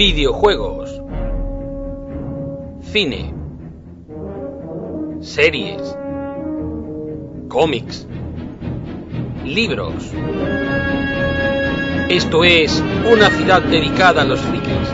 [0.00, 0.98] videojuegos,
[2.90, 3.34] cine,
[5.20, 5.94] series,
[7.50, 8.06] cómics,
[9.44, 10.10] libros.
[12.08, 12.82] Esto es
[13.12, 14.88] una ciudad dedicada a los frikis.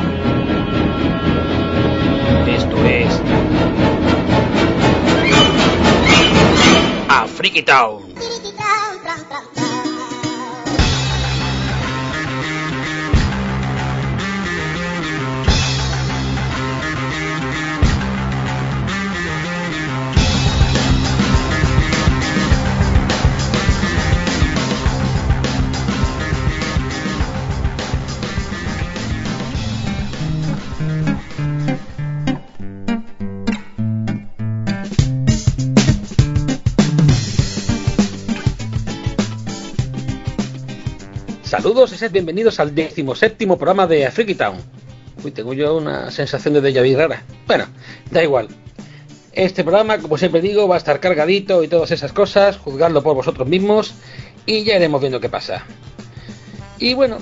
[2.49, 3.23] Esto es
[7.09, 8.06] a Freaky Town.
[41.67, 44.57] Saludos y sed bienvenidos al decimoséptimo programa de Freaky Town.
[45.25, 47.25] Uy, tengo yo una sensación de déjà vu rara.
[47.45, 47.65] Bueno,
[48.09, 48.47] da igual.
[49.33, 53.17] Este programa, como siempre digo, va a estar cargadito y todas esas cosas, juzgadlo por
[53.17, 53.95] vosotros mismos
[54.47, 55.65] y ya iremos viendo qué pasa.
[56.79, 57.19] Y bueno,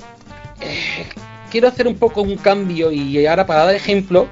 [0.61, 1.07] eh,
[1.51, 4.29] quiero hacer un poco un cambio y ahora para dar ejemplo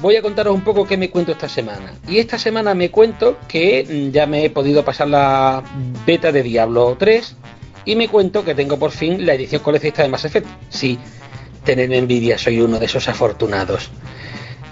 [0.00, 1.94] voy a contaros un poco qué me cuento esta semana.
[2.08, 5.62] Y esta semana me cuento que mm, ya me he podido pasar la
[6.04, 7.36] beta de Diablo 3
[7.84, 10.46] y me cuento que tengo por fin la edición coleccionista de Mass Effect.
[10.68, 10.98] Sí,
[11.64, 13.90] tener envidia, soy uno de esos afortunados.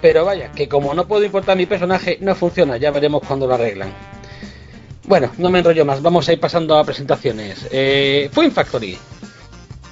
[0.01, 3.55] Pero vaya, que como no puedo importar mi personaje, no funciona, ya veremos cuando lo
[3.55, 3.93] arreglan.
[5.07, 7.67] Bueno, no me enrollo más, vamos a ir pasando a presentaciones.
[7.71, 8.97] Eh, Factory.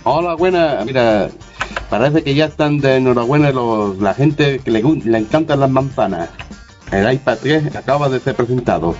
[0.05, 0.83] Hola, buena.
[0.87, 1.29] Mira,
[1.91, 6.31] parece que ya están de enhorabuena los, la gente que le, le encantan las manzanas.
[6.93, 8.95] El iPad 3 acaba de ser presentado.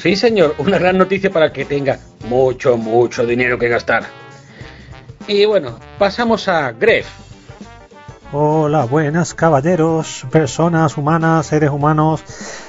[0.00, 4.04] Sí, señor, una gran noticia para que tenga mucho, mucho dinero que gastar.
[5.26, 7.06] Y bueno, pasamos a Gref.
[8.30, 12.22] Hola, buenas caballeros, personas humanas, seres humanos.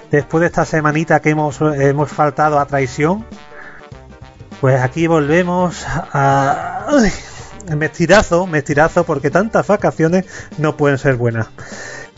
[0.09, 3.23] Después de esta semanita que hemos, hemos faltado a traición,
[4.59, 6.87] pues aquí volvemos a...
[7.77, 10.25] me tirazo, me tirazo, porque tantas vacaciones
[10.57, 11.47] no pueden ser buenas.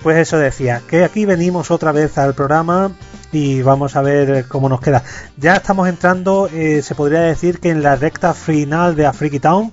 [0.02, 2.92] Pues eso decía, que aquí venimos otra vez al programa
[3.32, 5.04] y vamos a ver cómo nos queda.
[5.38, 9.72] Ya estamos entrando, eh, se podría decir que en la recta final de Afriki Town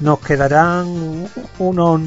[0.00, 1.26] nos quedarán
[1.58, 2.00] unos,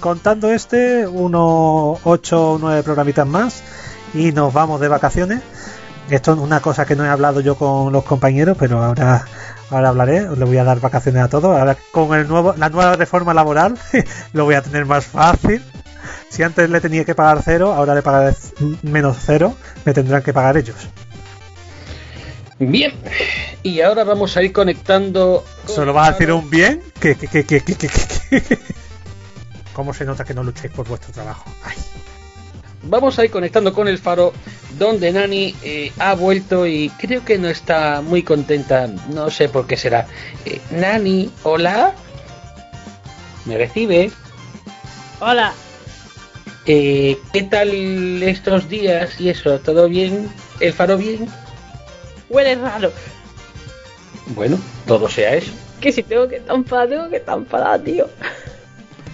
[0.00, 3.62] contando este, unos 8 o 9 programitas más
[4.12, 5.42] y nos vamos de vacaciones.
[6.10, 9.24] Esto es una cosa que no he hablado yo con los compañeros, pero ahora
[9.70, 11.58] ahora hablaré, le voy a dar vacaciones a todos.
[11.58, 13.78] Ahora con el nuevo, la nueva reforma laboral
[14.32, 15.62] lo voy a tener más fácil.
[16.28, 18.34] Si antes le tenía que pagar cero, ahora le pagaré
[18.82, 19.54] menos cero,
[19.84, 20.76] me tendrán que pagar ellos.
[22.58, 22.92] Bien,
[23.62, 25.44] y ahora vamos a ir conectando.
[25.66, 26.82] ¿Solo vas a decir un bien?
[27.00, 28.58] ¿Qué, qué, qué, qué, qué, qué,
[29.72, 31.50] ¿Cómo se nota que no luchéis por vuestro trabajo?
[31.64, 31.74] Ay.
[32.84, 34.32] Vamos a ir conectando con el faro,
[34.78, 38.86] donde Nani eh, ha vuelto y creo que no está muy contenta.
[38.86, 40.06] No sé por qué será.
[40.44, 41.92] Eh, Nani, hola.
[43.46, 44.10] ¿Me recibe?
[45.20, 45.52] Hola.
[46.66, 49.58] Eh, ¿Qué tal estos días y eso?
[49.60, 50.30] ¿Todo bien?
[50.60, 51.28] ¿El faro bien?
[52.28, 52.90] Huele raro.
[54.28, 55.52] Bueno, todo sea eso.
[55.80, 58.08] Que si tengo que estar enfadada, tengo que estar enfadada, tío.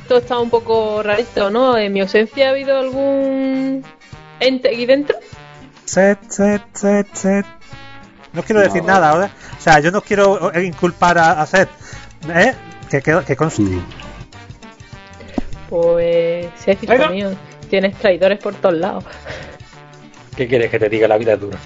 [0.07, 1.77] Todo está un poco rarito, ¿no?
[1.77, 3.85] En mi ausencia ha habido algún
[4.39, 5.17] ente aquí dentro.
[5.85, 7.47] Set, set, set, set.
[8.33, 9.31] No quiero decir nada ahora.
[9.59, 11.69] O sea, yo no quiero inculpar a, a Seth.
[12.33, 12.55] ¿Eh?
[12.89, 13.63] Que, que, que conste.
[15.71, 17.09] Pues, hijo Venga.
[17.11, 17.31] mío,
[17.71, 19.05] tienes traidores por todos lados.
[20.37, 21.07] ¿Qué quieres que te diga?
[21.07, 21.59] La vida es dura.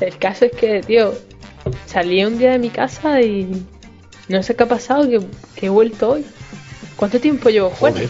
[0.00, 1.12] El caso es que, tío,
[1.86, 3.66] salí un día de mi casa y
[4.28, 5.20] no sé qué ha pasado, que,
[5.56, 6.24] que he vuelto hoy.
[6.96, 8.00] ¿Cuánto tiempo llevo fuera?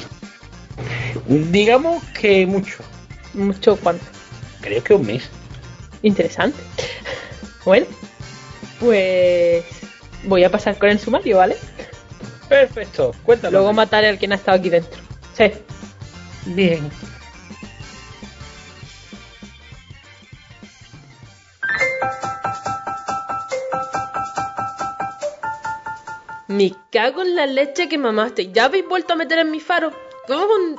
[1.26, 2.78] Digamos que mucho.
[3.32, 4.04] Mucho cuánto.
[4.60, 5.28] Creo que un mes.
[6.02, 6.58] Interesante.
[7.64, 7.86] Bueno,
[8.78, 9.64] pues
[10.24, 11.56] voy a pasar con el sumario, ¿vale?
[12.48, 13.12] Perfecto.
[13.22, 13.52] Cuéntame.
[13.52, 15.00] Luego mataré al quien ha estado aquí dentro.
[15.36, 15.52] Sí.
[16.46, 16.90] Bien.
[26.48, 28.50] Me cago en la leche que mamaste.
[28.50, 29.92] ¿Ya habéis vuelto a meter en mi faro?
[30.26, 30.76] ¿Cómo con...?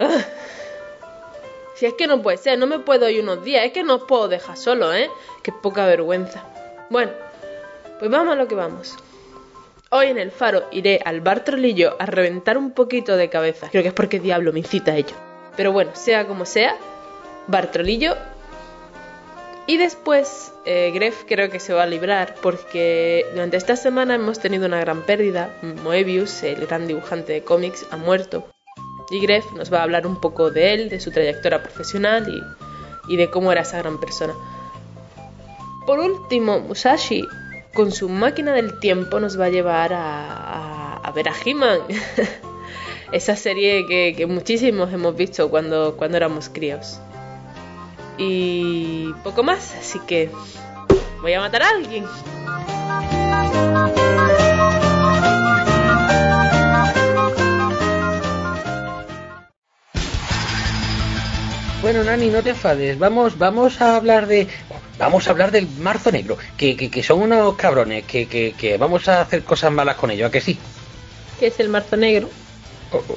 [0.00, 0.24] Ah.
[1.76, 3.94] Si es que no puede ser, no me puedo ir unos días, es que no
[3.94, 5.08] os puedo dejar solo, ¿eh?
[5.44, 6.42] Qué poca vergüenza.
[6.90, 7.12] Bueno,
[8.00, 8.96] pues vamos a lo que vamos.
[9.90, 13.68] Hoy en el faro iré al bar Trolillo a reventar un poquito de cabeza.
[13.70, 15.16] Creo que es porque diablo me incita a ello.
[15.56, 16.76] Pero bueno, sea como sea,
[17.46, 18.14] bar Trolillo
[19.66, 24.38] Y después, eh, Gref creo que se va a librar porque durante esta semana hemos
[24.40, 25.56] tenido una gran pérdida.
[25.82, 28.46] Moebius, el gran dibujante de cómics, ha muerto.
[29.10, 33.14] Y Gref nos va a hablar un poco de él, de su trayectoria profesional y,
[33.14, 34.34] y de cómo era esa gran persona.
[35.86, 37.26] Por último, Musashi,
[37.78, 41.78] con su máquina del tiempo, nos va a llevar a, a, ver a He-Man.
[43.12, 46.98] esa serie que, que muchísimos hemos visto cuando, cuando éramos críos
[48.18, 50.28] y poco más, así que
[51.22, 52.04] voy a matar a alguien.
[61.80, 62.98] Bueno, Nani, no te enfades.
[62.98, 64.48] Vamos, vamos a hablar de.
[64.98, 66.36] Vamos a hablar del marzo negro.
[66.56, 68.04] Que, que, que son unos cabrones.
[68.04, 70.58] Que, que, que, vamos a hacer cosas malas con ellos, ¿a que sí?
[71.38, 72.28] ¿Qué es el marzo negro?
[72.92, 73.16] Oh, oh.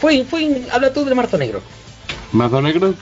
[0.00, 1.62] Fui, fui, habla tú del marzo negro.
[2.32, 2.94] ¿Marzo negro?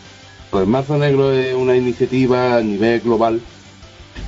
[0.52, 3.40] Pues Marzo Negro es una iniciativa a nivel global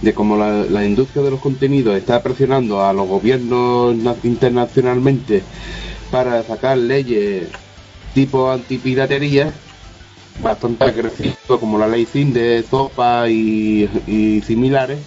[0.01, 5.43] de cómo la, la, industria de los contenidos está presionando a los gobiernos internacionalmente
[6.11, 7.49] para sacar leyes
[8.15, 9.53] tipo antipiratería
[10.43, 14.99] bastante agresivas como la ley SIN de Zopa y, y similares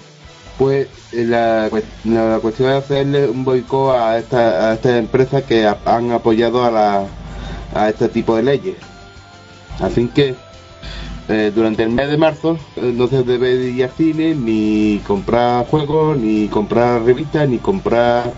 [0.57, 1.69] pues la,
[2.05, 6.71] la, cuestión es hacerle un boicot a esta, a estas empresas que han apoyado a,
[6.71, 7.05] la,
[7.75, 8.75] a este tipo de leyes
[9.79, 10.35] así que
[11.29, 16.17] eh, durante el mes de marzo no se debe ir a cine, ni comprar juegos,
[16.17, 18.31] ni comprar revistas, ni comprar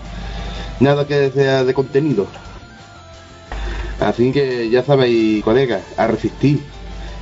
[0.80, 2.26] nada que sea de contenido.
[4.00, 6.64] Así que ya sabéis, colegas, a resistir,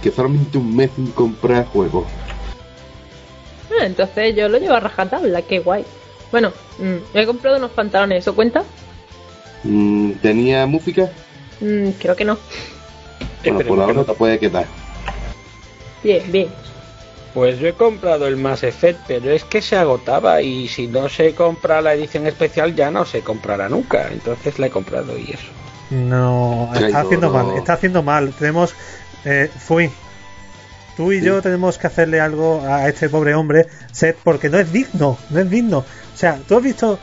[0.02, 2.06] que solamente un mes sin comprar juegos.
[3.70, 5.84] Ah, entonces yo lo llevo a rajatabla, qué guay.
[6.30, 8.64] Bueno, mmm, he comprado unos pantalones, ¿eso cuenta?
[9.64, 11.10] Mm, ¿Tenía música?
[11.60, 12.38] Mm, creo que no.
[13.44, 14.66] Bueno, por ahora te puede quedar.
[16.02, 16.48] Bien, bien.
[17.34, 21.08] Pues yo he comprado el Mass Effect, pero es que se agotaba y si no
[21.08, 24.08] se compra la edición especial ya no se comprará nunca.
[24.10, 25.46] Entonces la he comprado y eso.
[25.90, 28.32] No, está haciendo mal, está haciendo mal.
[28.38, 28.74] Tenemos,
[29.24, 29.90] eh, Fui,
[30.96, 34.72] tú y yo tenemos que hacerle algo a este pobre hombre, Seth, porque no es
[34.72, 35.78] digno, no es digno.
[35.78, 36.98] O sea, tú has visto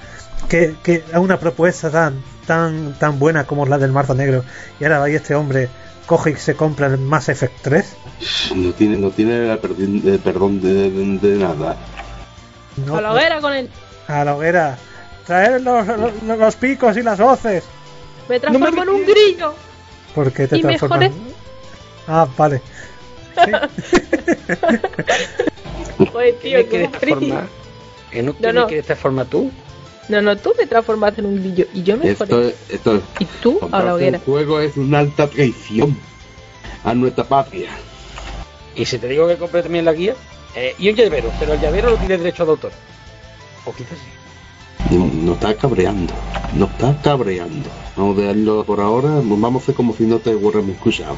[0.49, 4.43] que, que una propuesta tan, tan, tan buena como la del Marzo Negro
[4.79, 5.69] y ahora va este hombre
[6.05, 7.95] coge y se compra el Mass Effect 3?
[8.55, 11.77] No tiene, no tiene el perdón de, de, de nada.
[12.85, 13.69] No, a la hoguera con él.
[14.07, 14.77] A la hoguera.
[15.25, 17.63] Traer los, los, los, picos y las hoces.
[18.29, 18.99] Me transformo no me...
[18.99, 19.53] en un grillo.
[20.13, 20.99] ¿Por qué te transformas?
[20.99, 21.34] Mejoré.
[22.07, 22.61] Ah, vale.
[23.43, 23.51] ¿Sí?
[26.13, 27.47] Oye, tío, ¿Qué quieres transformar?
[28.11, 28.67] ¿En un no, no.
[28.67, 29.51] quieres transformar tú?
[30.07, 33.59] No, no, tú te transformaste en un grillo y yo me esto, esto, Y tú
[33.71, 34.17] a la hoguera.
[34.17, 35.97] El juego es una alta traición
[36.83, 37.71] a nuestra patria.
[38.75, 40.15] Y si te digo que compré también la guía,
[40.55, 42.71] eh, y un llavero, pero el llavero no tiene derecho de autor.
[43.65, 44.95] O quizás sí.
[44.95, 46.13] No, no está cabreando,
[46.53, 47.69] no está cabreando.
[47.95, 51.17] Vamos a dejarlo por ahora, vamos a hacer como si no te hubieran escuchado.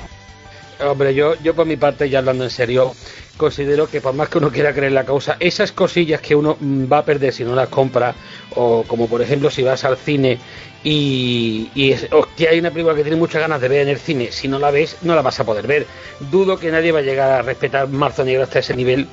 [0.80, 2.94] Hombre, yo, yo por mi parte, ya hablando en serio,
[3.36, 7.00] considero que por más que uno quiera creer la causa, esas cosillas que uno va
[7.00, 8.14] a perder si no las compra,
[8.56, 10.38] o como por ejemplo si vas al cine
[10.84, 12.08] y, y es,
[12.48, 14.70] hay una película que tiene muchas ganas de ver en el cine, si no la
[14.70, 15.88] ves, no la vas a poder ver.
[16.32, 19.08] Dudo que nadie va a llegar a respetar Marzo Negro hasta ese nivel,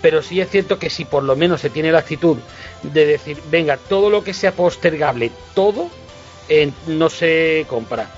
[0.00, 2.38] pero sí es cierto que si por lo menos se tiene la actitud
[2.82, 5.90] de decir, venga, todo lo que sea postergable, todo,
[6.86, 8.08] no se compra.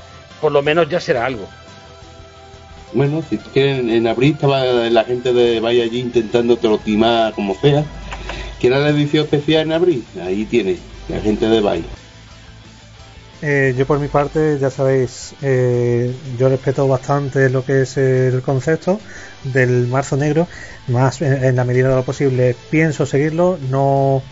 [0.41, 1.49] Por lo menos ya será algo.
[2.95, 7.85] Bueno, si quieren, en abril estaba la gente de Vaya allí intentando trotimar como sea.
[8.61, 10.05] ¿Quiere la edición especial en abril?
[10.23, 10.77] Ahí tiene,
[11.09, 11.85] la gente de Vaya.
[13.41, 18.41] Eh, yo por mi parte, ya sabéis, eh, yo respeto bastante lo que es el
[18.41, 19.01] concepto
[19.43, 20.47] del marzo negro,
[20.87, 24.23] más en la medida de lo posible pienso seguirlo, no,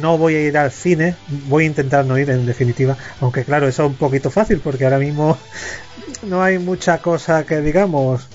[0.00, 1.16] no voy a ir al cine,
[1.48, 4.84] voy a intentar no ir en definitiva, aunque claro, eso es un poquito fácil porque
[4.84, 5.38] ahora mismo
[6.22, 8.28] no hay mucha cosa que digamos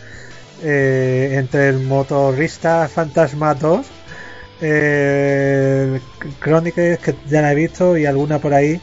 [0.63, 3.85] eh, entre el motorista Fantasma 2,
[4.61, 6.01] eh,
[6.39, 8.81] que ya la he visto y alguna por ahí,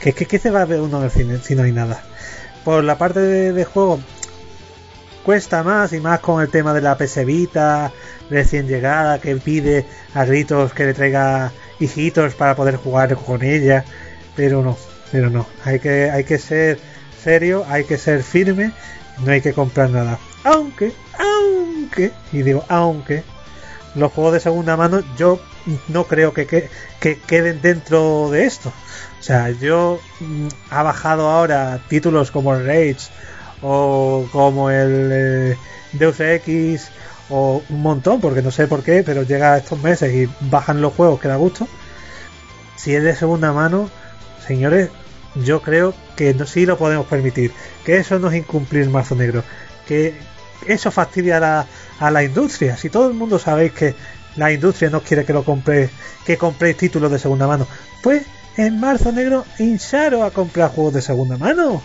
[0.00, 2.02] que, que, que se va a ver uno en el cine si no hay nada.
[2.64, 4.00] Por la parte de, de juego
[5.24, 7.92] cuesta más y más con el tema de la PS Vita
[8.30, 13.84] recién llegada que pide a gritos que le traiga hijitos para poder jugar con ella
[14.36, 14.76] pero no
[15.10, 15.46] pero no.
[15.64, 16.78] Hay que hay que ser
[17.22, 18.72] serio hay que ser firme
[19.24, 20.18] no hay que comprar nada.
[20.44, 23.24] Aunque aunque y digo aunque
[23.94, 25.40] los juegos de segunda mano yo
[25.88, 26.68] no creo que, que,
[27.00, 28.72] que queden dentro de esto.
[29.18, 33.10] O sea yo mm, ha bajado ahora títulos como Rage
[33.62, 35.56] o como el eh,
[35.92, 36.90] Deus Ex
[37.30, 40.92] o un montón, porque no sé por qué, pero llega estos meses y bajan los
[40.94, 41.68] juegos que da gusto.
[42.76, 43.88] Si es de segunda mano,
[44.46, 44.90] señores,
[45.34, 47.52] yo creo que no, sí lo podemos permitir.
[47.84, 49.44] Que eso no es incumplir marzo negro.
[49.86, 50.14] Que
[50.66, 51.66] eso fastidia a la,
[51.98, 52.76] a la industria.
[52.76, 53.94] Si todo el mundo sabéis que
[54.36, 55.90] la industria no quiere que lo compréis,
[56.24, 57.66] que compréis títulos de segunda mano,
[58.02, 58.24] pues
[58.56, 61.82] en marzo negro hincharos a comprar juegos de segunda mano.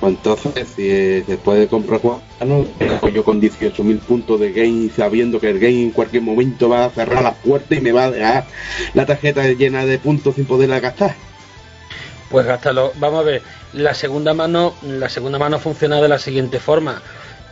[0.00, 2.20] Pues entonces, si después de comprar juegos,
[3.14, 6.90] yo con 18.000 puntos de game, sabiendo que el game en cualquier momento va a
[6.90, 8.44] cerrar las puertas y me va a dejar
[8.92, 11.14] la tarjeta llena de puntos sin poderla gastar.
[12.30, 12.92] Pues gástalo.
[12.96, 17.00] Vamos a ver, la segunda mano, la segunda mano funciona de la siguiente forma.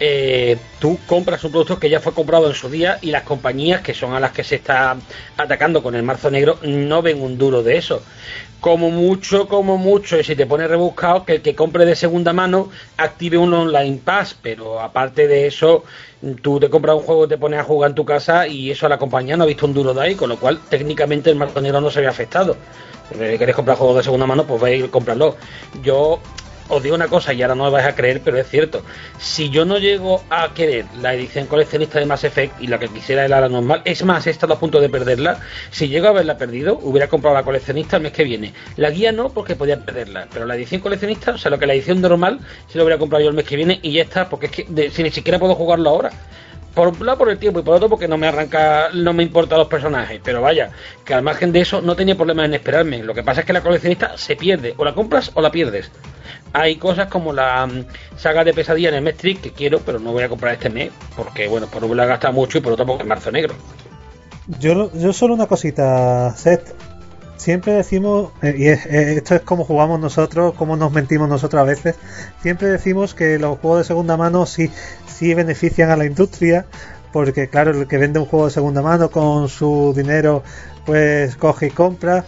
[0.01, 3.81] Eh, tú compras un producto que ya fue comprado en su día y las compañías
[3.81, 4.97] que son a las que se está
[5.37, 8.03] atacando con el marzo negro no ven un duro de eso.
[8.61, 12.33] Como mucho, como mucho, y si te pone rebuscado, que el que compre de segunda
[12.33, 15.85] mano active un online pass, pero aparte de eso,
[16.43, 18.89] tú te compras un juego, te pones a jugar en tu casa y eso a
[18.89, 21.61] la compañía no ha visto un duro de ahí, con lo cual técnicamente el marzo
[21.61, 22.57] negro no se ve afectado.
[23.13, 25.37] Si queréis comprar juegos de segunda mano, pues vais a comprarlo.
[25.83, 26.21] Yo
[26.69, 28.83] os digo una cosa y ahora no me vais a creer, pero es cierto.
[29.19, 32.89] Si yo no llego a querer la edición coleccionista de Mass Effect y la que
[32.89, 35.41] quisiera era la normal, es más, he estado a punto de perderla.
[35.71, 38.53] Si llego a haberla perdido, hubiera comprado la coleccionista el mes que viene.
[38.77, 41.75] La guía no, porque podía perderla, pero la edición coleccionista, o sea, lo que la
[41.75, 44.47] edición normal, si lo hubiera comprado yo el mes que viene y ya está, porque
[44.47, 46.11] es que si ni siquiera puedo jugarlo ahora
[46.75, 49.23] por un lado por el tiempo y por otro porque no me arranca, no me
[49.23, 50.21] importan los personajes.
[50.23, 50.71] Pero vaya,
[51.05, 53.03] que al margen de eso no tenía problema en esperarme.
[53.03, 55.91] Lo que pasa es que la coleccionista se pierde, o la compras o la pierdes.
[56.53, 60.13] Hay cosas como la mm, saga de pesadilla en el mes que quiero, pero no
[60.13, 62.73] voy a comprar este mes, porque bueno, por no me la gasta mucho y por
[62.73, 63.55] otro porque es marzo negro.
[64.61, 66.75] Yo, yo solo una cosita, Seth.
[67.37, 71.97] Siempre decimos, eh, y esto es como jugamos nosotros, como nos mentimos nosotros a veces,
[72.41, 74.71] siempre decimos que los juegos de segunda mano sí
[75.15, 76.67] sí benefician a la industria,
[77.13, 80.43] porque claro, el que vende un juego de segunda mano con su dinero,
[80.85, 82.25] pues coge y compra.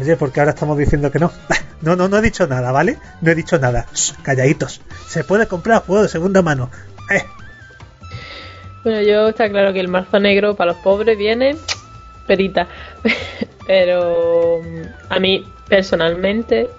[0.00, 1.30] Oye, porque ahora estamos diciendo que no.
[1.82, 2.96] No, no, no he dicho nada, ¿vale?
[3.20, 3.84] No he dicho nada.
[4.22, 4.80] calladitos.
[5.06, 6.70] Se puede comprar juego de segunda mano.
[7.10, 7.22] Eh.
[8.82, 11.56] Bueno, yo está claro que el marzo negro para los pobres viene
[12.26, 12.68] perita.
[13.66, 14.62] Pero
[15.10, 16.70] a mí personalmente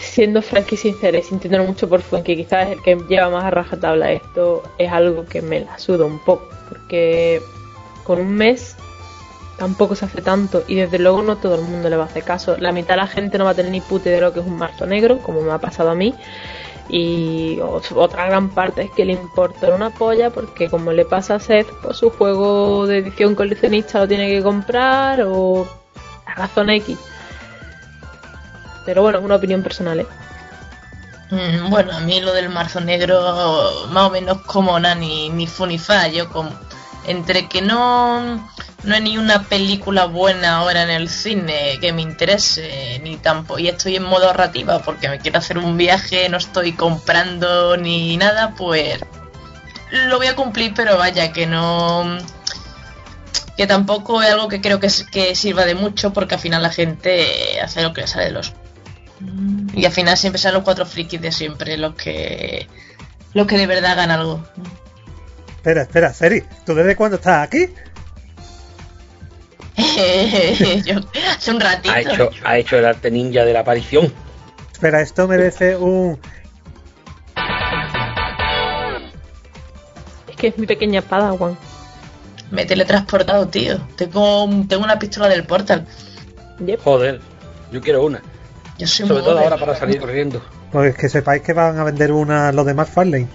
[0.00, 3.50] siendo franca y sincera y sintiéndolo mucho por que quizás el que lleva más a
[3.50, 7.40] rajatabla esto, es algo que me la suda un poco, porque
[8.04, 8.76] con un mes
[9.58, 12.24] tampoco se hace tanto y desde luego no todo el mundo le va a hacer
[12.24, 12.56] caso.
[12.58, 14.46] La mitad de la gente no va a tener ni pute de lo que es
[14.46, 16.14] un marzo negro, como me ha pasado a mí.
[16.88, 21.40] Y otra gran parte es que le importa una polla porque como le pasa a
[21.40, 25.68] Seth, pues su juego de edición coleccionista lo tiene que comprar o
[26.26, 26.98] la razón X.
[28.84, 30.06] Pero bueno, una opinión personal, ¿eh?
[31.30, 35.46] Mm, bueno, a mí lo del marzo negro, más o menos como nada, ni, ni
[35.46, 36.08] fa.
[36.08, 36.50] Yo como,
[37.06, 38.48] entre que no,
[38.84, 43.60] no hay ni una película buena ahora en el cine que me interese, ni tampoco,
[43.60, 48.16] y estoy en modo narrativa porque me quiero hacer un viaje, no estoy comprando ni
[48.16, 48.98] nada, pues
[49.90, 52.18] lo voy a cumplir, pero vaya, que no
[53.56, 56.70] que tampoco es algo que creo que, que sirva de mucho porque al final la
[56.70, 58.54] gente hace lo que le sale de los
[59.74, 62.66] y al final siempre son los cuatro frikis de siempre los que
[63.34, 64.42] los que de verdad hagan algo.
[65.56, 67.68] Espera, espera, Seri, ¿tú desde cuándo estás aquí?
[69.76, 71.94] hace un ratito.
[71.94, 74.12] Ha hecho, ha hecho el arte ninja de la aparición.
[74.72, 76.18] Espera, esto merece un.
[80.28, 81.56] Es que es mi pequeña espada, Juan.
[82.50, 83.78] Me he teletransportado, tío.
[83.96, 85.86] Tengo, tengo una pistola del portal.
[86.82, 87.20] Joder,
[87.70, 88.22] yo quiero una.
[88.86, 90.42] Sobre todo ahora para salir corriendo.
[90.72, 93.28] Pues que sepáis que van a vender una los demás Farlane.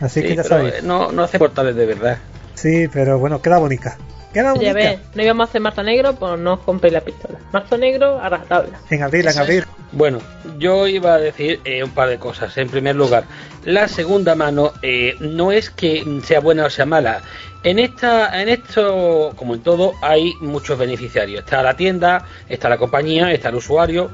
[0.00, 0.74] Así que ya sabéis.
[0.74, 2.18] Eh, no, no hace portales de verdad.
[2.54, 3.96] Sí, pero bueno, queda bonita.
[4.32, 4.80] Queda bonita.
[4.80, 7.38] Ya no íbamos a hacer marzo negro, pues no os compréis la pistola.
[7.52, 8.66] Marzo negro a.
[8.90, 9.64] En abril, en abril.
[9.92, 10.20] Bueno,
[10.58, 12.56] yo iba a decir eh, un par de cosas.
[12.56, 13.24] En primer lugar,
[13.64, 17.20] la segunda mano eh, no es que sea buena o sea mala.
[17.62, 21.44] En esta, en esto, como en todo, hay muchos beneficiarios.
[21.44, 24.10] Está la tienda, está la compañía, está el usuario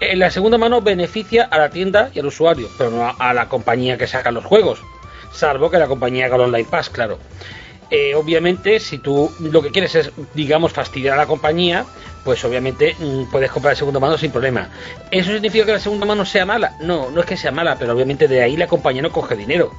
[0.00, 3.48] en la segunda mano beneficia a la tienda y al usuario, pero no a, la
[3.48, 4.80] compañía que saca los juegos,
[5.32, 7.18] salvo que la compañía haga el Online Pass, claro.
[7.90, 11.84] Eh, obviamente, si tú lo que quieres es, digamos, fastidiar a la compañía,
[12.24, 14.68] pues obviamente mm, puedes comprar de segunda mano sin problema.
[15.10, 16.76] ¿Eso significa que la segunda mano sea mala?
[16.80, 19.72] No, no es que sea mala, pero obviamente de ahí la compañía no coge dinero.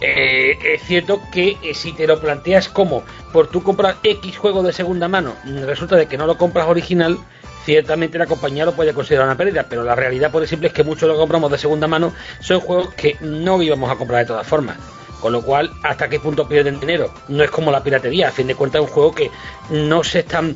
[0.00, 4.62] Eh, es cierto que eh, si te lo planteas como por tú comprar X juego
[4.62, 7.18] de segunda mano, resulta de que no lo compras original,
[7.64, 10.84] ciertamente la compañía lo puede considerar una pérdida, pero la realidad por ejemplo es que
[10.84, 14.46] muchos lo compramos de segunda mano son juegos que no íbamos a comprar de todas
[14.46, 14.76] formas.
[15.20, 17.10] Con lo cual, ¿hasta qué punto pierden dinero?
[17.28, 19.30] No es como la piratería, a fin de cuentas es un juego que
[19.70, 20.54] no se están...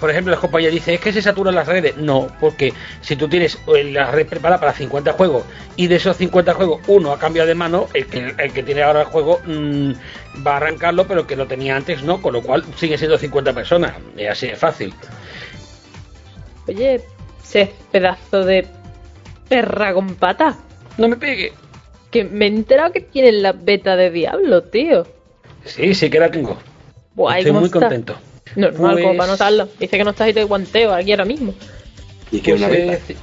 [0.00, 1.96] Por ejemplo, las compañías dicen, es que se saturan las redes.
[1.96, 5.44] No, porque si tú tienes la red preparada para 50 juegos
[5.76, 8.82] y de esos 50 juegos uno ha cambiado de mano, el que, el que tiene
[8.82, 9.92] ahora el juego mmm,
[10.46, 13.16] va a arrancarlo, pero el que lo tenía antes no, con lo cual sigue siendo
[13.16, 13.94] 50 personas.
[14.16, 14.92] Es así de fácil.
[16.68, 17.00] Oye,
[17.42, 18.66] ese pedazo de
[19.48, 20.56] perra con pata.
[20.98, 21.52] No me pegue.
[22.10, 25.06] Que me he enterado que tienen la beta de Diablo, tío.
[25.64, 26.56] Sí, sí que la tengo.
[27.14, 27.80] Buah, Estoy ¿cómo muy está?
[27.80, 28.16] contento.
[28.56, 29.68] Normal, Pues- como para notarlo.
[29.78, 31.54] Dice que no estás ahí de guanteo aquí ahora mismo.
[32.32, 32.92] Y que Pues, una beta.
[32.94, 33.16] eh,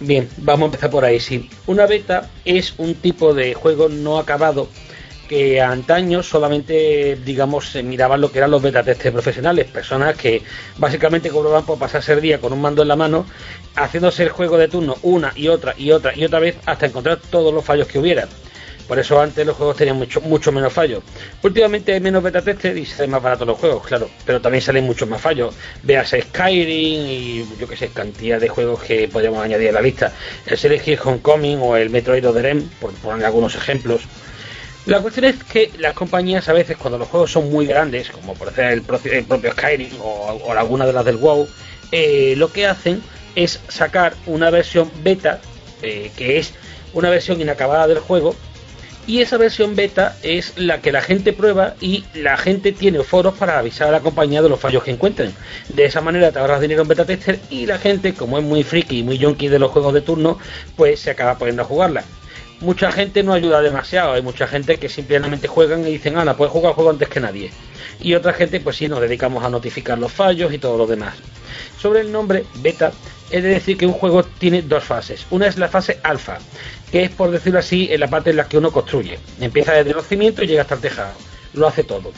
[0.00, 1.20] Bien, vamos a empezar por ahí.
[1.20, 4.68] Sí, una beta es un tipo de juego no acabado
[5.28, 10.42] que antaño solamente, digamos, se miraban lo que eran los beta testers profesionales, personas que
[10.76, 13.24] básicamente cobraban por pasarse el día con un mando en la mano,
[13.76, 17.18] haciéndose el juego de turno una y otra y otra y otra vez hasta encontrar
[17.30, 18.28] todos los fallos que hubiera.
[18.92, 21.02] Por eso antes los juegos tenían mucho, mucho menos fallos.
[21.42, 24.60] Últimamente hay menos beta testers y se hacen más baratos los juegos, claro, pero también
[24.60, 25.54] salen muchos más fallos.
[25.82, 30.12] Veas Skyrim y yo que sé, cantidad de juegos que podríamos añadir a la lista.
[30.44, 34.02] El Hill Homecoming o el Metroid Other M, por poner algunos ejemplos.
[34.84, 38.34] La cuestión es que las compañías a veces cuando los juegos son muy grandes, como
[38.34, 41.48] por ejemplo el, propio- el propio Skyrim o, o alguna de las del WoW,
[41.92, 43.00] eh, lo que hacen
[43.36, 45.40] es sacar una versión beta,
[45.80, 46.52] eh, que es
[46.92, 48.36] una versión inacabada del juego,
[49.06, 53.34] y esa versión beta es la que la gente prueba y la gente tiene foros
[53.34, 55.34] para avisar a la compañía de los fallos que encuentren.
[55.68, 58.62] De esa manera te ahorras dinero en beta tester y la gente, como es muy
[58.62, 60.38] friki y muy junkie de los juegos de turno,
[60.76, 62.04] pues se acaba poniendo a jugarla.
[62.60, 66.52] Mucha gente no ayuda demasiado, hay mucha gente que simplemente juegan y dicen, Ana, puedes
[66.52, 67.50] jugar el juego antes que nadie.
[68.00, 71.14] Y otra gente, pues sí, nos dedicamos a notificar los fallos y todo lo demás.
[71.82, 72.92] Sobre el nombre beta,
[73.28, 75.26] es de decir que un juego tiene dos fases.
[75.30, 76.38] Una es la fase alfa,
[76.92, 79.18] que es por decirlo así, en la parte en la que uno construye.
[79.40, 81.12] Empieza desde los cimientos y llega hasta el tejado.
[81.54, 82.12] Lo hace todo.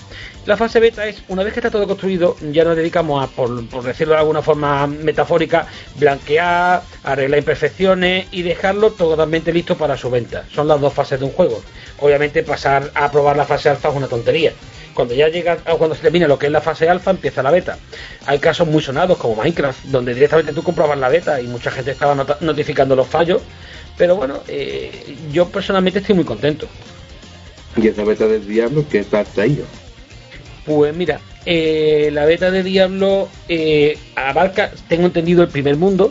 [0.44, 3.66] La fase beta es, una vez que está todo construido, ya nos dedicamos a, por,
[3.68, 10.10] por decirlo de alguna forma metafórica, blanquear, arreglar imperfecciones y dejarlo totalmente listo para su
[10.10, 10.44] venta.
[10.54, 11.62] Son las dos fases de un juego.
[12.00, 14.52] Obviamente pasar a probar la fase alfa es una tontería.
[14.94, 17.50] Cuando ya llega, o cuando se termina lo que es la fase alfa, empieza la
[17.50, 17.78] beta.
[18.26, 21.90] Hay casos muy sonados como Minecraft, donde directamente tú comprabas la beta y mucha gente
[21.90, 23.42] estaba notificando los fallos.
[23.96, 26.68] Pero bueno, eh, yo personalmente estoy muy contento.
[27.76, 29.64] Y esa beta del diablo que está traído.
[30.64, 36.10] Pues mira, eh, la beta de Diablo eh, abarca, tengo entendido, el primer mundo.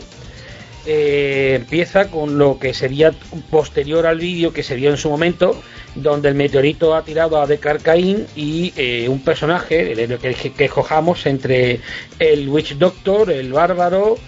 [0.86, 3.12] Eh, empieza con lo que sería
[3.50, 5.58] posterior al vídeo que se vio en su momento,
[5.94, 10.64] donde el meteorito ha tirado a Deckard Cain y eh, un personaje, el que, que
[10.66, 11.80] escojamos entre
[12.18, 14.18] el Witch Doctor, el Bárbaro,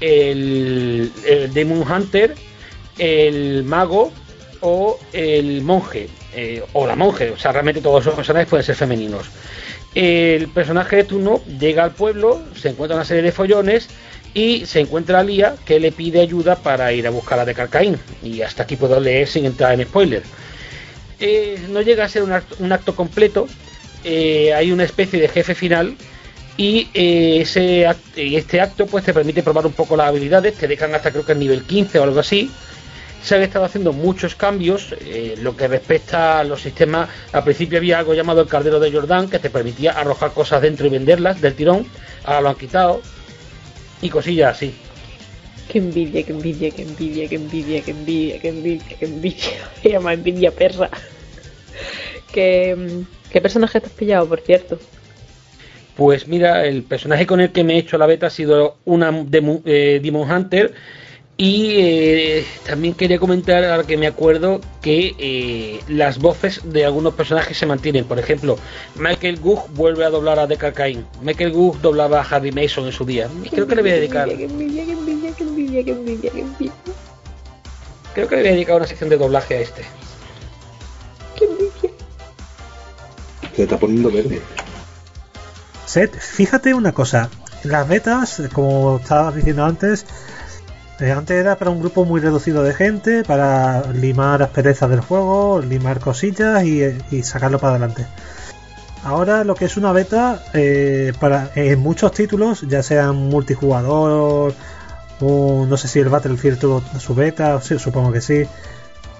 [0.00, 2.34] el, el Demon Hunter,
[2.98, 4.10] el Mago
[4.60, 8.74] o el Monje, eh, o la Monje, o sea, realmente todos esos personajes pueden ser
[8.74, 9.26] femeninos.
[9.94, 13.88] El personaje de turno llega al pueblo, se encuentra una serie de follones
[14.36, 17.70] y se encuentra a Lía que le pide ayuda para ir a buscar a Deckard
[17.70, 17.98] Cain.
[18.22, 20.22] Y hasta aquí puedo leer sin entrar en spoiler.
[21.18, 23.48] Eh, no llega a ser un acto, completo,
[24.04, 25.96] eh, hay una especie de jefe final
[26.58, 30.94] y eh, ese este acto pues te permite probar un poco las habilidades, te dejan
[30.94, 32.50] hasta creo que el nivel 15 o algo así.
[33.22, 34.94] Se han estado haciendo muchos cambios,
[35.38, 37.08] lo que respecta a los sistemas.
[37.32, 40.86] Al principio había algo llamado el caldero de Jordán que te permitía arrojar cosas dentro
[40.86, 41.86] y venderlas del tirón.
[42.22, 43.00] Ahora lo han quitado.
[44.02, 44.74] Y cosillas así.
[45.68, 49.52] Qué envidia, qué envidia, qué envidia, qué envidia, qué envidia, qué envidia, qué envidia.
[49.82, 50.90] Se llama envidia perra.
[52.32, 54.78] ¿Qué, ¿Qué personaje te has pillado, por cierto?
[55.96, 59.10] Pues mira, el personaje con el que me he hecho la beta ha sido una
[59.64, 60.74] eh, Demon Hunter.
[61.38, 67.12] Y eh, también quería comentar, ahora que me acuerdo, que eh, las voces de algunos
[67.12, 68.06] personajes se mantienen.
[68.06, 68.56] Por ejemplo,
[68.94, 71.04] Michael Gough vuelve a doblar a Deckard Cain.
[71.20, 73.28] Michael Gough doblaba a Harry Mason en su día.
[73.50, 74.48] Creo que le voy a dedicar, creo
[78.28, 79.82] que le voy a dedicar una sección de doblaje a este.
[83.54, 84.40] Se está poniendo verde.
[85.84, 87.28] Seth, fíjate una cosa.
[87.62, 90.06] Las betas, como estabas diciendo antes,
[90.98, 96.00] antes era para un grupo muy reducido de gente, para limar asperezas del juego, limar
[96.00, 98.06] cosillas y, sacarlo para adelante.
[99.04, 104.54] Ahora lo que es una beta, eh, para en muchos títulos, ya sean multijugador,
[105.20, 108.44] o no sé si el Battlefield tuvo su beta, sí, supongo que sí.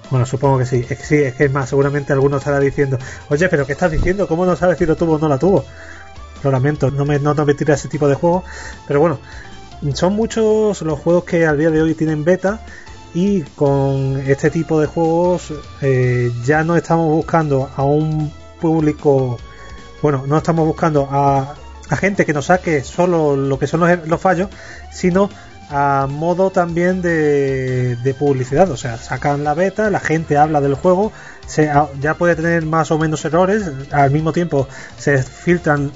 [0.09, 0.85] Bueno, supongo que sí.
[0.89, 2.97] Es que sí, es que más, seguramente alguno estará diciendo,
[3.29, 4.27] oye, pero ¿qué estás diciendo?
[4.27, 5.65] ¿Cómo no sabes si lo tuvo o no la tuvo?
[6.43, 8.43] Lo lamento, no me, no me tira ese tipo de juegos.
[8.87, 9.19] Pero bueno,
[9.93, 12.61] son muchos los juegos que al día de hoy tienen beta
[13.13, 19.37] y con este tipo de juegos eh, ya no estamos buscando a un público,
[20.01, 21.55] bueno, no estamos buscando a,
[21.99, 24.49] gente que nos saque solo lo que son los, los fallos,
[24.91, 25.29] sino
[25.69, 28.69] a modo también de, de, publicidad.
[28.71, 31.11] O sea, sacan la beta, la gente habla del juego,
[31.45, 35.91] se, ya puede tener más o menos errores, al mismo tiempo se filtran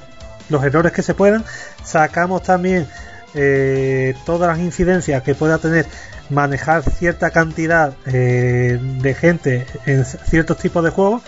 [0.50, 1.44] los errores que se puedan,
[1.84, 2.88] sacamos también
[3.34, 5.86] eh, todas las incidencias que pueda tener
[6.30, 11.22] manejar cierta cantidad eh, de gente en ciertos tipos de juegos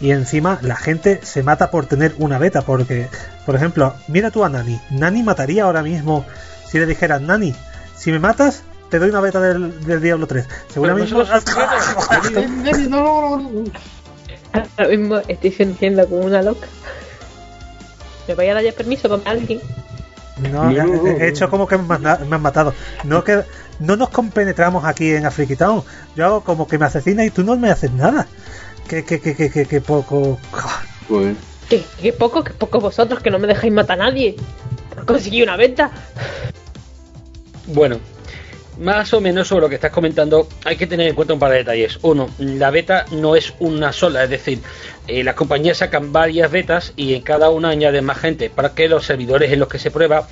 [0.00, 3.08] y encima la gente se mata por tener una beta porque
[3.46, 4.80] por ejemplo mira tú a Nani.
[4.90, 6.24] Nani mataría ahora mismo
[6.66, 7.54] si le dijeras Nani
[7.96, 11.14] si me matas te doy una beta del, del Diablo 3 seguramente
[14.78, 15.18] ahora mismo.
[15.28, 16.66] Estoy sintiendo como una loca.
[18.28, 19.60] Me voy a dar ya permiso para alguien
[20.48, 22.74] no, he hecho como que me han matado.
[23.04, 23.42] No que
[23.80, 25.82] no nos compenetramos aquí en Afriquitown.
[26.16, 28.26] Yo hago como que me asesinas y tú no me haces nada.
[28.88, 30.38] Que, que, que, que, que, poco.
[31.08, 31.36] Pues.
[31.68, 32.42] ¿Qué, poco?
[32.42, 34.36] Que poco vosotros que no me dejáis matar a nadie.
[35.06, 35.90] Conseguí una venta.
[37.66, 37.98] Bueno,
[38.80, 41.52] más o menos sobre lo que estás comentando, hay que tener en cuenta un par
[41.52, 41.98] de detalles.
[42.02, 44.60] Uno, la beta no es una sola, es decir,
[45.06, 48.88] eh, las compañías sacan varias betas y en cada una añaden más gente para que
[48.88, 50.26] los servidores en los que se prueba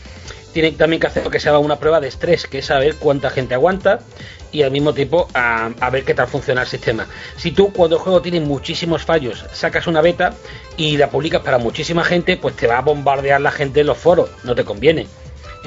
[0.55, 2.95] tienen también que hacer lo que se llama una prueba de estrés, que es saber
[2.95, 4.01] cuánta gente aguanta
[4.51, 7.07] y al mismo tiempo a, a, ver qué tal funciona el sistema.
[7.37, 10.33] Si tú cuando el juego tiene muchísimos fallos sacas una beta
[10.79, 13.99] y la publicas para muchísima gente, pues te va a bombardear la gente en los
[13.99, 15.07] foros, no te conviene.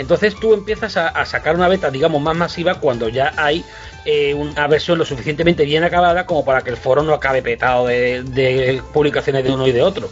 [0.02, 3.64] Entonces tú empiezas a, sacar una beta, digamos, más masiva cuando ya hay
[4.06, 7.88] eh, una versión lo suficientemente bien acabada como para que el foro no acabe petado
[7.88, 10.10] de, de publicaciones de uno y de otro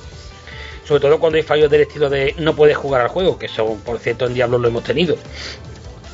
[0.88, 3.80] sobre todo cuando hay fallos del estilo de no puedes jugar al juego, que son,
[3.82, 5.18] por cierto, en Diablo lo hemos tenido.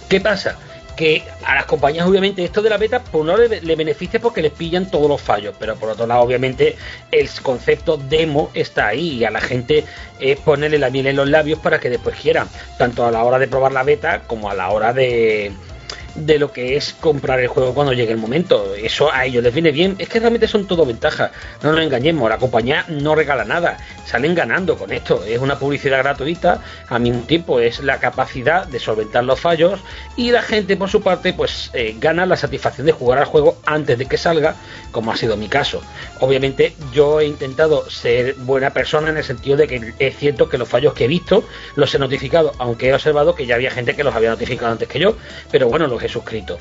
[0.09, 0.59] ¿Qué pasa?
[0.95, 4.19] Que a las compañías, obviamente, esto de la beta, por un lado le, le, beneficia
[4.19, 6.77] porque les pillan todos los fallos, pero por otro lado, obviamente,
[7.11, 9.83] el concepto demo está ahí y a la gente
[10.19, 13.39] es ponerle la miel en los labios para que después quieran, tanto a la hora
[13.39, 15.51] de probar la beta como a la hora de,
[16.15, 18.73] de lo que es comprar el juego cuando llegue el momento.
[18.75, 19.95] Eso a ellos les viene bien.
[19.99, 21.31] Es que realmente son todo ventajas.
[21.61, 23.77] No nos engañemos, la compañía no regala nada.
[24.05, 25.23] Salen ganando con esto.
[25.25, 26.61] Es una publicidad gratuita.
[26.87, 29.79] Al mismo tiempo es la capacidad de solventar los fallos.
[30.15, 33.57] Y la gente, por su parte, pues eh, gana la satisfacción de jugar al juego
[33.65, 34.55] antes de que salga,
[34.91, 35.81] como ha sido mi caso.
[36.19, 40.57] Obviamente yo he intentado ser buena persona en el sentido de que es cierto que
[40.57, 41.43] los fallos que he visto
[41.75, 44.87] los he notificado, aunque he observado que ya había gente que los había notificado antes
[44.87, 45.17] que yo.
[45.51, 46.57] Pero bueno, los he suscrito.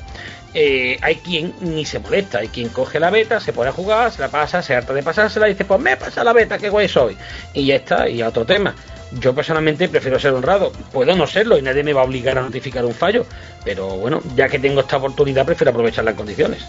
[0.57, 4.09] Eh, hay quien ni se molesta, hay quien coge la beta, se pone a jugar,
[4.11, 6.69] se la pasa, se harta de pasársela y dice, pues me pasa la beta, qué
[6.69, 7.17] guay soy.
[7.53, 8.73] Y ya está, y a otro tema.
[9.11, 12.41] Yo personalmente prefiero ser honrado, puedo no serlo y nadie me va a obligar a
[12.41, 13.25] notificar un fallo,
[13.65, 16.65] pero bueno, ya que tengo esta oportunidad, prefiero aprovecharla en condiciones.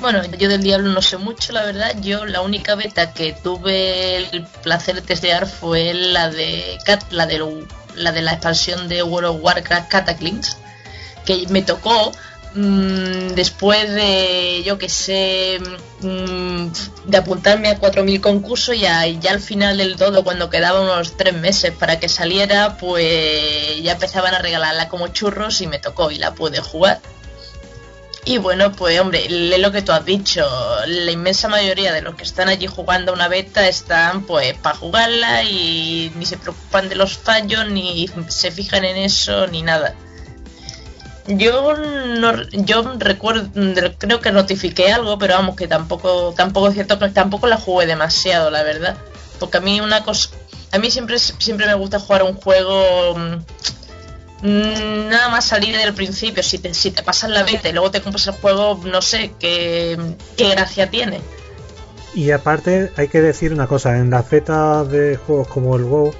[0.00, 1.94] Bueno, yo del diablo no sé mucho, la verdad.
[2.00, 6.78] Yo la única beta que tuve el placer de testear fue la de
[7.10, 7.28] la
[7.94, 10.59] la de la expansión de World of Warcraft Cataclysm
[11.30, 12.12] que me tocó
[12.54, 15.58] mmm, después de, yo que sé,
[16.00, 16.68] mmm,
[17.06, 21.16] de apuntarme a 4.000 concursos y ya, ya al final del todo, cuando quedaban unos
[21.16, 26.10] tres meses para que saliera, pues ya empezaban a regalarla como churros y me tocó
[26.10, 27.00] y la pude jugar.
[28.26, 30.46] Y bueno, pues hombre, es lo que tú has dicho,
[30.86, 35.42] la inmensa mayoría de los que están allí jugando una beta están pues para jugarla
[35.44, 39.94] y ni se preocupan de los fallos, ni se fijan en eso, ni nada.
[41.26, 43.48] Yo no, yo recuerdo,
[43.98, 47.86] creo que notifiqué algo, pero vamos que tampoco, tampoco es cierto que tampoco la jugué
[47.86, 48.96] demasiado, la verdad.
[49.38, 50.30] Porque a mí una cosa,
[50.72, 53.14] a mí siempre, siempre me gusta jugar un juego
[54.42, 56.42] mmm, nada más salir del principio.
[56.42, 59.32] Si te, si te pasas la beta y luego te compras el juego, no sé
[59.38, 59.98] qué,
[60.36, 61.20] qué gracia tiene.
[62.14, 66.12] Y aparte hay que decir una cosa, en las betas de juegos como el WoW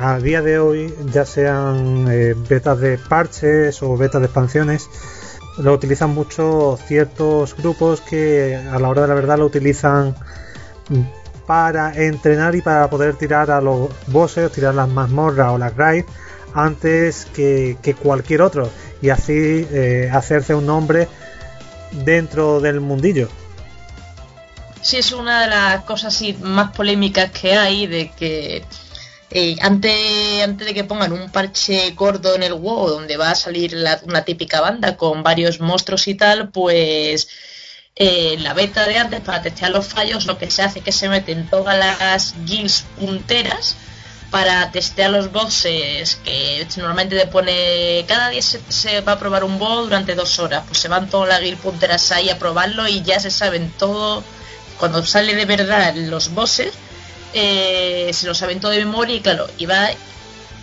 [0.00, 4.88] a día de hoy, ya sean eh, betas de parches o betas de expansiones,
[5.58, 10.14] lo utilizan mucho ciertos grupos que a la hora de la verdad lo utilizan
[11.46, 16.08] para entrenar y para poder tirar a los bosses, tirar las mazmorras o las raids
[16.54, 18.70] antes que, cualquier otro
[19.02, 21.08] y así eh, hacerse un nombre
[22.04, 23.28] dentro del mundillo.
[24.80, 28.64] Sí, es una de las cosas más polémicas que hay de que
[29.30, 33.74] eh, antes, de que pongan un parche gordo en el WoW donde va a salir
[33.74, 37.28] la, una típica banda con varios monstruos y tal, pues
[37.94, 40.92] eh, la beta de antes para testear los fallos lo que se hace es que
[40.92, 43.76] se meten todas las guilds punteras
[44.30, 49.58] para testear los bosses que normalmente te pone cada día se, va a probar un
[49.58, 53.02] boss durante dos horas pues se van todas las guild punteras ahí a probarlo y
[53.02, 54.22] ya se saben todo.
[54.78, 56.72] Cuando sale de verdad los bosses
[57.34, 59.90] eh, se lo saben todo de memoria y claro y va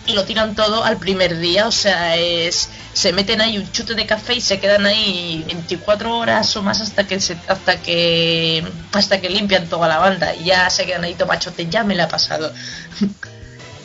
[0.08, 1.67] y lo tiran todo al primer día.
[1.67, 6.17] O sea es se meten ahí un chute de café y se quedan ahí 24
[6.17, 10.34] horas o más hasta que se, hasta que hasta que limpian toda la banda.
[10.36, 12.51] Y ya se quedan ahí tomachote ya me la ha pasado.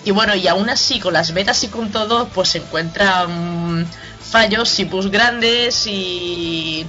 [0.02, 3.86] Y bueno, y aún así, con las betas y con todo, pues se encuentran
[4.30, 6.86] fallos y bus grandes y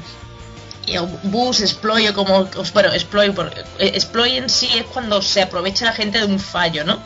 [0.99, 3.37] bus, exploit, como, bueno, exploit,
[3.79, 6.99] eh, exploit en sí es cuando se aprovecha la gente de un fallo, ¿no?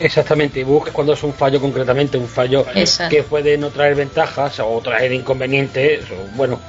[0.00, 2.64] Exactamente, bus es cuando es un fallo concretamente, un fallo
[3.10, 6.60] que puede no traer ventajas o traer inconvenientes, o, bueno,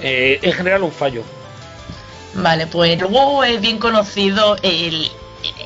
[0.00, 1.22] eh, en general un fallo.
[2.34, 5.10] Vale, pues luego es bien conocido el,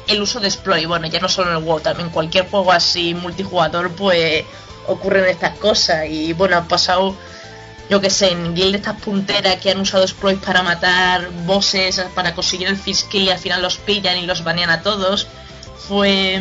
[0.07, 3.15] el uso de exploit, bueno, ya no solo en el WoW, también cualquier juego así
[3.15, 4.45] multijugador, pues
[4.89, 6.07] ocurren estas cosas.
[6.09, 7.15] Y bueno, ha pasado,
[7.89, 12.35] yo que sé, en guild estas punteras que han usado exploits para matar bosses, para
[12.35, 15.27] conseguir el fish y al final los pillan y los banean a todos.
[15.89, 16.41] Fue.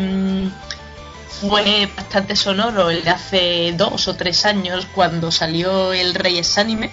[1.40, 6.90] Fue bastante sonoro el de hace dos o tres años cuando salió el Reyes Anime,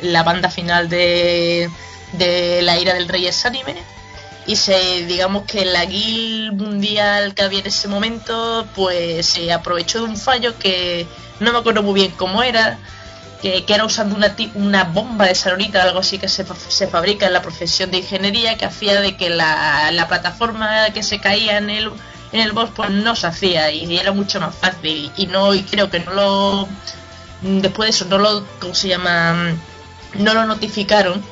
[0.00, 1.68] la banda final de,
[2.14, 3.76] de la ira del Reyes Anime
[4.48, 9.98] y se digamos que la guild mundial que había en ese momento pues se aprovechó
[9.98, 11.06] de un fallo que
[11.38, 12.78] no me acuerdo muy bien cómo era
[13.42, 17.32] que, era usando una, una bomba de salonita algo así que se, se, fabrica en
[17.32, 21.70] la profesión de ingeniería que hacía de que la, la plataforma que se caía en
[21.70, 21.90] el
[22.32, 25.10] en el boss pues no se hacía y era mucho más fácil.
[25.16, 26.68] Y no creo que no lo
[27.40, 29.54] después de eso no lo cómo se llama
[30.14, 31.22] no lo notificaron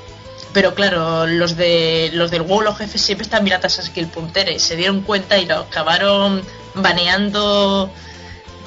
[0.57, 4.63] pero claro, los de los del WoW, los jefes siempre están mirando a skill punteras
[4.63, 6.43] se dieron cuenta y lo acabaron
[6.75, 7.93] baneando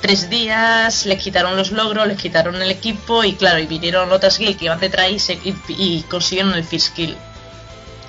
[0.02, 4.38] tres días, les quitaron los logros, les quitaron el equipo y claro, y vinieron otras
[4.38, 7.16] guild que iban detrás y, y, consiguieron el first kill.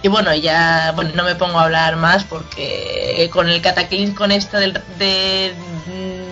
[0.03, 4.33] Y bueno, ya bueno, no me pongo a hablar más porque con el cataclismo con
[4.33, 5.53] esta del, de,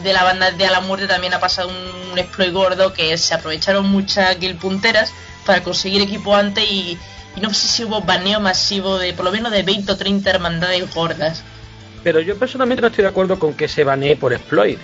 [0.03, 3.35] de la banda de a la muerte también ha pasado un exploit gordo que se
[3.35, 5.12] aprovecharon muchas guild punteras
[5.44, 6.99] para conseguir equipo antes y,
[7.37, 10.31] y no sé si hubo baneo masivo de por lo menos de 20 o 30
[10.31, 11.42] hermandades gordas.
[12.03, 14.79] Pero yo personalmente no estoy de acuerdo con que se banee por exploit.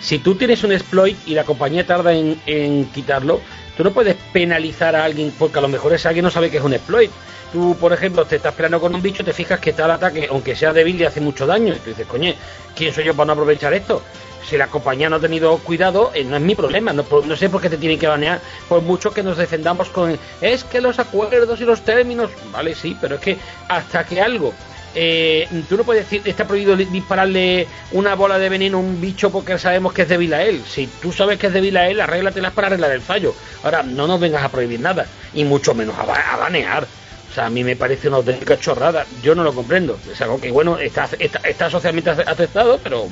[0.00, 3.40] Si tú tienes un exploit y la compañía tarda en, quitarlo,
[3.76, 6.58] tú no puedes penalizar a alguien porque a lo mejor ese alguien no sabe que
[6.58, 7.10] es un exploit.
[7.52, 10.56] Tú, por ejemplo, te estás peleando con un bicho, te fijas que el ataque, aunque
[10.56, 11.74] sea débil, y hace mucho daño.
[11.74, 12.34] Y tú dices, coño,
[12.74, 14.02] ¿quién soy yo para no aprovechar esto?
[14.48, 17.04] si la compañía no ha tenido cuidado, eh, no es mi problema, no,
[17.36, 20.80] sé por qué te tienen que banear, por mucho que nos defendamos con, es que
[20.80, 24.54] los acuerdos y los términos, vale, sí, pero es que hasta que algo,
[24.98, 29.30] eh, tú no puedes decir, está prohibido dispararle una bola de veneno a un bicho
[29.30, 32.00] porque sabemos que es débil a él, si tú sabes que es débil a él,
[32.00, 35.94] arréglatelas para arreglar el fallo, ahora no nos vengas a prohibir nada, y mucho menos
[35.98, 36.84] a, banear.
[37.30, 39.04] O sea, a mí me parece una auténtica chorrada.
[39.22, 39.98] Yo no lo comprendo.
[40.10, 43.08] Es algo que, bueno, está, está, está socialmente aceptado, pero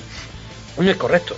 [0.78, 1.36] no es correcto.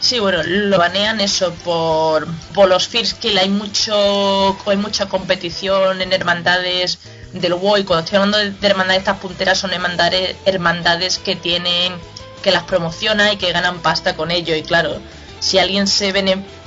[0.00, 3.38] Sí, bueno, lo banean eso por, por los First Kill.
[3.38, 6.98] Hay mucho hay mucha competición en hermandades
[7.32, 7.78] del WoW.
[7.78, 11.94] Y cuando estoy hablando de, hermandades estas punteras, son hermandades, hermandades que tienen
[12.42, 14.54] que las promociona y que ganan pasta con ello.
[14.54, 14.98] Y claro,
[15.40, 16.12] si alguien se,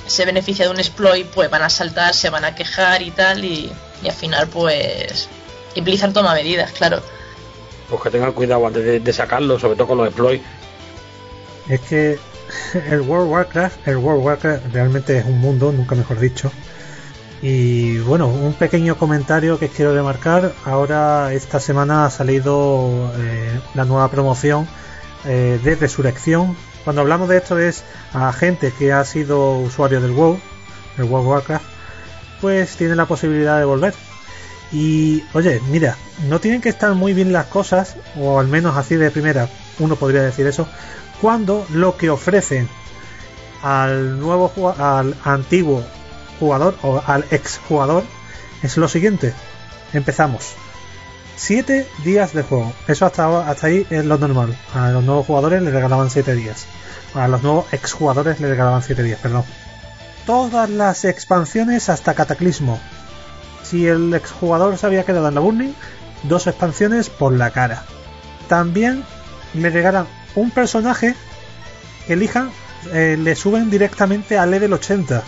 [0.06, 3.44] se beneficia de un exploit, pues van a saltar, se van a quejar y tal.
[3.44, 3.72] Y,
[4.04, 5.28] al final, pues.
[5.74, 7.02] Y Blizzard toma medidas, claro.
[7.88, 10.44] Pues que tengan cuidado antes de, de sacarlo, sobre todo con los exploits
[11.68, 12.18] es que
[12.90, 16.50] el World Warcraft, el World Warcraft realmente es un mundo, nunca mejor dicho.
[17.46, 20.54] Y bueno, un pequeño comentario que quiero remarcar.
[20.64, 24.66] Ahora esta semana ha salido eh, la nueva promoción
[25.26, 26.56] eh, de Resurrección.
[26.84, 30.40] Cuando hablamos de esto es a gente que ha sido usuario del WoW,
[30.96, 31.66] del World Warcraft,
[32.40, 33.92] pues tiene la posibilidad de volver.
[34.72, 35.98] Y oye, mira,
[36.30, 39.96] no tienen que estar muy bien las cosas, o al menos así de primera, uno
[39.96, 40.66] podría decir eso,
[41.20, 42.70] cuando lo que ofrecen
[43.62, 45.84] al nuevo al antiguo
[46.44, 48.04] jugador o al ex jugador
[48.62, 49.32] es lo siguiente.
[49.94, 50.52] Empezamos.
[51.36, 52.72] 7 días de juego.
[52.86, 54.56] Eso hasta, hasta ahí es lo normal.
[54.74, 56.66] A los nuevos jugadores les regalaban 7 días.
[57.14, 59.44] A los nuevos exjugadores les regalaban 7 días, perdón.
[60.26, 62.78] Todas las expansiones hasta Cataclismo.
[63.62, 65.72] Si el exjugador se había quedado en la Burning,
[66.24, 67.84] dos expansiones por la cara.
[68.48, 69.02] También
[69.54, 71.14] le regalan un personaje
[72.06, 72.50] que elijan
[72.92, 75.22] eh, le suben directamente al level 80.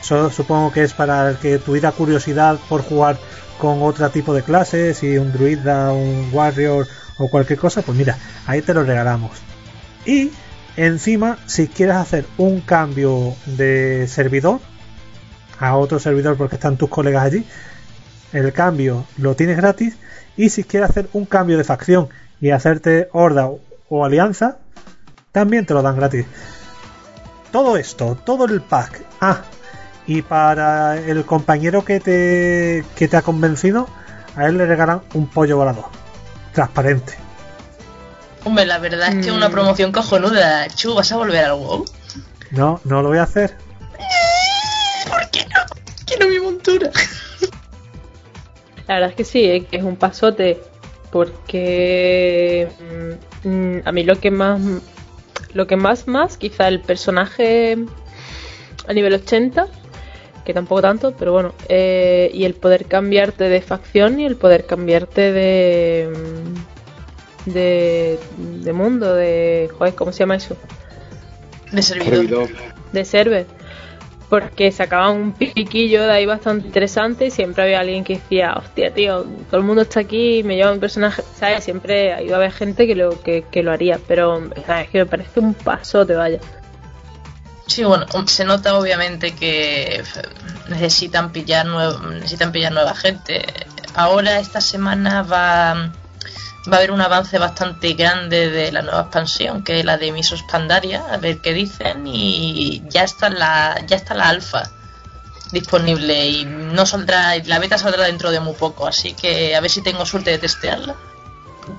[0.00, 3.18] Supongo que es para que tuviera curiosidad por jugar
[3.58, 6.86] con otro tipo de clases, y un druida, un warrior
[7.18, 9.32] o cualquier cosa, pues mira, ahí te lo regalamos.
[10.06, 10.30] Y
[10.76, 14.60] encima, si quieres hacer un cambio de servidor
[15.58, 17.44] a otro servidor porque están tus colegas allí,
[18.32, 19.96] el cambio lo tienes gratis.
[20.36, 22.08] Y si quieres hacer un cambio de facción
[22.40, 23.50] y hacerte horda
[23.88, 24.58] o alianza,
[25.32, 26.26] también te lo dan gratis.
[27.50, 29.02] Todo esto, todo el pack.
[29.20, 29.42] Ah,
[30.08, 33.88] y para el compañero que te, que te ha convencido,
[34.34, 35.84] a él le regalan un pollo volador.
[36.52, 37.12] Transparente.
[38.44, 39.52] Hombre, la verdad es que una Mm.
[39.52, 40.66] promoción cojonuda.
[40.68, 41.84] Chu, ¿vas a volver al WoW?
[42.52, 43.54] No, no lo voy a hacer.
[45.10, 45.60] ¿Por qué no?
[46.06, 46.90] Quiero mi montura.
[48.86, 50.60] La verdad es que sí, eh, que es un pasote.
[51.10, 52.68] Porque
[53.44, 54.60] mm, mm, a mí lo que más.
[55.52, 57.76] Lo que más, más, quizá el personaje
[58.86, 59.66] a nivel 80,
[60.48, 61.52] que tampoco tanto, pero bueno.
[61.68, 66.08] eh, y el poder cambiarte de facción y el poder cambiarte de.
[67.44, 68.18] mm, de.
[68.38, 69.68] de mundo, de.
[69.76, 70.56] Joder, ¿cómo se llama eso?
[71.70, 72.16] De servidor.
[72.16, 72.48] Servidor.
[72.92, 73.46] de server
[74.30, 78.92] porque sacaban un piquillo de ahí bastante interesante y siempre había alguien que decía hostia
[78.92, 82.34] tío todo el mundo está aquí y me lleva un personaje sabes siempre ha ido
[82.34, 85.54] a haber gente que lo que, que lo haría pero sabes que me parece un
[85.54, 86.40] pasote vaya
[87.68, 90.02] Sí, bueno, se nota obviamente que
[90.68, 93.44] necesitan pillar nuevo, necesitan pillar nueva gente.
[93.94, 99.62] Ahora esta semana va, va a haber un avance bastante grande de la nueva expansión,
[99.62, 103.96] que es la de Misos Pandaria, a ver qué dicen y ya está la ya
[103.96, 104.70] está la alfa
[105.52, 109.70] disponible y no saldrá la beta saldrá dentro de muy poco, así que a ver
[109.70, 110.96] si tengo suerte de testearla.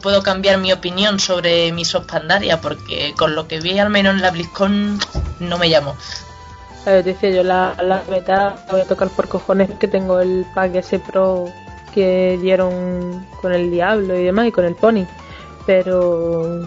[0.01, 4.21] Puedo cambiar mi opinión sobre Misos Pandaria porque con lo que vi al menos en
[4.21, 4.99] la BlizzCon
[5.39, 5.95] no me llamó.
[6.85, 10.45] Te decía yo la, la beta la voy a tocar por cojones que tengo el
[10.55, 11.45] pack ese pro
[11.93, 15.05] que dieron con el diablo y demás y con el pony
[15.69, 16.61] pero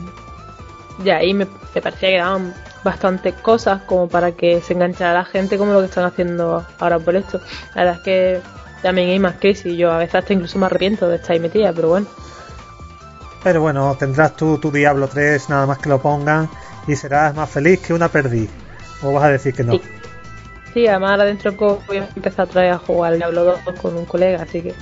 [0.99, 2.55] de ahí me, parecía que daban
[2.85, 7.01] bastantes cosas como para que se enganchara la gente como lo que están haciendo ahora
[7.01, 7.41] por esto.
[7.75, 8.41] La verdad es que
[8.81, 11.73] también hay más crisis yo a veces hasta incluso me arrepiento de estar ahí metida,
[11.73, 12.07] pero bueno.
[13.43, 16.49] Pero bueno, tendrás tú tu Diablo 3 nada más que lo pongan
[16.87, 18.49] y serás más feliz que una perdí.
[19.03, 19.73] ¿O vas a decir que no?
[19.73, 19.83] Sí.
[20.75, 23.45] Sí, además ahora dentro de poco voy a empezar otra vez a jugar al Diablo
[23.45, 24.75] 2 con un colega, así que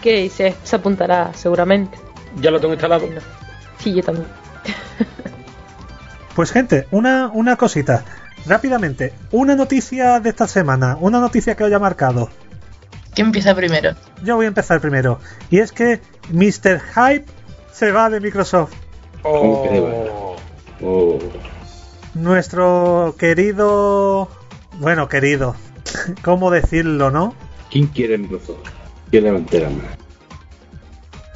[0.00, 1.98] que se, se apuntará seguramente.
[2.40, 3.06] Ya lo tengo instalado.
[3.78, 4.26] Sí, yo también.
[6.34, 8.04] Pues gente, una, una cosita.
[8.46, 12.30] Rápidamente, una noticia de esta semana, una noticia que os haya marcado.
[13.14, 13.94] ¿Quién empieza primero?
[14.22, 15.20] Yo voy a empezar primero.
[15.50, 16.80] Y es que Mr.
[16.80, 17.26] Hype
[17.80, 18.74] se va de Microsoft.
[19.22, 20.36] ¿Cómo que Oh.
[20.82, 21.18] Oh,
[22.12, 24.28] Nuestro querido...
[24.78, 25.56] Bueno, querido.
[26.22, 27.34] ¿Cómo decirlo, no?
[27.70, 28.68] ¿Quién quiere Microsoft?
[29.10, 29.88] ¿Quién levante la mano?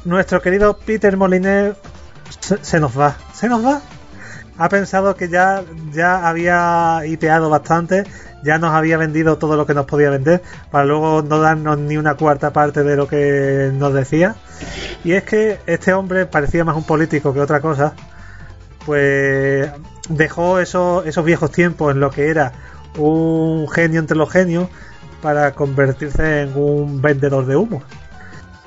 [0.05, 1.79] Nuestro querido Peter Molyneux
[2.41, 3.17] se, se nos va.
[3.33, 3.81] Se nos va.
[4.59, 8.05] Ha pensado que ya, ya había hipeado bastante,
[8.45, 11.97] ya nos había vendido todo lo que nos podía vender, para luego no darnos ni
[11.97, 14.37] una cuarta parte de lo que nos decía.
[15.05, 17.95] Y es que este hombre parecía más un político que otra cosa,
[18.87, 19.71] pues
[20.09, 22.53] dejó esos, viejos tiempos en lo que era
[22.99, 24.69] un genio entre los genios
[25.23, 27.83] para convertirse en un vendedor de humo.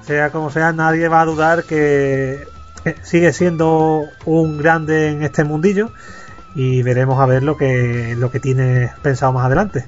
[0.01, 2.47] Sea como sea, nadie va a dudar que
[3.03, 5.91] sigue siendo un grande en este mundillo
[6.55, 9.86] y veremos a ver lo que lo que tiene pensado más adelante.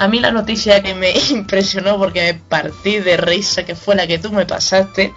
[0.00, 4.06] A mí la noticia que me impresionó porque me partí de risa, que fue la
[4.06, 5.12] que tú me pasaste,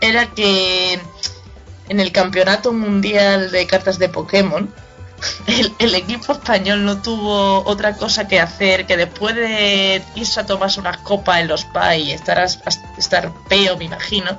[0.00, 0.98] era que
[1.88, 4.72] en el campeonato mundial de cartas de Pokémon,
[5.78, 10.78] el, equipo español no tuvo otra cosa que hacer que después de irse a tomarse
[10.78, 12.60] unas copas en los PA y estar, as-
[12.96, 14.38] estar peo, me imagino,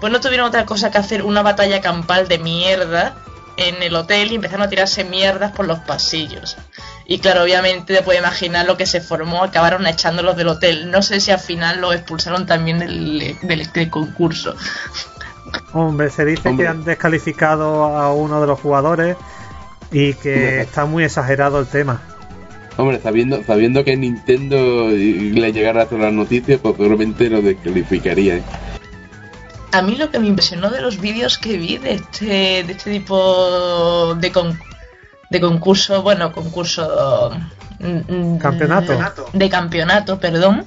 [0.00, 3.16] pues no tuvieron otra cosa que hacer una batalla campal de mierda
[3.56, 6.56] en el hotel y empezaron a tirarse mierdas por los pasillos.
[7.06, 10.90] Y claro, obviamente te puedes imaginar lo que se formó, acabaron echándolos del hotel.
[10.90, 14.56] No sé si al final los expulsaron también del, del- del concurso.
[15.72, 16.64] Hombre, se dice Hombre.
[16.64, 19.16] que han descalificado a uno de los jugadores
[19.92, 22.02] y que está muy exagerado el tema.
[22.76, 28.36] Hombre, sabiendo, sabiendo que Nintendo le llegara a hacer las noticias, pues probablemente lo descalificaría.
[28.36, 28.42] ¿eh?
[29.72, 32.26] A mí lo que me impresionó de los vídeos que vi de este,
[32.64, 34.58] de este tipo de, con-
[35.30, 37.30] de concurso, bueno, concurso...
[37.80, 39.26] mm, mm, Campeonato.
[39.32, 40.66] De campeonato, perdón.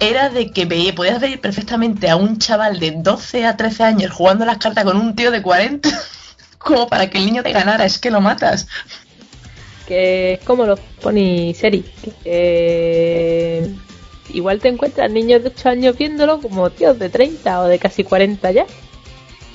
[0.00, 4.10] Era de que veía, podías ver perfectamente a un chaval de 12 a 13 años
[4.12, 5.88] jugando las cartas con un tío de 40.
[6.58, 8.68] Como para que el niño te ganara, es que lo matas.
[9.86, 11.84] que es como los pony series.
[12.22, 13.68] que,
[14.32, 18.04] igual te encuentras niños de 8 años viéndolo como tíos de 30 o de casi
[18.04, 18.66] 40 ya.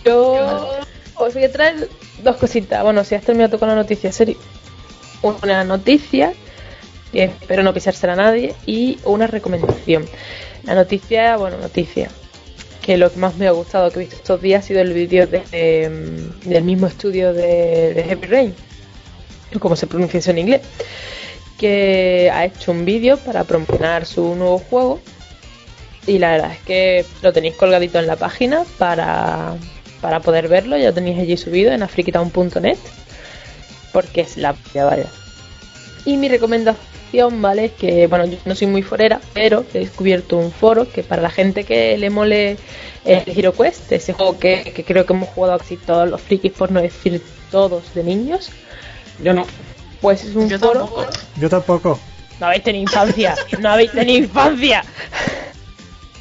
[0.06, 0.70] Yo
[1.16, 1.90] os voy a traer
[2.24, 2.84] dos cositas.
[2.84, 4.38] Bueno, si has terminado con la noticia serie.
[5.22, 6.34] Una noticia,
[7.12, 10.06] que espero no pisársela a nadie, y una recomendación.
[10.64, 12.10] La noticia, bueno, noticia.
[12.82, 14.94] Que lo que más me ha gustado que he visto estos días ha sido el
[14.94, 18.56] vídeo de, de- del mismo estudio de, de Heavy Rain,
[19.60, 20.62] como se pronuncia eso en inglés,
[21.58, 25.00] que ha hecho un vídeo para promocionar su nuevo juego
[26.06, 29.56] y la verdad es que lo tenéis colgadito en la página para,
[30.02, 32.78] para poder verlo, ya lo tenéis allí subido en afrikitown.net
[33.92, 35.08] porque es la ya vaya.
[36.06, 37.66] Y mi recomendación, ¿vale?
[37.66, 41.22] Es que, bueno, yo no soy muy forera, pero he descubierto un foro que para
[41.22, 42.58] la gente que le mole
[43.04, 46.54] el Hero Quest, ese juego que, que creo que hemos jugado casi todos los frikis,
[46.54, 48.50] por no decir todos de niños,
[49.24, 49.46] Yo no.
[50.02, 50.80] Pues es un Yo foro...
[50.82, 51.06] tampoco.
[51.38, 52.00] Yo tampoco.
[52.40, 54.84] No habéis tenido infancia, no habéis tenido infancia.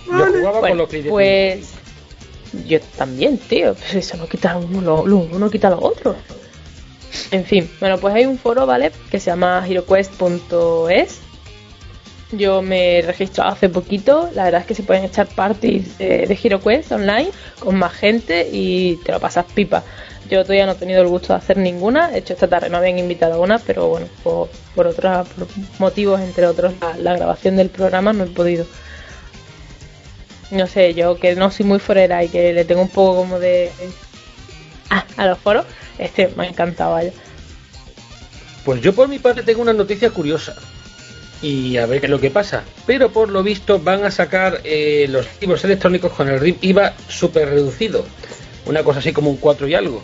[0.07, 1.09] Yo jugaba con los Creed.
[1.09, 1.72] pues
[2.66, 3.74] yo también, tío.
[3.74, 6.16] Pues eso no quita uno lo, lo uno quita lo otro.
[7.31, 8.93] En fin, bueno, pues hay un foro, ¿vale?
[9.11, 11.20] Que se llama heroquest.es.
[12.33, 14.31] Yo me he registrado hace poquito.
[14.35, 18.49] La verdad es que se pueden echar parties de, de HeroQuest online con más gente
[18.53, 19.85] y te lo pasas pipa.
[20.29, 22.16] Yo todavía no he tenido el gusto de hacer ninguna.
[22.16, 24.49] Hecho, esta tarde no habían invitado a una, pero bueno, por,
[24.87, 25.29] otros
[25.79, 28.66] motivos, entre otros, la, grabación del programa no he podido
[30.51, 33.41] no sé, yo que no soy muy forera y que le tengo un poco como
[33.41, 33.70] de
[34.91, 35.66] ah, a los foros,
[35.99, 37.12] este me ha encantado, vaya.
[38.64, 40.57] Pues yo por mi parte tengo una noticia curiosa.
[41.43, 42.64] Y a ver qué es lo que pasa.
[42.87, 47.51] Pero por lo visto van a sacar eh, los libros electrónicos con el IVA súper
[47.51, 48.05] reducido.
[48.67, 50.03] Una cosa así como un 4 y algo.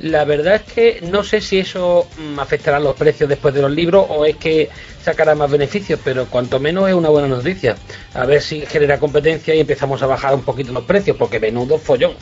[0.00, 3.70] La verdad es que no sé si eso mm, afectará los precios después de los
[3.70, 4.70] libros o es que
[5.02, 7.76] sacará más beneficios, pero cuanto menos es una buena noticia.
[8.14, 11.78] A ver si genera competencia y empezamos a bajar un poquito los precios, porque menudo
[11.78, 12.12] follón.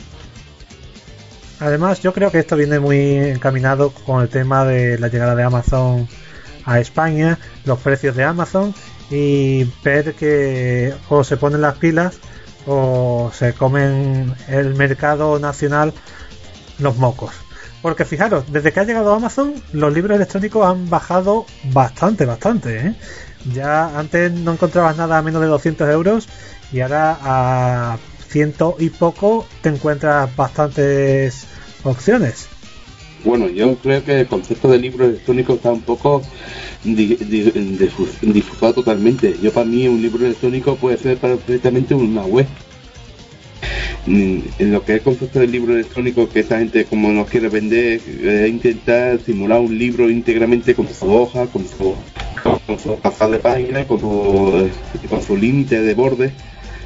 [1.59, 5.43] Además, yo creo que esto viene muy encaminado con el tema de la llegada de
[5.43, 6.07] Amazon
[6.65, 8.73] a España, los precios de Amazon
[9.09, 12.19] y ver que o se ponen las pilas
[12.67, 15.93] o se comen el mercado nacional
[16.79, 17.31] los mocos.
[17.81, 22.87] Porque fijaros, desde que ha llegado Amazon, los libros electrónicos han bajado bastante, bastante.
[22.87, 22.95] ¿eh?
[23.51, 26.29] Ya antes no encontrabas nada a menos de 200 euros
[26.71, 27.97] y ahora a
[28.27, 31.47] ciento y poco te encuentras bastantes
[31.83, 32.50] opciones.
[33.23, 36.21] Bueno, yo creo que el concepto de libro electrónico está un poco
[36.83, 39.35] di- di- difu- difusado totalmente.
[39.43, 42.47] Yo para mí un libro electrónico puede ser perfectamente una web.
[44.07, 47.29] Mm, En lo que es el concepto del libro electrónico, que esa gente como nos
[47.29, 51.93] quiere vender, es intentar simular un libro íntegramente con su hoja, con su,
[52.65, 56.31] con pasar de página, con su, eh, con su límite de borde.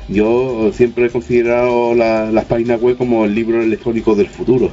[0.10, 4.72] Yo siempre he considerado la- las páginas web como el libro electrónico del futuro.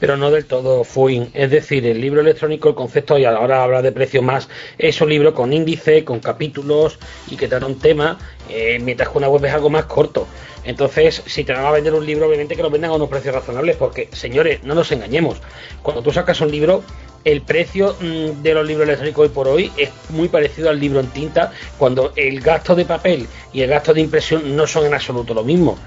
[0.00, 1.24] Pero no del todo full.
[1.34, 5.08] Es decir, el libro electrónico, el concepto, y ahora habla de precio más, es un
[5.08, 6.98] libro con índice, con capítulos
[7.30, 8.18] y que trata un tema,
[8.48, 10.26] eh, mientras que una web es algo más corto.
[10.64, 13.34] Entonces, si te van a vender un libro, obviamente que lo vendan a unos precios
[13.34, 15.40] razonables, porque, señores, no nos engañemos.
[15.82, 16.82] Cuando tú sacas un libro,
[17.24, 21.00] el precio mm, de los libros electrónicos hoy por hoy es muy parecido al libro
[21.00, 24.94] en tinta, cuando el gasto de papel y el gasto de impresión no son en
[24.94, 25.78] absoluto lo mismo.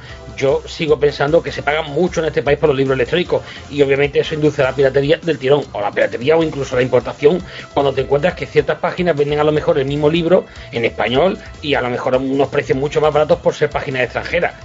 [0.42, 3.80] Yo sigo pensando que se paga mucho en este país por los libros electrónicos y
[3.84, 7.44] obviamente eso induce a la piratería del tirón, o la piratería o incluso la importación,
[7.76, 11.38] cuando te encuentras que ciertas páginas venden a lo mejor el mismo libro en español
[11.62, 14.56] y a lo mejor unos precios mucho más baratos por ser páginas extranjeras.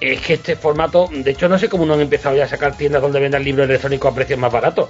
[0.00, 2.74] Es que este formato, de hecho no sé cómo no han empezado ya a sacar
[2.74, 4.88] tiendas donde vendan libros electrónicos a precios más baratos,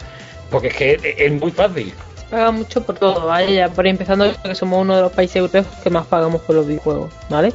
[0.50, 1.92] porque es que es- muy fácil.
[2.30, 3.54] Paga mucho por todo, ¿vale?
[3.54, 6.54] Ya por ahí empezando que somos uno de los países europeos que más pagamos por
[6.54, 7.52] los videojuegos, ¿vale?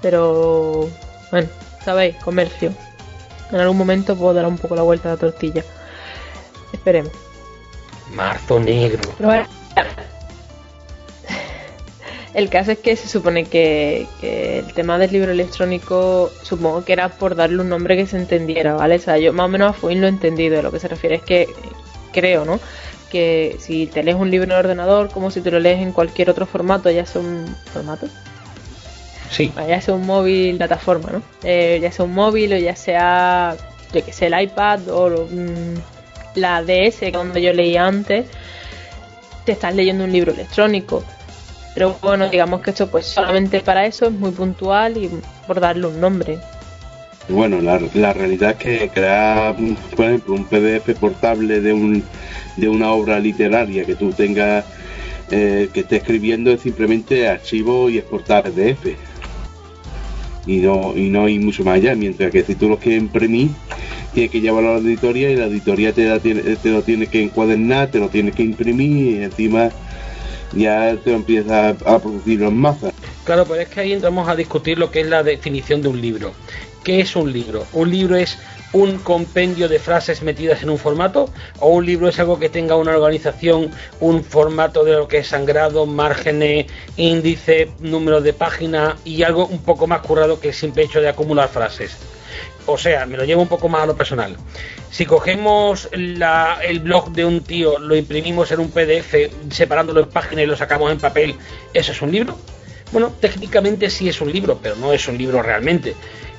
[0.00, 0.88] Pero,
[1.30, 1.48] bueno,
[1.84, 2.72] sabéis, comercio.
[3.50, 5.62] En algún momento puedo dar un poco la vuelta a la tortilla.
[6.72, 7.12] Esperemos.
[8.14, 9.00] Marzo negro.
[9.16, 9.46] Pero bueno,
[12.34, 16.94] el caso es que se supone que, que el tema del libro electrónico, supongo que
[16.94, 18.96] era por darle un nombre que se entendiera, ¿vale?
[18.96, 20.56] O sea, yo más o menos a Fuin lo he entendido.
[20.56, 21.46] De lo que se refiere es que
[22.12, 22.58] creo, ¿no?
[23.10, 25.92] Que si te lees un libro en el ordenador, como si te lo lees en
[25.92, 28.06] cualquier otro formato, ya sea un formato,
[29.32, 31.22] Sí, ya sea un móvil, plataforma, ¿no?
[31.42, 33.56] Eh, ya sea un móvil o ya sea,
[33.92, 35.74] yo que sé, el iPad o mm,
[36.34, 38.26] la DS, que donde yo leía antes,
[39.46, 41.02] te estás leyendo un libro electrónico.
[41.74, 45.10] Pero bueno, digamos que esto pues solamente para eso es muy puntual y
[45.46, 46.38] por darle un nombre.
[47.30, 49.56] Bueno, la, la realidad es que crear,
[49.96, 52.04] por ejemplo, un PDF portable de, un,
[52.58, 54.66] de una obra literaria que tú tengas,
[55.30, 59.11] eh, que esté escribiendo es simplemente archivo y exportar PDF.
[60.46, 63.50] Y no, y no hay mucho más allá, mientras que si tú lo quieres imprimir,
[64.12, 67.90] tiene que llevarlo a la editoría y la editoría te, te lo tiene que encuadernar,
[67.90, 69.70] te lo tiene que imprimir y encima
[70.54, 72.92] ya te empieza a, producir en masa.
[73.24, 76.00] Claro, pero es que ahí entramos a discutir lo que es la definición de un
[76.00, 76.32] libro.
[76.84, 77.66] ¿Qué es un libro?
[77.72, 78.38] Un libro es
[78.72, 81.28] un compendio de frases metidas en un formato
[81.60, 83.70] o un libro es algo que tenga una organización,
[84.00, 86.66] un formato de lo que es sangrado, márgenes,
[86.96, 91.08] índice, número de página y algo un poco más currado que el simple hecho de
[91.08, 91.96] acumular frases.
[92.66, 94.36] O sea, me lo llevo un poco más a lo personal.
[94.90, 99.14] Si cogemos el blog de un tío, lo imprimimos en un PDF,
[99.50, 101.34] separándolo en páginas y lo sacamos en papel,
[101.74, 102.38] ¿eso es un libro?
[102.92, 105.94] Bueno, técnicamente sí es un libro, pero no es un libro realmente.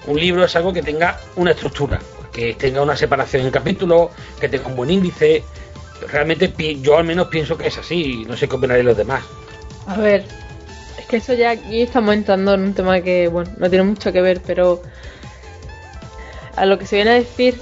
[0.05, 1.99] Un libro es algo que tenga una estructura,
[2.33, 4.09] que tenga una separación en capítulos,
[4.39, 5.43] que tenga un buen índice.
[6.11, 9.23] Realmente yo al menos pienso que es así, no sé qué opinaré los demás.
[9.85, 10.25] A ver,
[10.97, 14.11] es que eso ya aquí estamos entrando en un tema que, bueno, no tiene mucho
[14.11, 14.81] que ver, pero
[16.55, 17.57] a lo que se viene a decir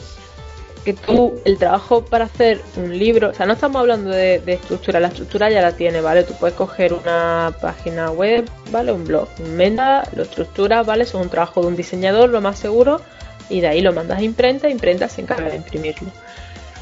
[0.84, 5.00] que tú, el trabajo para hacer un libro, o sea, no estamos hablando de, estructura,
[5.00, 6.24] la estructura ya la tiene, ¿vale?
[6.24, 8.92] Tú puedes coger una página web, ¿vale?
[8.92, 11.04] Un blog, un meta, lo estructuras, ¿vale?
[11.04, 13.00] Eso es un trabajo de un diseñador, lo más seguro,
[13.52, 16.10] y de ahí lo mandas a imprenta, imprenta se encarga de imprimirlo.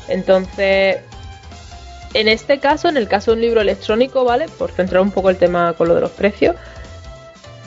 [0.08, 0.98] Entonces,
[2.14, 4.48] en este caso, en el caso de un libro electrónico, ¿vale?
[4.48, 6.56] Por centrar un poco el tema con lo de los precios,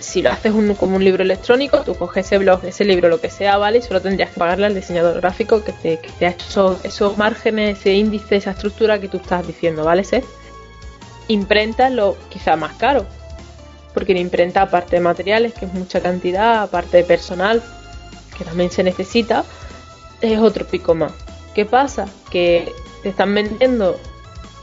[0.03, 3.31] si lo haces como un libro electrónico, tú coges ese blog, ese libro, lo que
[3.31, 3.79] sea, ¿vale?
[3.79, 7.93] Y solo tendrías que pagarle al diseñador gráfico que te, ha hecho esos, márgenes, ese
[7.93, 10.25] índice, esa estructura que tú estás diciendo, ¿vale, Seth?
[11.29, 13.07] Imprenta lo quizá más caro,
[13.95, 17.63] porque en imprenta, aparte de materiales, que es mucha cantidad, aparte de personal,
[18.37, 19.45] que también se necesita,
[20.21, 21.13] es otro pico más.
[21.55, 22.07] ¿Qué pasa?
[22.31, 22.73] Que
[23.03, 23.99] te están vendiendo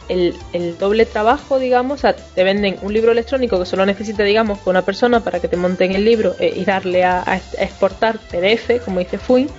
[0.10, 4.60] el, doble trabajo, digamos, o sea, te venden un libro electrónico que solo necesita, digamos,
[4.66, 7.24] una persona para que te monten el libro eh, y darle a,
[7.60, 9.50] exportar PDF, como dice Fuin,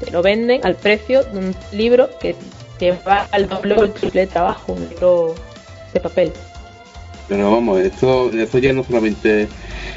[0.00, 2.36] te lo venden al precio de un libro que
[2.78, 5.34] te va al doble o el triple trabajo, un libro
[5.92, 6.32] de papel.
[7.28, 9.48] Pero vamos, esto, esto ya no solamente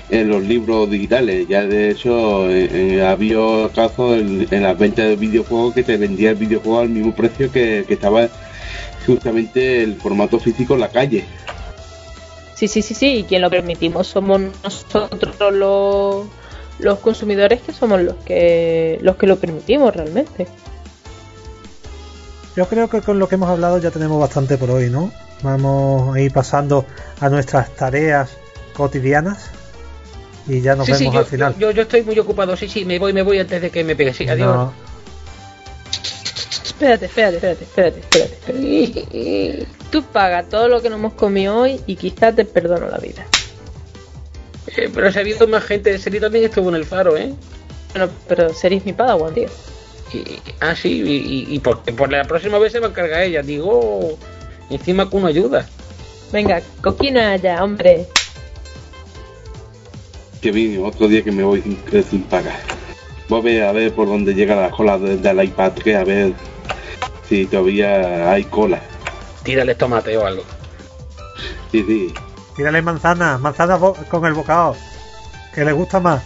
[0.10, 5.16] en los libros digitales, ya de hecho eh, ha habido casos en, las ventas de
[5.16, 8.28] videojuegos que te vendía el videojuego al mismo precio que, que estaba
[9.06, 11.26] justamente el formato físico en la calle.
[12.56, 16.26] Sí, sí, sí, sí, y quien lo permitimos somos nosotros los,
[16.80, 20.48] los consumidores que somos los que los que lo permitimos realmente.
[22.56, 25.12] Yo creo que con lo que hemos hablado ya tenemos bastante por hoy, ¿no?
[25.42, 26.86] Vamos a ir pasando
[27.20, 28.30] a nuestras tareas
[28.74, 29.50] cotidianas
[30.48, 31.56] y ya nos vemos al final.
[31.58, 33.96] Yo, yo, estoy muy ocupado, sí, sí, me voy, me voy antes de que me
[33.96, 34.14] pegue.
[34.14, 34.72] Sí, adiós.
[36.64, 37.64] Espérate, espérate, espérate,
[38.00, 39.68] espérate, espérate.
[39.92, 43.26] Tú pagas todo lo que nos hemos comido hoy y quizás te perdono la vida.
[44.78, 45.98] Eh, pero se ha habido más gente.
[45.98, 47.34] Seri también estuvo en el faro, ¿eh?
[47.94, 49.50] Bueno, pero Seri es mi padawan, tío.
[50.62, 53.42] ah, sí, y, y, por, la próxima vez se va a encargar ella.
[53.42, 54.18] Digo,
[54.70, 55.68] encima con una ayuda.
[56.32, 58.08] Venga, coquina ya, hombre.
[60.42, 62.60] Que vino, otro día que me voy sin, sin pagar.
[63.28, 66.34] Voy a ver por dónde llega la cola del iPad, que a ver
[67.30, 68.82] Sí, todavía hay cola.
[69.44, 70.44] Tírale tomate o algo.
[71.72, 72.14] Sí, sí.
[72.56, 74.76] Tírale manzana, manzana con el bocado.
[75.54, 76.24] Que le gusta más.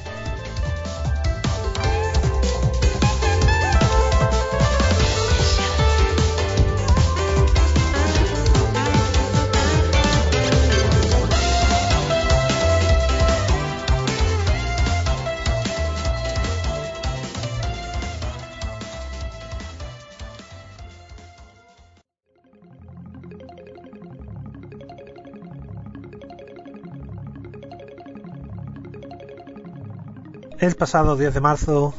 [30.64, 31.94] El pasado 10 de marzo,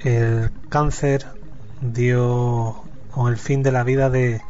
[0.00, 1.24] el cáncer
[1.80, 4.42] dio con el fin de la vida de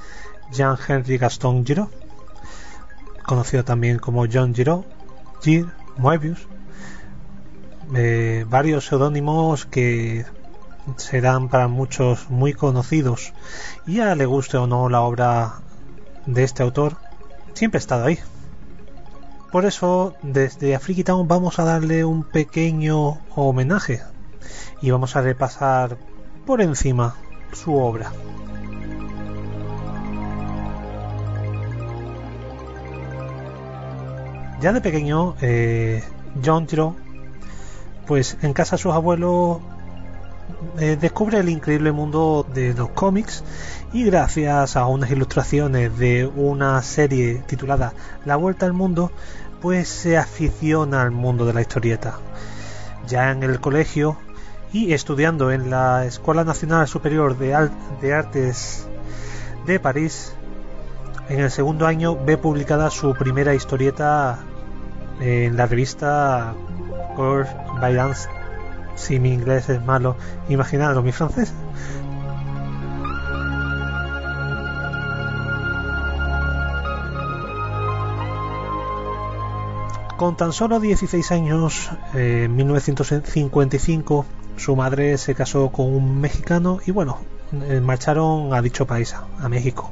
[0.50, 1.86] Jean-Henri Gaston Giraud,
[3.24, 4.82] conocido también como John Giraud,
[5.40, 5.66] Gir
[5.98, 6.48] Moebius,
[7.94, 10.26] eh, varios seudónimos que
[10.96, 13.32] serán para muchos muy conocidos
[13.86, 15.60] y ya le guste o no la obra
[16.26, 16.96] de este autor,
[17.54, 18.18] siempre ha estado ahí.
[19.50, 24.00] Por eso, desde Town vamos a darle un pequeño homenaje
[24.80, 25.98] y vamos a repasar
[26.46, 27.16] por encima
[27.52, 28.12] su obra.
[34.60, 36.04] Ya de pequeño, eh,
[36.44, 36.94] John Giro,
[38.06, 39.58] pues en casa de sus abuelos
[40.78, 43.42] eh, descubre el increíble mundo de los cómics
[43.92, 47.92] y gracias a unas ilustraciones de una serie titulada
[48.24, 49.10] La Vuelta al Mundo,
[49.60, 52.18] pues se aficiona al mundo de la historieta.
[53.06, 54.18] Ya en el colegio
[54.72, 58.86] y estudiando en la Escuela Nacional Superior de, de Artes
[59.66, 60.34] de París,
[61.28, 64.38] en el segundo año ve publicada su primera historieta
[65.20, 66.54] en la revista
[67.16, 67.50] Cours
[67.80, 68.39] Dance.
[69.00, 70.14] Si mi inglés es malo,
[70.50, 71.52] imaginadlo, mi francés.
[80.18, 84.26] Con tan solo 16 años, en 1955,
[84.58, 87.20] su madre se casó con un mexicano y bueno,
[87.52, 89.90] eh, marcharon a dicho país, a México.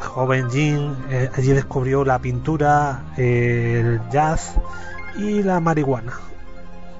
[0.00, 4.54] joven Jean eh, allí descubrió la pintura, el jazz
[5.18, 6.12] y la marihuana,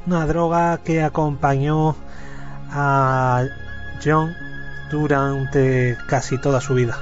[0.09, 1.95] una droga que acompañó
[2.71, 3.45] a
[4.03, 4.35] John
[4.91, 6.97] durante casi toda su vida.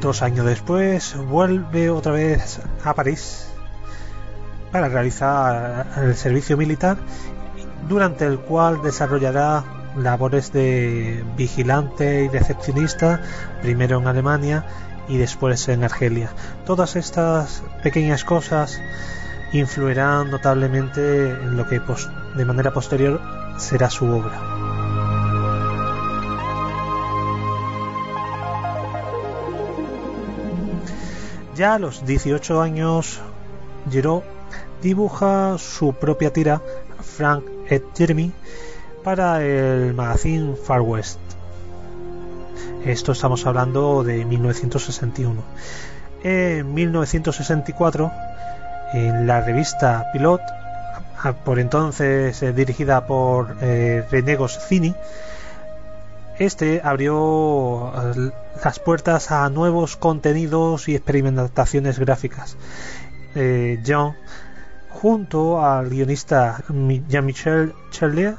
[0.00, 3.48] Dos años después vuelve otra vez a París
[4.70, 6.98] para realizar el servicio militar
[7.88, 9.64] durante el cual desarrollará
[9.96, 13.20] labores de vigilante y recepcionista
[13.60, 14.64] primero en Alemania
[15.10, 16.30] y después en Argelia.
[16.64, 18.80] Todas estas pequeñas cosas
[19.52, 21.80] influirán notablemente en lo que
[22.36, 23.20] de manera posterior
[23.58, 24.40] será su obra.
[31.56, 33.20] Ya a los 18 años,
[33.90, 34.22] Giraud
[34.80, 36.62] dibuja su propia tira,
[37.02, 38.32] Frank et Jeremy,
[39.02, 41.18] para el magazine Far West.
[42.84, 45.42] Esto estamos hablando de 1961.
[46.22, 48.10] En 1964,
[48.94, 50.40] en la revista Pilot,
[51.44, 54.94] por entonces eh, dirigida por eh, René Goscinny,
[56.40, 58.30] este abrió eh,
[58.64, 62.56] las puertas a nuevos contenidos y experimentaciones gráficas.
[63.34, 64.16] Eh, John,
[64.88, 66.64] junto al guionista
[67.08, 68.36] Jean-Michel Charlier,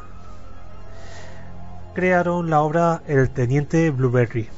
[1.93, 4.49] crearon la obra El Teniente Blueberry.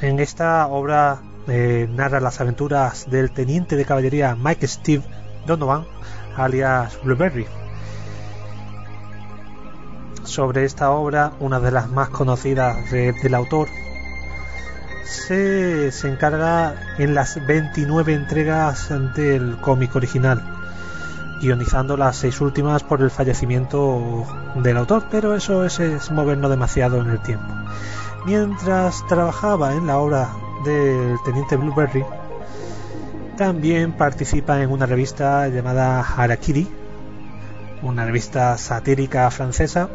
[0.00, 5.04] En esta obra eh, narra las aventuras del teniente de caballería Mike Steve
[5.46, 5.84] Donovan,
[6.36, 7.46] alias Blueberry.
[10.22, 13.68] Sobre esta obra, una de las más conocidas del autor,
[15.04, 20.59] se, encarga en las 29 entregas del cómic original,
[21.40, 24.26] guionizando las seis últimas por el fallecimiento
[24.56, 27.46] del autor, pero eso es, es movernos demasiado en el tiempo.
[28.26, 30.28] Mientras trabajaba en la obra
[30.64, 32.04] del Teniente Blueberry,
[33.36, 36.68] también participa en una revista llamada Harakiri,
[37.82, 39.88] una revista satírica francesa,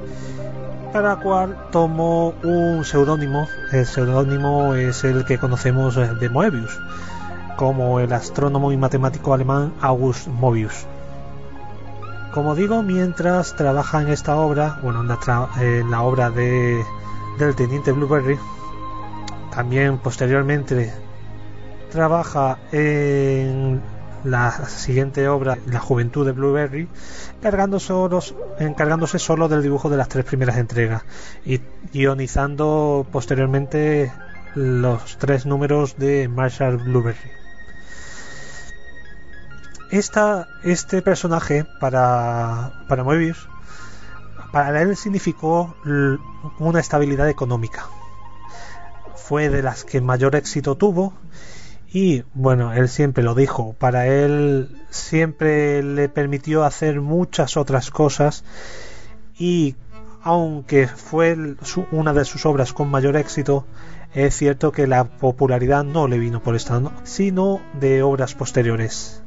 [0.91, 3.47] para la cual tomó un seudónimo.
[3.71, 6.79] El seudónimo es el que conocemos de Moebius,
[7.55, 10.87] como el astrónomo y matemático alemán August Moebius.
[12.35, 14.99] Como digo, mientras trabaja en esta obra, bueno,
[15.57, 16.83] en la, obra de,
[17.39, 18.37] del teniente Blueberry,
[19.51, 20.91] también posteriormente
[21.89, 23.81] trabaja en
[24.25, 26.89] la siguiente obra, La juventud de Blueberry,
[27.41, 31.03] encargándose solo del dibujo de las tres primeras entregas
[31.45, 31.61] y
[31.93, 34.11] guionizando posteriormente
[34.55, 37.44] los tres números de Marshall Blueberry.
[39.91, 43.47] Esta, este personaje para, para Moebius,
[44.51, 45.75] para él significó
[46.59, 47.85] una estabilidad económica.
[49.15, 51.13] Fue de las que mayor éxito tuvo
[51.91, 58.43] y bueno, él siempre lo dijo, para él siempre le permitió hacer muchas otras cosas
[59.37, 59.75] y
[60.21, 61.37] aunque fue
[61.91, 63.65] una de sus obras con mayor éxito,
[64.13, 69.21] es cierto que la popularidad no le vino por esta, sino de obras posteriores.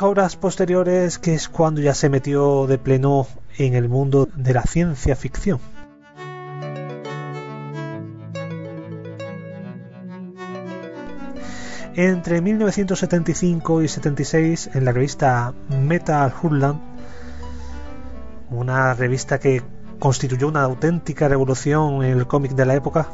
[0.00, 3.26] Obras posteriores que es cuando ya se metió de pleno
[3.56, 5.58] en el mundo de la ciencia ficción.
[11.96, 16.80] Entre 1975 y 76, en la revista Metal Hurland,
[18.50, 19.64] una revista que
[19.98, 23.08] constituyó una auténtica revolución en el cómic de la época,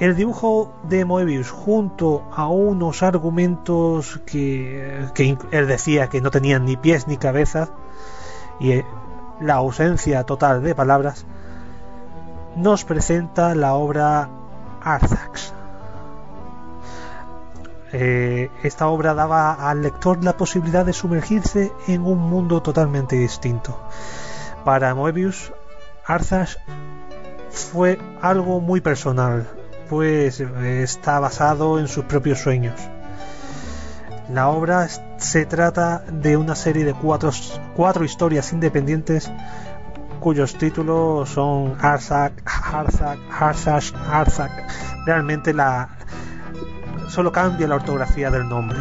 [0.00, 5.06] el dibujo de Moebius junto a unos argumentos que,
[5.50, 7.70] él decía que no tenían ni pies ni cabeza
[8.60, 8.86] y eh,
[9.40, 11.26] la ausencia total de palabras
[12.56, 14.28] nos presenta la obra
[14.80, 15.54] Arthax
[17.92, 23.78] eh, esta obra daba al lector la posibilidad de sumergirse en un mundo totalmente distinto.
[24.64, 25.52] Para Moebius,
[26.04, 26.58] Arthas
[27.50, 29.48] fue algo muy personal,
[29.88, 32.74] pues eh, está basado en sus propios sueños.
[34.32, 39.30] La obra se trata de una serie de cuatro, historias independientes
[40.20, 44.50] cuyos títulos son Arzak, Arzak, Arzak, Arzak.
[45.06, 45.88] Realmente la
[47.08, 48.78] solo cambia la ortografía del nombre.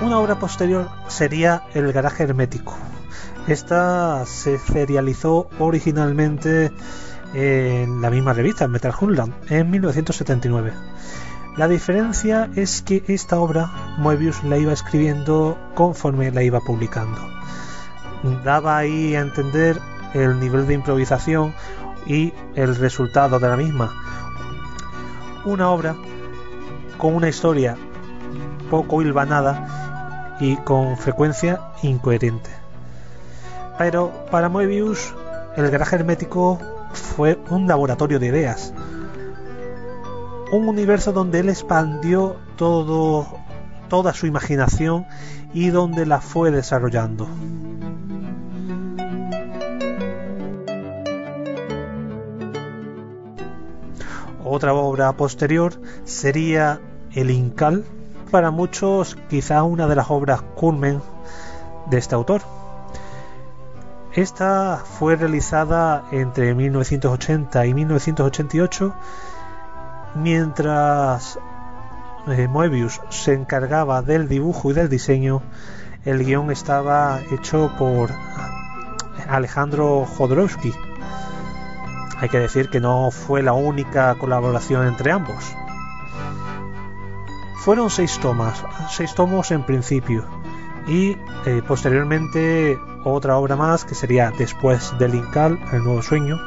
[0.00, 2.76] Una obra posterior sería El garaje hermético.
[3.48, 6.70] Esta se serializó originalmente
[7.34, 10.72] en la misma revista, Metal Hunland, en 1979.
[11.56, 13.68] La diferencia es que esta obra
[13.98, 17.20] Moebius la iba escribiendo conforme la iba publicando.
[18.44, 19.78] Daba ahí a entender
[20.14, 21.52] el nivel de improvisación
[22.06, 23.92] y el resultado de la misma.
[25.44, 25.96] Una obra
[26.96, 27.76] con una historia
[28.70, 32.61] poco hilvanada y con frecuencia incoherente.
[33.78, 35.14] Pero para Moebius
[35.56, 36.58] el garaje hermético
[36.92, 38.72] fue un laboratorio de ideas,
[40.52, 45.06] un universo donde él expandió toda su imaginación
[45.52, 47.28] y donde la fue desarrollando.
[54.44, 56.80] Otra obra posterior sería
[57.12, 57.84] El Incal,
[58.30, 61.00] para muchos quizá una de las obras culmen
[61.88, 62.42] de este autor.
[64.14, 68.94] Esta fue realizada entre 1980 y 1988
[70.14, 71.38] mientras
[72.28, 75.42] eh, Moebius se encargaba del dibujo y del diseño,
[76.04, 78.10] el guion estaba hecho por
[79.28, 80.74] Alejandro Jodorowsky.
[82.18, 85.56] Hay que decir que no fue la única colaboración entre ambos.
[87.56, 90.24] Fueron seis tomas, seis tomos en principio,
[90.86, 91.16] y
[91.46, 96.38] eh, posteriormente otra obra más que sería después del Incal, el nuevo sueño.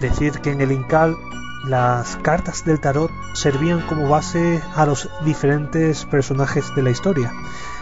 [0.00, 1.16] Decir que en el Incal
[1.64, 7.32] las cartas del tarot servían como base a los diferentes personajes de la historia,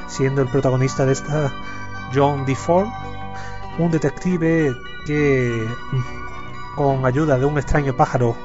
[0.07, 1.53] siendo el protagonista de esta
[2.14, 2.87] John DeFord,
[3.78, 4.76] un detective
[5.07, 5.66] que
[6.76, 8.37] con ayuda de un extraño pájaro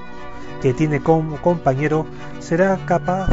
[0.62, 2.06] que tiene como compañero
[2.40, 3.30] será capaz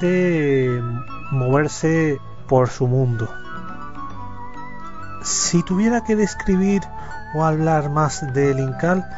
[0.00, 0.82] de
[1.30, 2.18] moverse
[2.52, 3.30] por su mundo.
[5.22, 6.82] Si tuviera que describir
[7.34, 9.08] o hablar más del Incal,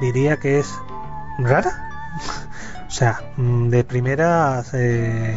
[0.00, 0.72] diría que es
[1.40, 1.90] rara.
[2.86, 5.36] o sea, mm, de primera eh,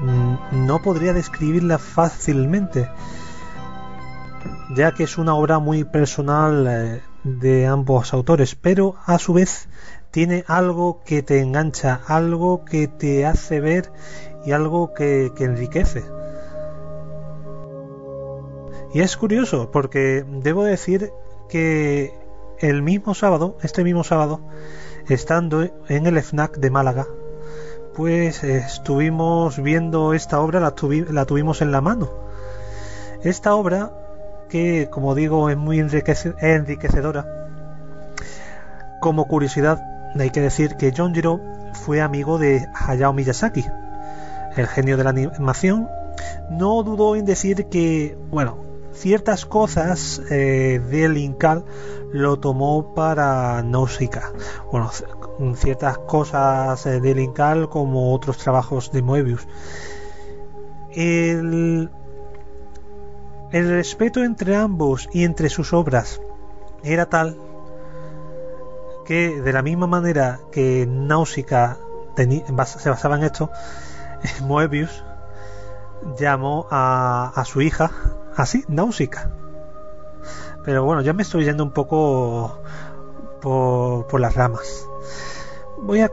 [0.00, 2.90] mm, no podría describirla fácilmente,
[4.76, 9.66] ya que es una obra muy personal eh, de ambos autores, pero a su vez
[10.10, 13.90] tiene algo que te engancha, algo que te hace ver
[14.44, 16.04] y algo que, que enriquece.
[18.94, 21.12] Y es curioso porque debo decir
[21.48, 22.14] que
[22.60, 24.40] el mismo sábado, este mismo sábado,
[25.08, 27.04] estando en el FNAC de Málaga,
[27.96, 32.08] pues estuvimos viendo esta obra, la, tuvimos en la mano.
[33.24, 33.90] Esta obra,
[34.48, 37.26] que como digo es muy enriquecedora,
[39.00, 39.82] como curiosidad
[40.16, 41.40] hay que decir que John Giro
[41.72, 43.64] fue amigo de Hayao Miyazaki,
[44.56, 45.88] el genio de la animación.
[46.48, 51.64] No dudó en decir que, bueno, ciertas cosas eh, del Incal
[52.12, 54.32] lo tomó para Nausicaa.
[54.70, 54.90] Bueno,
[55.56, 59.46] ciertas cosas eh, del Incal como otros trabajos de Moebius.
[60.92, 61.90] El,
[63.50, 66.20] el respeto entre ambos y entre sus obras
[66.84, 67.36] era tal
[69.04, 71.78] que de la misma manera que Nausicaa
[72.16, 73.50] se basaba en esto,
[74.42, 75.04] Moebius
[76.18, 77.90] llamó a, a su hija
[78.36, 79.30] así, Náusica.
[80.64, 82.62] Pero bueno, ya me estoy yendo un poco
[83.42, 84.86] por, las ramas.
[85.82, 86.10] Voy a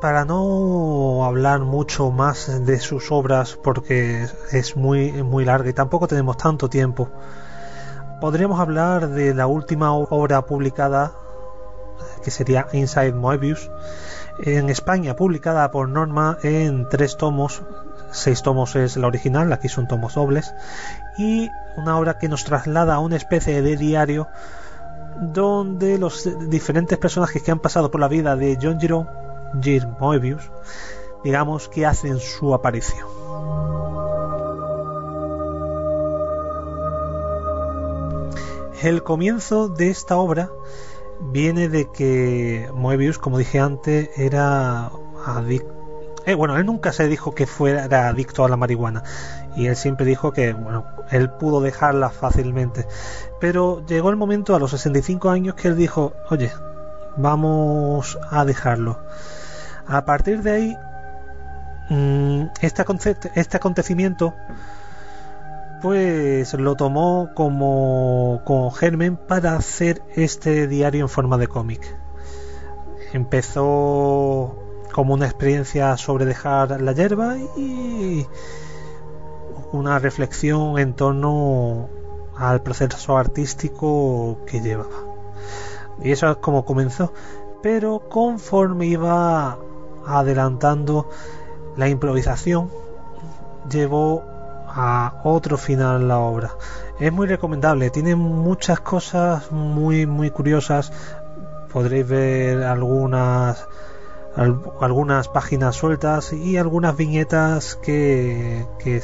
[0.00, 6.06] para no hablar mucho más de sus obras porque es muy muy larga y tampoco
[6.06, 7.08] tenemos tanto tiempo.
[8.20, 11.12] Podríamos hablar de la última obra publicada
[12.22, 13.70] que sería Inside Moebius
[14.38, 17.62] en España publicada por Norma en tres tomos
[18.16, 20.54] seis tomos es la original, aquí son tomos dobles,
[21.18, 24.28] y una obra que nos traslada a una especie de diario
[25.20, 29.06] donde los diferentes personajes que han pasado por la vida de John Giro,
[29.62, 30.50] Jir Moebius,
[31.24, 33.06] digamos que hacen su aparición.
[38.82, 40.50] El comienzo de esta obra
[41.20, 44.90] viene de que Moebius, como dije antes, era
[46.26, 49.02] Eh, bueno, él nunca se dijo que fuera adicto a la marihuana
[49.56, 52.86] y él siempre dijo que, bueno, él pudo dejarla fácilmente.
[53.40, 56.52] Pero llegó el momento a los 65 años que él dijo, oye,
[57.16, 58.98] vamos a dejarlo.
[59.86, 60.76] A partir de ahí,
[61.88, 62.84] mm, este,
[63.34, 64.34] este acontecimiento
[65.82, 71.96] pues lo tomó como, como germen para hacer este diario en forma de cómic.
[73.12, 74.56] Empezó
[74.92, 78.26] como una experiencia sobre dejar la hierba y
[79.76, 81.88] una reflexión en torno
[82.36, 85.04] al proceso artístico que llevaba.
[86.02, 87.12] Y eso es como comenzó.
[87.62, 89.58] Pero conforme iba
[90.06, 91.08] adelantando
[91.76, 92.70] la improvisación,
[93.70, 94.22] llevó
[94.68, 96.52] a otro final la obra.
[97.00, 100.92] Es muy recomendable, tiene muchas cosas muy muy curiosas.
[101.72, 103.66] Podréis ver algunas
[104.80, 109.00] algunas páginas sueltas y algunas viñetas que, que,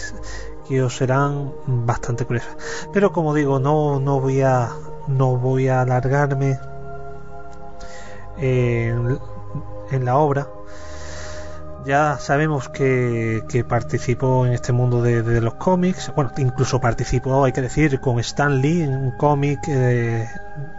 [0.68, 2.56] que, os serán bastante curiosas.
[2.92, 4.70] Pero como digo, no, no voy a
[5.08, 6.58] no voy a alargarme
[8.38, 9.18] en,
[9.90, 10.48] en la obra
[11.84, 17.62] ya sabemos que, participó en este mundo de, los cómics, bueno, incluso participó, hay que
[17.62, 20.28] decir, con Stan Lee en un cómic eh,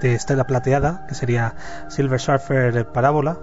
[0.01, 1.55] de Estela Plateada, que sería
[1.89, 3.37] Silver Surfer Parábola.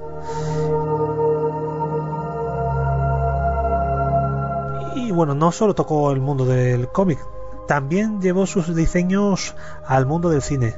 [5.10, 7.18] Y bueno, no solo tocó el mundo del cómic,
[7.66, 10.76] también llevó sus diseños al mundo del cine,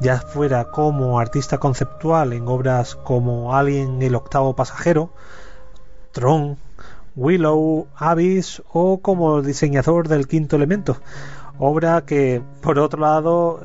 [0.00, 5.10] ya fuera como artista conceptual en obras como Alien el octavo pasajero,
[6.12, 6.56] Tron,
[7.16, 10.96] Willow, Abyss o como diseñador del quinto elemento.
[11.58, 13.60] Obra que, por otro lado,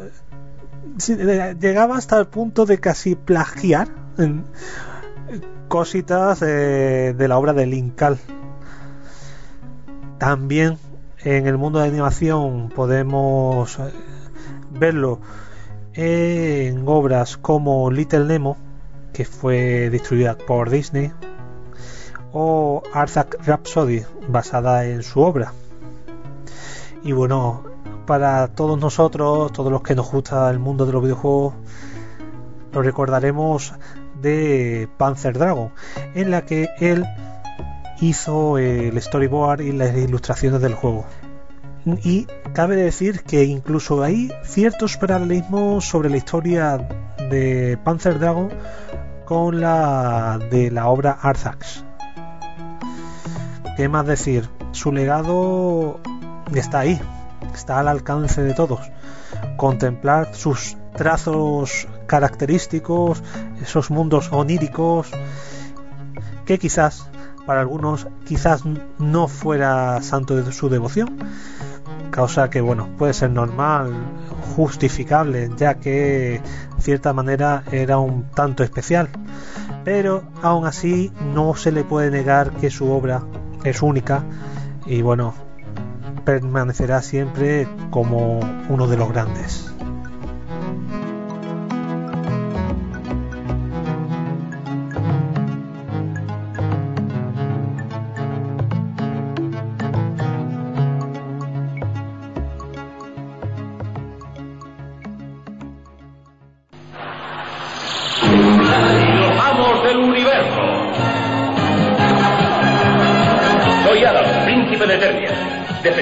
[1.08, 3.88] llegaba hasta el punto de casi plagiar
[5.70, 8.20] cositas de, la obra de Linkal.
[10.22, 10.78] También
[11.24, 13.92] en el mundo de animación podemos eh,
[14.70, 15.20] verlo
[15.96, 18.56] en obras como Little Nemo,
[19.14, 21.12] que fue distribuida por Disney,
[22.34, 25.54] o Arthak Rhapsody, basada en su obra.
[27.04, 27.64] Y bueno,
[28.06, 31.56] para todos nosotros, todos los que nos gusta el mundo de los videojuegos,
[32.72, 33.74] lo recordaremos
[34.22, 35.72] de Panzer Dragon,
[36.14, 37.08] en la que él
[38.02, 41.06] hizo el storyboard y las ilustraciones del juego.
[42.04, 46.78] Y cabe decir que incluso hay ciertos paralelismos sobre la historia
[47.30, 48.50] de Panzer Dragon
[49.26, 51.84] con la de la obra Arthax.
[53.78, 54.50] ¿Qué más decir?
[54.74, 56.00] Su legado
[56.54, 57.00] está ahí,
[57.54, 58.82] está al alcance de todos.
[59.58, 63.24] Contemplar sus trazos característicos,
[63.62, 65.10] esos mundos oníricos,
[66.46, 67.11] que quizás
[67.46, 68.64] para algunos quizás
[69.00, 71.18] no fuera santo de su devoción,
[72.12, 73.94] causa que bueno puede ser normal,
[74.56, 76.42] justificable, ya que
[76.76, 79.10] de cierta manera era un tanto especial,
[79.84, 83.24] pero aún así no se le puede negar que su obra
[83.64, 84.24] es única
[84.86, 85.34] y bueno,
[86.26, 88.40] permanecerá siempre como
[88.70, 89.71] uno de los grandes.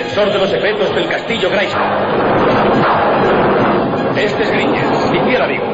[0.10, 1.82] Defensor de los secretos del castillo Grayskull.
[4.18, 5.66] Este es Gringer, mi fiel amigo.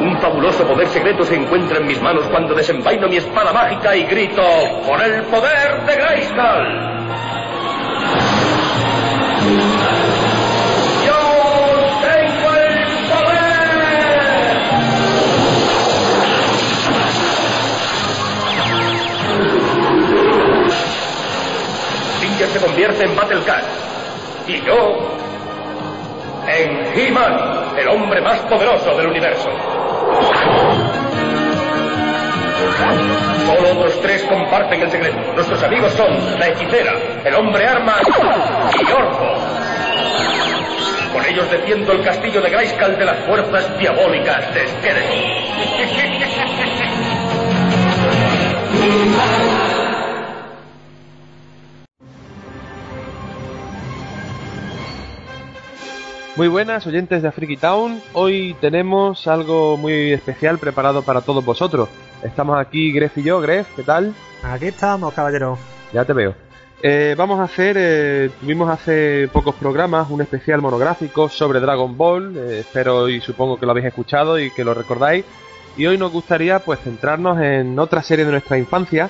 [0.00, 4.04] Un fabuloso poder secreto se encuentra en mis manos cuando desenvaino mi espada mágica y
[4.04, 4.42] grito
[4.86, 6.93] ¡Por el poder de Grayskull!
[22.74, 23.62] Convierte en Battle Cat.
[24.48, 24.98] Y yo
[26.48, 29.48] en He-Man, el hombre más poderoso del universo.
[33.46, 35.18] Solo otros tres comparten el secreto.
[35.34, 36.08] Nuestros amigos son
[36.40, 36.94] la hechicera,
[37.24, 39.34] el hombre arma y Orco.
[41.12, 45.14] Con ellos defiendo el castillo de Grayskull de las fuerzas diabólicas de Skeletor.
[56.36, 61.88] Muy buenas oyentes de Freaky Town, hoy tenemos algo muy especial preparado para todos vosotros.
[62.24, 63.40] Estamos aquí, Gref y yo.
[63.40, 64.12] Gref, ¿qué tal?
[64.42, 65.56] Aquí estamos, caballero.
[65.92, 66.34] Ya te veo.
[66.82, 72.36] Eh, vamos a hacer, eh, tuvimos hace pocos programas un especial monográfico sobre Dragon Ball,
[72.36, 75.24] eh, espero y supongo que lo habéis escuchado y que lo recordáis.
[75.76, 79.08] Y hoy nos gustaría pues centrarnos en otra serie de nuestra infancia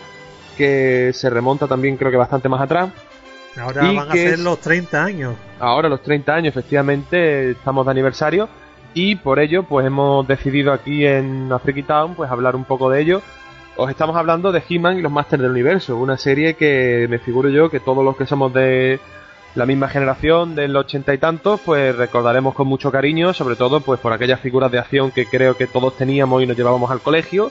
[0.58, 2.90] que se remonta también creo que bastante más atrás.
[3.56, 5.34] Ahora Y van a ser es- los 30 años.
[5.60, 8.48] Ahora los 30 años efectivamente estamos de aniversario
[8.94, 13.00] y por ello pues hemos decidido aquí en Afriki Town pues hablar un poco de
[13.00, 13.22] ello.
[13.76, 17.48] Os estamos hablando de He-Man y los Masters del Universo, una serie que me figuro
[17.48, 19.00] yo que todos los que somos de
[19.56, 24.00] la misma generación, del ochenta y tantos, pues recordaremos con mucho cariño, sobre todo pues
[24.00, 27.50] por aquellas figuras de acción que creo que todos teníamos y nos llevábamos al colegio,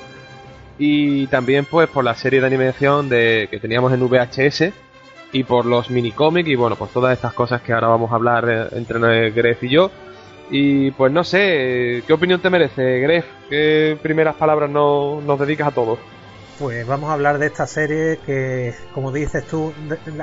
[0.78, 4.72] y también pues por la serie de animación de, que teníamos en VHS,
[5.34, 8.50] y por los minicómics, y bueno, pues todas estas cosas que ahora vamos a hablar
[8.50, 9.92] eh, entre Gref y yo.
[10.50, 13.26] Y pues no sé, eh, ¿qué opinión te merece, Gref?
[13.50, 16.00] ¿Qué primeras palabras no- nos dedicas a todos?
[16.60, 19.74] Pues vamos a hablar de esta serie que, como dices tú,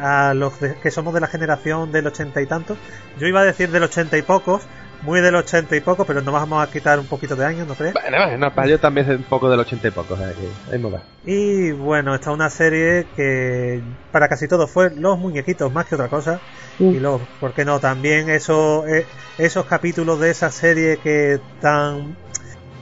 [0.00, 2.78] a los que somos de la generación del ochenta y tantos.
[3.18, 4.62] Yo iba a decir del ochenta y pocos,
[5.02, 7.74] muy del ochenta y pocos, pero nos vamos a quitar un poquito de años, ¿no
[7.74, 7.94] crees?
[7.94, 10.72] Bueno, bueno, para yo también es un poco del ochenta y pocos, o sea que
[10.72, 11.02] ahí me va.
[11.24, 13.80] Y bueno, esta es una serie que
[14.12, 16.40] para casi todos fue los muñequitos más que otra cosa.
[16.78, 17.78] Y los, ¿por qué no?
[17.78, 22.16] También esos, eh, esos capítulos de esa serie que tan...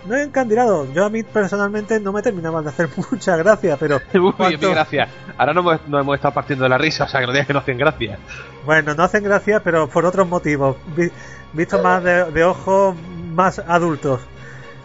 [0.09, 0.92] No he encandilado.
[0.94, 4.00] Yo a mí personalmente no me terminaban de hacer mucha gracia, pero...
[4.14, 5.09] Uy, cuanto- gracias.
[5.36, 7.46] Ahora no hemos, no hemos estado partiendo de la risa, o sea que no digas
[7.46, 8.18] que no hacen gracia.
[8.64, 10.76] Bueno, no hacen gracia, pero por otros motivos.
[10.96, 11.12] Vi-
[11.52, 12.96] visto más de, de ojos
[13.32, 14.20] más adultos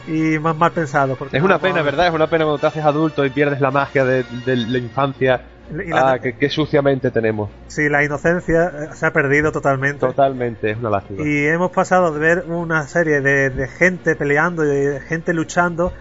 [0.07, 1.17] y más mal pensados.
[1.32, 2.07] Es una no- pena, ¿verdad?
[2.07, 5.41] Es una pena cuando te haces adulto y pierdes la magia de, de la infancia
[5.72, 7.49] la- ah, que, que suciamente tenemos.
[7.68, 9.99] Sí, la inocencia eh, se ha perdido totalmente.
[9.99, 11.24] Totalmente, es una lástima.
[11.28, 15.93] Y hemos pasado de ver una serie de, de gente peleando y de gente luchando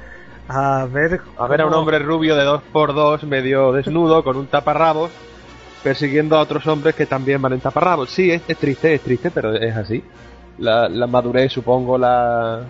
[0.49, 1.21] a ver.
[1.39, 5.11] A ver a un hombre rubio de dos por dos, medio desnudo, con un taparrabos,
[5.83, 8.11] persiguiendo a otros hombres que también van en taparrabos.
[8.11, 10.03] Sí, es, es triste, es triste, pero es así.
[10.59, 12.61] La, la madurez, supongo, la,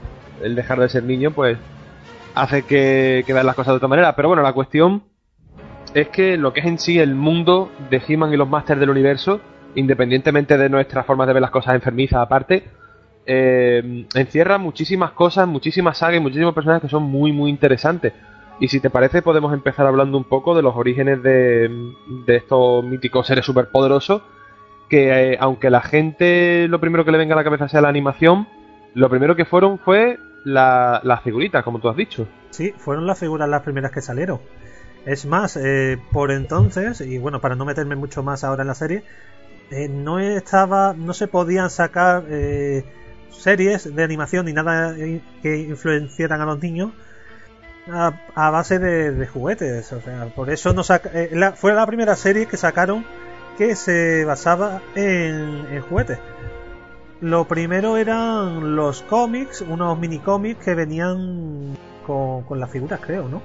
[0.42, 1.58] el dejar de ser niño, pues
[2.34, 4.14] hace que, que vean las cosas de otra manera.
[4.14, 5.02] Pero bueno, la cuestión
[5.94, 8.90] es que lo que es en sí el mundo de He-Man y los Masters del
[8.90, 9.40] Universo,
[9.74, 12.64] independientemente de nuestras formas de ver las cosas enfermizas aparte,
[13.26, 18.12] eh, encierra muchísimas cosas, muchísimas sagas y muchísimos personajes que son muy, muy interesantes.
[18.60, 21.70] Y si te parece, podemos empezar hablando un poco de los orígenes de,
[22.26, 24.22] estos míticos seres superpoderosos.
[24.88, 27.88] Que eh, aunque la gente lo primero que le venga a la cabeza sea la
[27.88, 28.46] animación,
[28.94, 32.26] lo primero que fueron fue la- las figuritas, como tú has dicho.
[32.50, 34.40] Sí, fueron las figuras las primeras que salieron.
[35.04, 38.74] Es más, eh, por entonces, y bueno, para no meterme mucho más ahora en la
[38.74, 39.02] serie,
[39.70, 42.84] eh, no estaba, no se podían sacar eh,
[43.30, 44.94] series de animación ni nada
[45.42, 46.92] que influenciaran a los niños
[47.90, 49.92] a, base de, de juguetes.
[49.92, 53.04] O sea, por eso no saca- eh, la- fue la primera serie que sacaron
[53.58, 56.18] que se basaba en, en juguetes.
[57.20, 61.74] Lo primero eran los cómics, unos mini cómics que venían
[62.06, 63.42] con, con las figuras, creo, ¿no?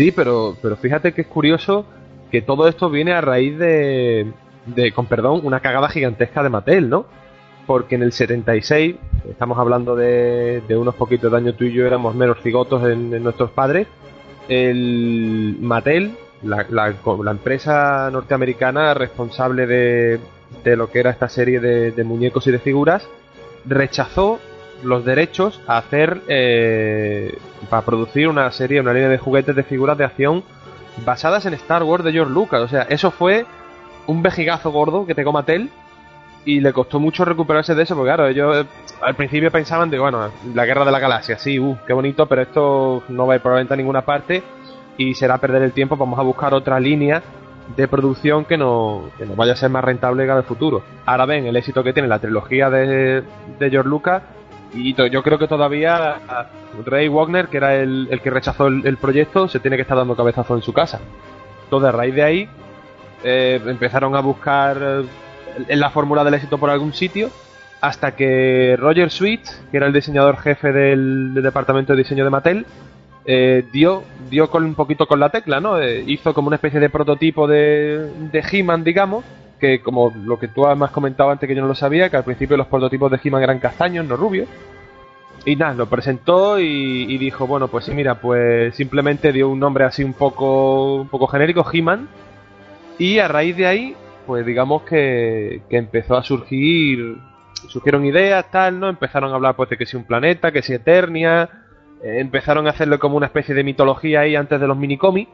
[0.00, 1.84] Sí, pero, pero fíjate que es curioso
[2.30, 4.32] que todo esto viene a raíz de,
[4.64, 7.04] de, con perdón, una cagada gigantesca de Mattel, ¿no?
[7.66, 8.96] Porque en el 76,
[9.28, 13.22] estamos hablando de, unos poquitos de años tú y yo éramos menos cigotos en, en
[13.22, 13.88] nuestros padres,
[14.48, 16.12] el Mattel,
[16.44, 20.18] la, la- la empresa norteamericana responsable de,
[20.64, 23.06] de lo que era esta serie de, de muñecos y de figuras,
[23.66, 24.40] rechazó
[24.82, 29.98] los derechos a hacer eh, para producir una serie, una línea de juguetes de figuras
[29.98, 30.44] de acción
[31.04, 32.60] basadas en Star Wars de George Lucas.
[32.60, 33.46] O sea, eso fue
[34.06, 35.70] un vejigazo gordo que pegó Mattel
[36.44, 38.66] y le costó mucho recuperarse de eso, porque claro, ellos eh,
[39.02, 42.42] al principio pensaban de, bueno, la guerra de la galaxia, sí, uh, qué bonito, pero
[42.42, 44.42] esto no va a ir probablemente a ninguna parte
[44.96, 47.22] y será perder el tiempo, vamos a buscar otra línea
[47.76, 50.82] de producción que, no, que nos vaya a ser más rentable en el futuro.
[51.06, 53.22] Ahora ven el éxito que tiene la trilogía de,
[53.58, 54.22] de George Lucas
[54.72, 56.20] y yo creo que todavía
[56.84, 60.16] Ray Wagner, que era el, el que rechazó el, proyecto, se tiene que estar dando
[60.16, 61.00] cabezazo en su casa.
[61.64, 62.48] Entonces, a raíz de ahí,
[63.24, 65.02] eh, empezaron a buscar eh,
[65.68, 67.30] en la fórmula del éxito por algún sitio,
[67.80, 72.30] hasta que Roger Sweet, que era el diseñador jefe del, del departamento de diseño de
[72.30, 72.66] Mattel,
[73.24, 75.78] eh, dio, dio con un poquito con la tecla, ¿no?
[75.78, 79.24] Eh, hizo como una especie de prototipo de, de He-Man, digamos,
[79.60, 82.24] que como lo que tú has comentado antes que yo no lo sabía, que al
[82.24, 84.48] principio los prototipos de He-Man eran castaños, no rubios.
[85.44, 89.60] Y nada, lo presentó y, y dijo, bueno, pues sí, mira, pues simplemente dio un
[89.60, 92.08] nombre así un poco, un poco genérico, He-Man.
[92.98, 93.96] Y a raíz de ahí,
[94.26, 97.16] pues digamos que, que empezó a surgir,
[97.68, 98.88] surgieron ideas, tal, ¿no?
[98.88, 101.48] Empezaron a hablar pues de que si un planeta, que si Eternia,
[102.02, 105.30] eh, empezaron a hacerlo como una especie de mitología ahí antes de los minicómics,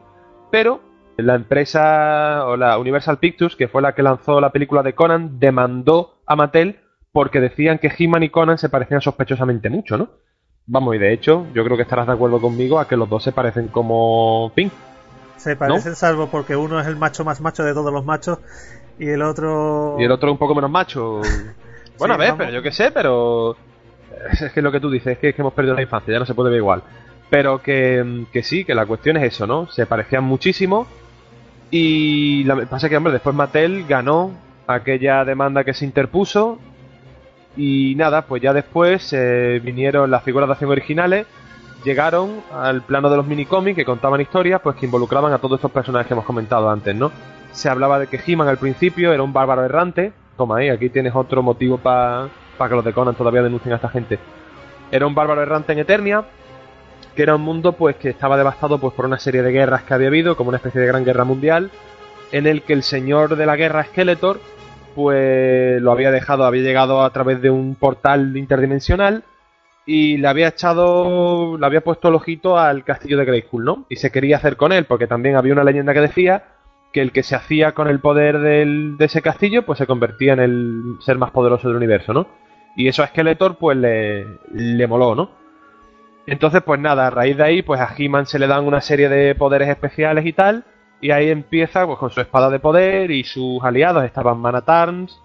[0.51, 0.81] pero
[1.17, 5.39] la empresa o la Universal Pictures, que fue la que lanzó la película de Conan,
[5.39, 6.79] demandó a Mattel
[7.11, 10.09] porque decían que He-Man y Conan se parecían sospechosamente mucho, ¿no?
[10.67, 13.23] Vamos, y de hecho, yo creo que estarás de acuerdo conmigo a que los dos
[13.23, 14.71] se parecen como Pink.
[15.37, 18.39] Se parecen salvo porque uno es el macho más macho de todos los machos
[18.99, 19.95] y el otro...
[19.97, 21.21] Y el otro un poco menos macho.
[21.97, 22.45] Bueno, Sí, a ver, vamos.
[22.45, 23.57] pero yo qué sé, pero...
[24.31, 26.19] Es que lo que tú dices, es que, es que hemos perdido la infancia, ya
[26.19, 26.83] no se puede ver igual.
[27.31, 29.65] Pero que, que sí, que la cuestión es eso, ¿no?
[29.65, 30.85] Se parecían muchísimo
[31.71, 34.31] y la pasa que, hombre, después Mattel ganó
[34.67, 36.59] aquella demanda que se interpuso
[37.55, 41.25] y nada, pues ya después eh, vinieron las figuras de acción originales,
[41.83, 45.71] llegaron al plano de los minicómics que contaban historias, pues que involucraban a todos estos
[45.71, 47.11] personajes que hemos comentado antes, ¿no?
[47.51, 51.15] Se hablaba de que He-Man al principio era un bárbaro errante, toma ahí, aquí tienes
[51.15, 54.19] otro motivo para que los de Conan todavía denuncien a esta gente.
[54.91, 56.23] Era un bárbaro errante en Eternia,
[57.17, 59.93] que era un mundo pues que estaba devastado pues por una serie de guerras que
[59.93, 61.71] había habido, como una especie de gran guerra mundial,
[62.31, 64.39] en el que el señor de la guerra Skeletor
[64.95, 69.23] pues lo había dejado, había llegado a través de un portal interdimensional
[69.85, 73.85] y le había echado, le había puesto el ojito al castillo de Grayskull, ¿no?
[73.89, 76.43] Y se quería hacer con él, porque también había una leyenda que decía
[76.93, 80.33] que el que se hacía con el poder del- de ese castillo, pues se convertía
[80.33, 82.27] en el ser más poderoso del universo, ¿no?
[82.75, 85.31] Y eso a Skeletor, pues le, le moló, ¿no?
[86.27, 89.07] Entonces, pues nada, a raíz de ahí, pues a He-Man se le dan una serie
[89.07, 90.65] de poderes especiales y tal,
[90.99, 94.03] y ahí empieza pues con su espada de poder y sus aliados.
[94.03, 95.21] Estaban Manatarns,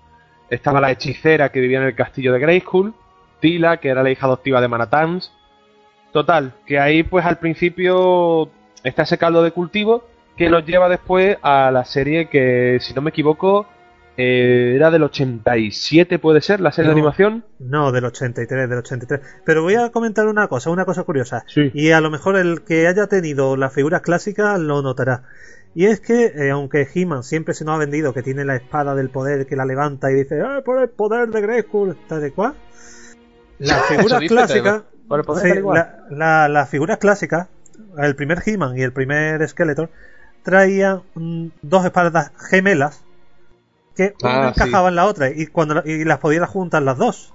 [0.48, 2.94] estaba la hechicera que vivía en el castillo de Grayskull,
[3.40, 5.32] Tila, que era la hija adoptiva de Manatarns.
[6.12, 8.48] Total, que ahí pues al principio
[8.84, 10.04] está ese caldo de cultivo
[10.36, 13.66] que nos lleva después a la serie que, si no me equivoco,
[14.16, 17.44] eh, era del 87, puede ser, la serie de animación.
[17.58, 19.20] No, del 83, del 83.
[19.44, 21.44] Pero voy a comentar una cosa, una cosa curiosa.
[21.46, 21.70] Sí.
[21.74, 25.22] Y a lo mejor el que haya tenido las figuras clásicas lo notará.
[25.74, 28.94] Y es que, eh, aunque He-Man siempre se nos ha vendido que tiene la espada
[28.94, 31.96] del poder que la levanta y dice, ¡ah, por el poder de Grayskull!
[32.08, 32.54] Tal y cual.
[33.58, 34.82] Las figuras clásicas.
[35.42, 37.48] sí, la- la- las figuras clásicas,
[37.96, 39.88] el primer He-Man y el primer Skeletor,
[40.42, 43.02] traían mm, dos espadas gemelas
[43.96, 44.60] que una Ah, sí.
[44.62, 47.32] encajaba en la otra y cuando la- y las podías juntar las dos.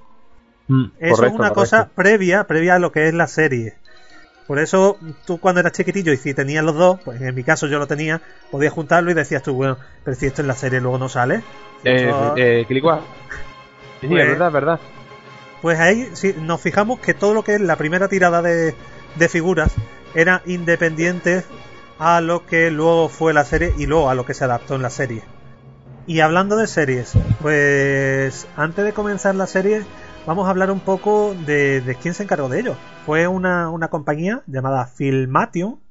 [0.67, 1.53] Mm, Eso correcto, es una correcto.
[1.55, 3.75] cosa previa, previa a lo que es la serie.
[4.47, 7.67] Por eso tú cuando eras chiquitillo y si tenías los dos, pues en mi caso
[7.67, 10.79] yo lo tenía, podías juntarlo y decías tú, bueno, pero si esto en la serie
[10.79, 11.43] luego no sale.
[11.83, 13.01] Eh, Eso- eh, Quilicua.
[14.01, 14.79] Sí, Pues- es verdad, es verdad.
[15.61, 18.75] Pues ahí sí, nos fijamos que todo lo que es la primera tirada de,
[19.15, 19.73] de figuras
[20.13, 21.43] era independiente
[21.99, 24.81] a lo que luego fue la serie y luego a lo que se adaptó en
[24.83, 25.23] la serie.
[26.07, 29.85] Y hablando de series, pues antes de comenzar la serie
[30.25, 32.77] vamos a hablar un poco de, de quién se encargó de ello.
[33.05, 35.81] Fue una, una compañía llamada Filmation.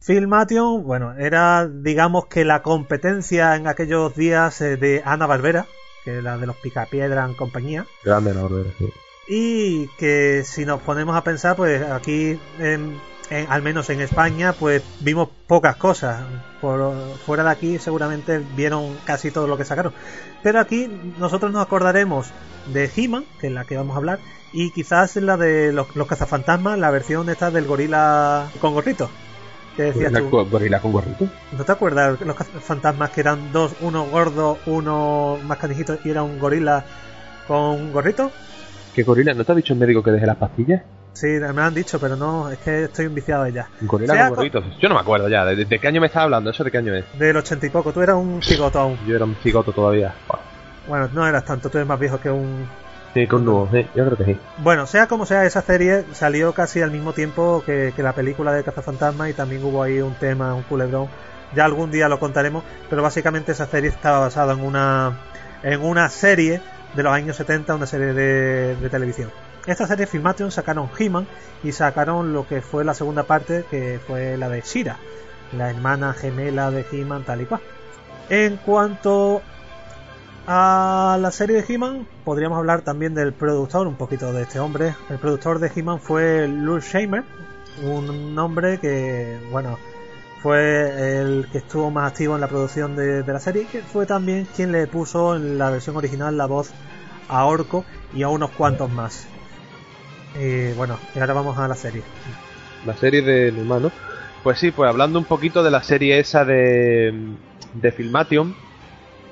[0.00, 5.66] Filmation, bueno, era digamos que la competencia en aquellos días eh, de Ana Barbera,
[6.04, 7.84] que era de los Picapiedra en compañía.
[8.04, 8.90] Grande, no, sí.
[9.28, 12.98] Y que si nos ponemos a pensar, pues aquí, en-
[13.30, 16.22] en- al menos en España, pues vimos pocas cosas.
[16.60, 16.92] Por
[17.26, 19.92] fuera de aquí seguramente vieron casi todo lo que sacaron.
[20.42, 22.30] Pero aquí nosotros nos acordaremos
[22.72, 24.18] de He-Man, que es la que vamos a hablar,
[24.52, 29.10] y quizás la de los, los cazafantasmas, la versión esta del gorila con gorrito.
[29.76, 30.50] Que decías Gorila tú.
[30.50, 31.28] gorila con gorrito.
[31.56, 36.22] ¿No te acuerdas los fantasmas que eran dos, uno gordo, uno más canijito y era
[36.24, 36.84] un gorila
[37.46, 38.32] con gorrito?
[38.94, 39.34] ¿Qué gorila?
[39.34, 40.82] ¿No te ha dicho el médico que deje las pastillas?
[41.18, 43.68] Sí, me lo han dicho, pero no, es que estoy enviciado de ya.
[43.80, 44.64] Un gorila Sea con gorritos.
[44.80, 45.44] Yo no me acuerdo ya.
[45.44, 46.50] ¿De, de qué año me estás hablando?
[46.50, 47.04] ¿Eso de qué año es?
[47.18, 48.96] Del ochenta y poco, tú eras un cigoto aún.
[49.04, 50.14] Yo era un cigoto todavía.
[50.86, 52.68] Bueno, no eras tanto, tú eres más viejo que un...
[53.14, 53.68] Sí, con nuevo.
[53.72, 54.38] Sí, yo creo que sí.
[54.58, 58.52] Bueno, sea como sea, esa serie salió casi al mismo tiempo que, que la película
[58.52, 61.08] de Cazafantasma y también hubo ahí un tema, un culebrón.
[61.52, 65.18] Ya algún día lo contaremos, pero básicamente esa serie estaba basada en una,
[65.64, 66.60] en una serie
[66.94, 69.30] de los años 70, una serie de, de televisión.
[69.68, 71.26] Esta serie Filmation sacaron He-Man
[71.62, 74.96] y sacaron lo que fue la segunda parte, que fue la de Shira,
[75.52, 77.60] la hermana gemela de He-Man, tal y cual.
[78.30, 79.42] En cuanto
[80.46, 84.94] a la serie de He-Man, podríamos hablar también del productor, un poquito de este hombre.
[85.10, 87.24] El productor de He-Man fue Lul Shamer,
[87.82, 89.78] un hombre que, bueno,
[90.42, 94.06] fue el que estuvo más activo en la producción de, de la serie, que fue
[94.06, 96.70] también quien le puso en la versión original la voz
[97.28, 97.84] a Orco
[98.14, 99.26] y a unos cuantos más.
[100.34, 102.02] Y bueno, y ahora vamos a la serie.
[102.86, 103.90] La serie de humano.
[104.42, 107.12] Pues sí, pues hablando un poquito de la serie esa de,
[107.74, 108.54] de Filmation,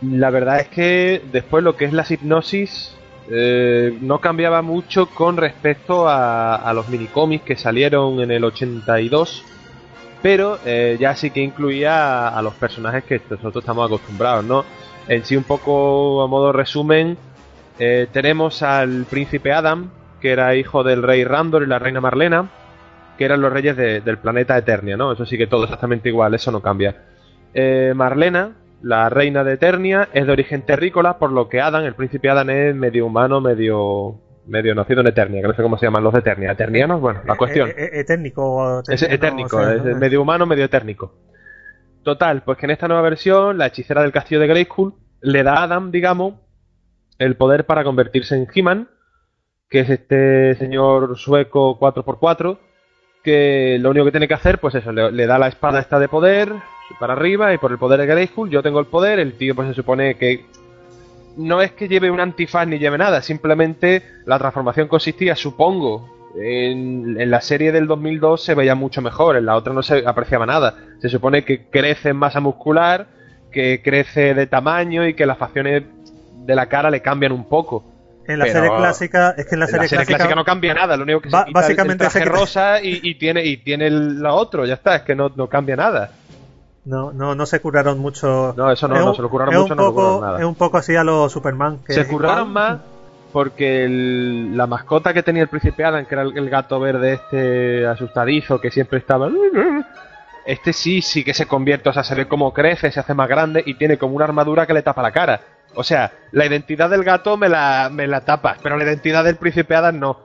[0.03, 2.97] la verdad es que después lo que es las hipnosis
[3.31, 9.45] eh, no cambiaba mucho con respecto a, a los minicómics que salieron en el 82,
[10.23, 14.65] pero eh, ya sí que incluía a, a los personajes que nosotros estamos acostumbrados, ¿no?
[15.09, 17.17] En sí, un poco a modo resumen,
[17.79, 19.91] eh, tenemos al príncipe Adam,
[20.21, 22.51] que era hijo del rey Randor y la reina Marlena,
[23.19, 25.13] que eran los reyes de- del planeta Eternia, ¿no?
[25.13, 27.05] Eso sí que todo exactamente igual, eso no cambia.
[27.55, 28.53] Eh, Marlena,
[28.83, 32.51] la reina de Eternia, es de origen terrícola, por lo que Adam, el príncipe Adam,
[32.51, 36.13] es medio humano, medio medio nacido en Eternia, que no sé cómo se llaman los
[36.13, 36.53] de Eternia.
[36.53, 37.01] ¿Eternianos?
[37.01, 37.69] Bueno, la cuestión.
[37.71, 38.81] Eh, eh, eternico.
[38.87, 41.15] Es eterniano, etérnico, o sea, es medio humano, medio etérnico.
[42.05, 45.55] Total, pues que en esta nueva versión, la hechicera del castillo de Grayskull le da
[45.55, 46.35] a Adam, digamos,
[47.19, 48.89] el poder para convertirse en He-Man,
[49.69, 52.59] que es este señor sueco 4x4,
[53.23, 56.09] que lo único que tiene que hacer, pues eso, le, da la espada esta de
[56.09, 56.53] poder
[57.01, 59.69] para arriba y por el poder de Grayskull yo tengo el poder, el tío pues
[59.69, 60.45] se supone que
[61.37, 67.21] no es que lleve un antifaz ni lleve nada, simplemente la transformación consistía, supongo, en,
[67.21, 70.47] en la serie del 2002 se veía mucho mejor, en la otra no se apreciaba
[70.47, 70.77] nada.
[71.01, 73.09] Se supone que crece en masa muscular,
[73.51, 75.83] que crece de tamaño y que las facciones
[76.45, 77.96] de la cara le cambian un poco.
[78.29, 81.05] En la Pero- serie clásica, es que en la serie, clásica, no cambia nada, lo
[81.05, 83.57] único que se quita básicamente el, el se traje quita- rosa y, y tiene y
[83.59, 86.11] tiene el, la otro, ya está, es que no, no cambia nada.
[86.85, 88.55] no, no, no se curaron mucho.
[88.57, 90.21] No, eso no, Es no, un- se lo curaron mucho, un no lo poco, curaron
[90.27, 90.39] nada.
[90.41, 91.79] Es un poco así a los Superman.
[91.87, 92.47] Que Se igual.
[92.47, 92.79] más
[93.33, 97.15] porque el- la mascota que tenía el príncipe Adam, que era el, el gato verde
[97.15, 99.29] este asustadizo que siempre estaba...
[100.47, 103.29] Este sí, sí que se convierte, o sea, se ve cómo crece, se hace más
[103.29, 105.41] grande y tiene como una armadura que le tapa la cara.
[105.77, 109.37] O sea, la identidad del gato me la, me la tapas, pero la identidad del
[109.37, 110.19] príncipe Adam no.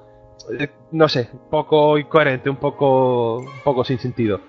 [0.58, 4.42] Eh, No sé, un poco incoherente, un poco, un poco sin sentido.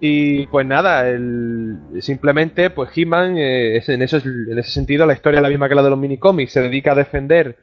[0.00, 4.20] Y pues nada, el, simplemente pues He-Man eh, en, ese
[4.64, 7.56] sentido la historia es la misma que la de los minicómics, se dedica a defender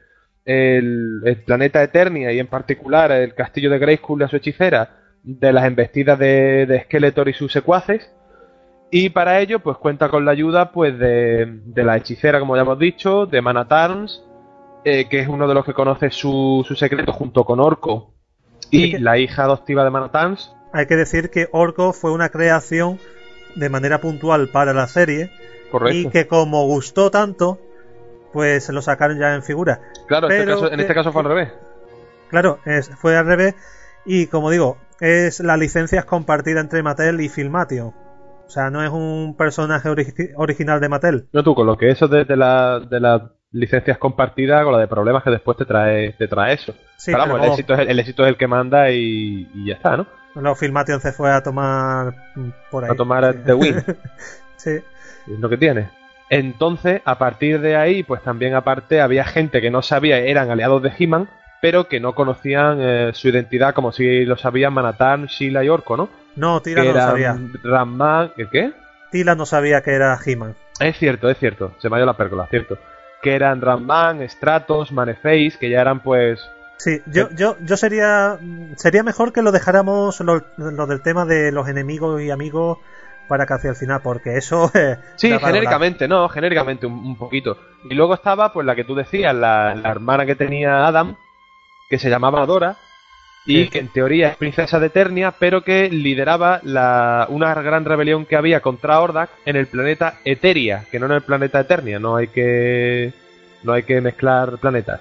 [0.44, 4.96] el, el planeta Eternia y en particular el castillo de Grayskull y a su hechicera
[5.22, 8.10] de las embestidas de, de Skeletor y sus secuaces
[8.92, 12.62] y para ello pues cuenta con la ayuda pues de, de la hechicera como ya
[12.62, 14.22] hemos dicho, de Mana Tarns,
[14.84, 18.12] eh, que es uno de los que conoce su, su secreto junto con Orco
[18.70, 22.28] y que- la hija adoptiva de Mana Tarns Hay que decir que Orco fue una
[22.28, 22.98] creación
[23.56, 25.30] de manera puntual para la serie
[25.70, 25.96] correcto.
[26.08, 27.58] y que como gustó tanto,
[28.32, 29.80] pues se lo sacaron ya en figura.
[30.06, 31.52] Claro, en este Pero caso- en que- este caso fue al revés.
[32.28, 33.54] Claro, es- fue al revés
[34.06, 37.92] y como digo, es la licencia es compartida entre Mattel y Filmation.
[38.52, 41.24] O sea, no es un personaje origi- original de Mattel.
[41.32, 44.78] No tú, con lo que eso de, de la- de las licencias compartidas, con lo
[44.78, 46.74] de problemas que después te trae, te trae eso.
[46.98, 49.48] Sí, pero vamos, pero el, éxito es el, el éxito es el que manda y,
[49.54, 50.06] y ya está, ¿no?
[50.34, 52.14] Luego Filmation se fue a tomar
[52.70, 52.90] por ahí.
[52.90, 53.34] A tomar.
[53.42, 53.76] The Win.
[54.56, 54.70] sí.
[54.72, 55.88] Es lo que tiene.
[56.28, 60.82] Entonces, a partir de ahí, pues también aparte había gente que no sabía, eran aliados
[60.82, 61.26] de He-Man,
[61.62, 65.96] pero que no conocían eh, su identidad como si lo sabían Manatán, Sheila y Orco,
[65.96, 66.08] ¿no?
[66.36, 67.38] No, Tila no lo sabía.
[67.62, 68.72] Ramman, ¿el qué?
[69.10, 70.54] Tila no sabía que era He-Man.
[70.80, 72.78] Es cierto, es cierto, se me ha ido la pérgola, cierto.
[73.20, 76.40] Que eran Ramman, Stratos, Maneface, que ya eran pues
[76.78, 78.38] Sí, yo, yo, yo sería
[78.76, 82.78] sería mejor que lo dejáramos lo, lo del tema de los enemigos y amigos
[83.28, 87.56] para casi al final, porque eso eh, Sí, genéricamente, no, genéricamente un, un poquito.
[87.88, 91.16] Y luego estaba, pues, la que tú decías, la, la hermana que tenía Adam,
[91.88, 92.76] que se llamaba Dora,
[93.44, 93.68] y Sí.
[93.70, 98.36] que en teoría es princesa de Eternia, pero que lideraba la, una gran rebelión que
[98.36, 102.28] había contra Ordak en el planeta Eteria, que no en el planeta Eternia, no hay
[102.28, 103.12] que,
[103.64, 105.00] no hay que mezclar planetas.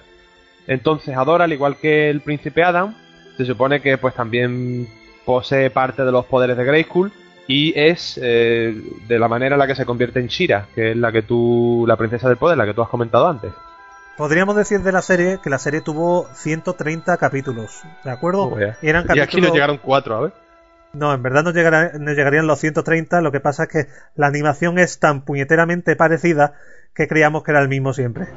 [0.67, 2.95] Entonces, Adora, al igual que el príncipe Adam,
[3.37, 4.87] se supone que pues también
[5.25, 7.11] posee parte de los poderes de Grayskull
[7.47, 8.75] y es eh,
[9.07, 11.85] de la manera en la que se convierte en Shira, que es la que tú,
[11.87, 13.51] la princesa del poder, la que tú has comentado antes.
[14.21, 18.49] Podríamos decir de la serie que la serie tuvo 130 capítulos, ¿de acuerdo?
[18.49, 19.47] Oh, eran Y aquí capítulos...
[19.47, 20.33] nos llegaron cuatro, a ver.
[20.93, 23.85] No, en verdad no, llegará- no llegarían los 130, lo que pasa es que
[24.15, 26.53] la animación es tan puñeteramente parecida
[26.93, 28.27] que creíamos que era el mismo siempre.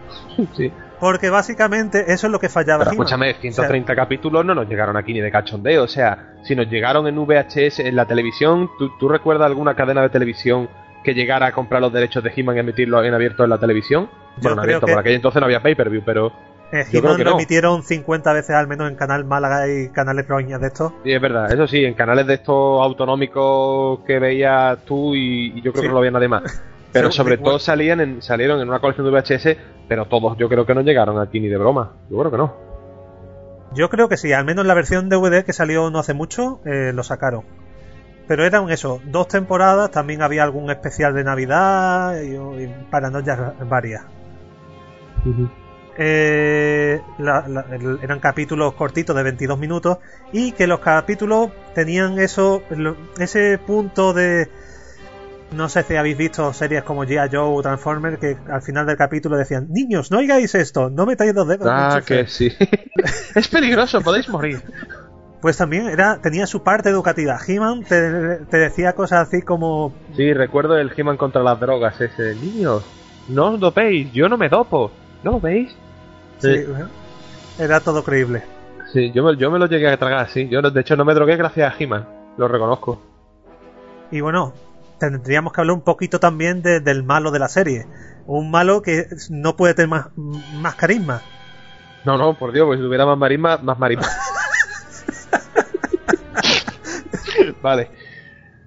[0.56, 0.72] Sí.
[1.00, 5.12] Porque básicamente eso es lo que fallaba Pero escúchame, 130 capítulos no nos llegaron aquí
[5.12, 5.82] ni de cachondeo.
[5.82, 10.00] O sea, si nos llegaron en VHS, en la televisión, ¿tú, tú recuerdas alguna cadena
[10.00, 10.66] de televisión
[11.04, 14.06] que llegara a comprar los derechos de He-Man y emitirlo en abierto en la televisión?
[14.36, 16.32] Yo bueno, en abierto, que- por aquel entonces no había pay-per-view, pero
[16.72, 17.36] Eh, yo creo He-Man que lo no.
[17.36, 20.92] emitieron 50 veces al menos en Canal Málaga y canales roñas de estos.
[21.04, 21.52] sí, es verdad.
[21.52, 25.80] Eso sí, en canales de estos autonómicos que veías tú y, y yo creo Sí.
[25.82, 26.42] que no lo veía nadie más.
[26.92, 29.56] Pero sobre todo salían en, salieron en una colección de VHS,
[29.88, 31.90] pero todos yo creo que no llegaron aquí ni de broma.
[32.08, 32.54] Yo creo que no.
[33.74, 36.92] Yo creo que sí, al menos la versión DVD que salió no hace mucho, eh,
[36.94, 37.42] lo sacaron.
[38.26, 43.38] Pero eran eso, dos temporadas, también había algún especial de Navidad y, y paranoias
[43.68, 44.02] varias.
[45.96, 47.64] eh, la- la-
[48.02, 49.98] eran capítulos cortitos de 22 minutos
[50.32, 52.62] y que los capítulos tenían eso
[53.18, 54.48] ese punto de
[55.52, 57.28] no sé si habéis visto series como G.I.
[57.30, 61.32] Joe o Transformers que al final del capítulo decían niños no oigáis esto no metáis
[61.32, 62.22] los dedos Ah, enchufe".
[62.24, 62.52] que sí.
[63.36, 64.62] es peligroso, podéis morir.
[65.44, 70.32] Pues también era tenía su parte educativa He-Man te, te decía cosas así como Sí,
[70.32, 72.34] recuerdo el He-Man contra las drogas ese.
[72.36, 72.82] Niños,
[73.28, 74.90] no os dopéis, yo no me dopo.
[75.22, 75.76] ¿No lo veis?
[76.38, 76.64] sí, Sí.
[77.58, 78.42] era todo creíble
[78.90, 80.48] Sí, yo me, yo me lo llegué a tragar, sí.
[80.48, 82.08] Yo, de hecho, no me drogué gracias a He-Man.
[82.38, 83.02] Lo reconozco.
[84.10, 84.54] Y bueno,
[84.98, 87.86] tendríamos que hablar un poquito también de- del malo de la serie.
[88.26, 91.20] Un malo que no puede tener más, más carisma.
[92.06, 94.06] No, no, por Dios, pues si tuviera más marisma, más marisma.
[97.62, 97.90] vale.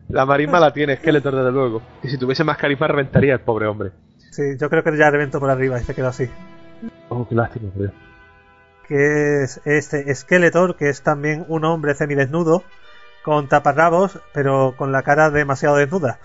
[0.10, 1.82] La marisma la tiene Skeletor, desde luego.
[2.02, 3.92] Y si tuviese más carisma, reventaría el pobre hombre.
[4.32, 6.30] Sí, yo creo que ya reventó por arriba y se quedó así.
[7.10, 7.92] Oh, qué lástima, Dios.
[8.88, 12.64] Que es este Skeletor, que es también un hombre semidesnudo,
[13.24, 16.20] con taparrabos, pero con la cara demasiado desnuda.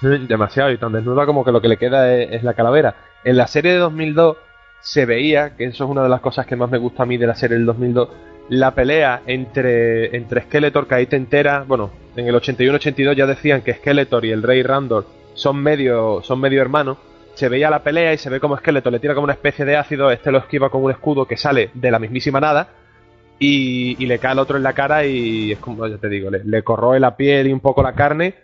[0.00, 2.94] Demasiado y tan desnuda como que lo que le queda es, es la calavera.
[3.24, 4.38] En la serie de 2002
[4.80, 7.18] se veía, que eso es una de las cosas que más me gusta a mí
[7.18, 8.08] de la serie del 2002,
[8.48, 13.62] la pelea entre, entre Skeletor, que ahí te entera, bueno, en el 81-82 ya decían
[13.62, 16.98] que Skeletor y el Rey Randor son medio, son medio hermanos.
[17.34, 19.76] Se veía la pelea y se ve como Skeletor le tira como una especie de
[19.76, 22.68] ácido, este lo esquiva con un escudo que sale de la mismísima nada
[23.38, 26.30] y, y le cae al otro en la cara y es como, ya te digo,
[26.30, 28.34] le, le corroe la piel y un poco la carne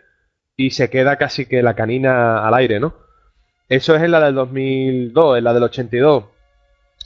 [0.57, 2.95] y se queda casi que la canina al aire, ¿no?
[3.69, 6.25] Eso es en la del 2002, en la del 82.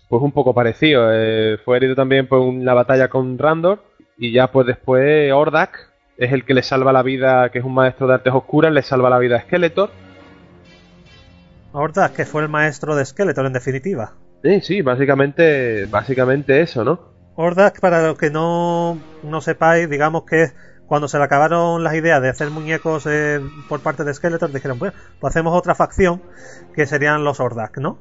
[0.09, 1.09] Pues un poco parecido.
[1.13, 3.83] eh, fue herido también por una batalla con Randor
[4.17, 7.75] y ya pues después Ordak es el que le salva la vida, que es un
[7.75, 9.91] maestro de artes oscuras, le salva la vida a Skeletor.
[11.73, 14.15] Hordak, que fue el maestro de Skeletor en definitiva.
[14.43, 17.01] Sí, sí, básicamente, básicamente eso, ¿no?
[17.37, 20.55] Hordak, para los que no, no sepáis, digamos que es
[20.87, 24.79] cuando se le acabaron las ideas de hacer muñecos eh, por parte de Skeletor, dijeron,
[24.79, 26.23] bueno, pues hacemos otra facción
[26.75, 27.99] que serían los Hordak, ¿no?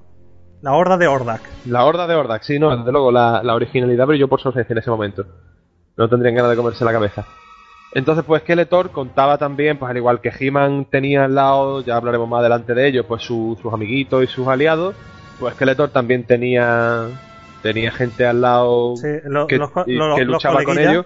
[0.61, 1.41] La horda de Hordak.
[1.65, 4.73] La horda de Ordak, sí, no, desde luego, la, la originalidad brilló por su ausencia
[4.73, 5.25] en ese momento.
[5.95, 7.25] No tendrían ganas de comerse la cabeza.
[7.93, 12.27] Entonces, pues Skeletor contaba también, pues al igual que He-Man tenía al lado, ya hablaremos
[12.27, 14.95] más adelante de ellos, pues su- sus amiguitos y sus aliados,
[15.39, 17.05] pues Skeletor también tenía
[17.61, 21.05] tenía gente al lado Sí, lo- que, los, y- lo- que los luchaba con ellos.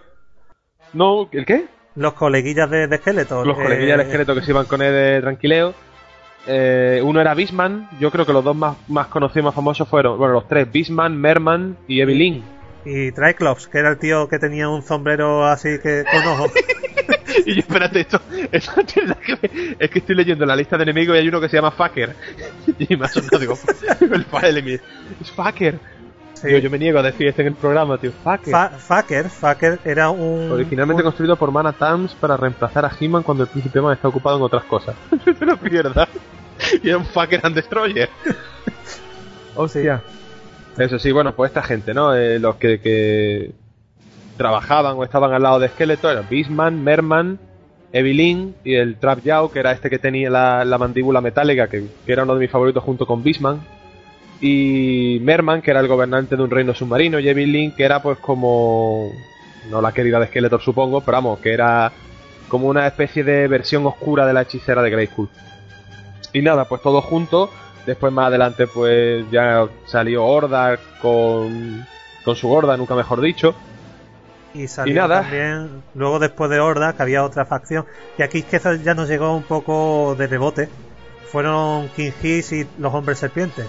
[0.93, 1.65] No, ¿el qué?
[1.95, 3.45] Los coleguillas de, de Skeletor.
[3.47, 5.73] Los eh, coleguillas del esqueleto que se iban con él de tranquileo.
[6.47, 10.17] Eh, uno era Bisman, yo creo que los dos más, más conocidos, más famosos fueron,
[10.17, 12.43] bueno, los tres, Bisman, Merman y Evelyn.
[12.83, 16.51] Y Triclops, que era el tío que tenía un sombrero así que con ojos.
[17.45, 18.19] Y yo, espérate, esto,
[18.51, 19.75] esto que.
[19.79, 22.15] Es que estoy leyendo la lista de enemigos y hay uno que se llama Fucker.
[22.77, 23.57] Y me ha sonado, digo,
[24.01, 24.81] el file
[25.21, 25.79] es Fucker.
[26.41, 26.59] Sí.
[26.61, 28.11] Yo me niego a decir esto en el programa, tío.
[28.23, 28.51] Fucker.
[28.51, 30.51] Fa- Fucker, Fucker era un.
[30.51, 34.07] Originalmente un- construido por Mana Tams para reemplazar a He-Man cuando el príncipe Man está
[34.07, 34.95] ocupado en otras cosas.
[35.25, 36.07] No te lo pierdas.
[36.83, 38.09] Y era un Fucker and Destroyer.
[39.55, 40.01] Hostia.
[40.77, 42.15] Eso sí, bueno, pues esta gente, ¿no?
[42.15, 43.51] Eh, los que, que
[44.37, 47.39] trabajaban o estaban al lado de Skeletor eran Beastman, Merman,
[47.91, 51.85] Evelyn y el Trap Yao, que era este que tenía la, la mandíbula metálica, que,
[52.05, 53.61] que era uno de mis favoritos junto con Beastman.
[54.41, 58.17] Y Merman, que era el gobernante de un reino submarino, y Evelyn, que era pues
[58.17, 59.11] como...
[59.69, 61.91] No la querida de Skeletor, supongo, pero vamos, que era
[62.47, 65.29] como una especie de versión oscura de la hechicera de Grayskull.
[66.33, 67.49] Y nada, pues todos juntos.
[67.85, 71.85] Después más adelante pues ya salió Horda con,
[72.23, 73.55] con su Horda, nunca mejor dicho.
[74.53, 75.21] Y salió Y nada.
[75.21, 77.85] también, luego después de Horda, que había otra facción.
[78.17, 80.69] Y aquí es que ya nos llegó un poco de rebote.
[81.31, 83.65] Fueron King Hiss y los hombres serpientes.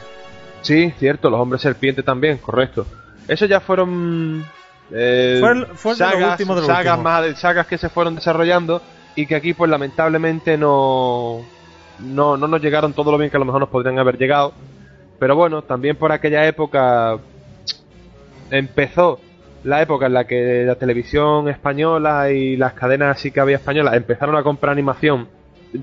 [0.62, 2.86] Sí, cierto, los hombres serpiente también, correcto.
[3.28, 4.44] Esos ya fueron
[4.90, 8.82] eh, de sagas, de sagas más sagas que se fueron desarrollando
[9.14, 11.40] y que aquí pues lamentablemente no,
[12.00, 14.52] no no nos llegaron todo lo bien que a lo mejor nos podrían haber llegado.
[15.18, 17.18] Pero bueno, también por aquella época
[18.50, 19.20] empezó
[19.64, 23.94] la época en la que la televisión española y las cadenas así que había españolas
[23.94, 25.28] empezaron a comprar animación.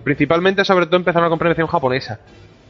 [0.03, 2.19] Principalmente, sobre todo, empezaron a comprar animación japonesa.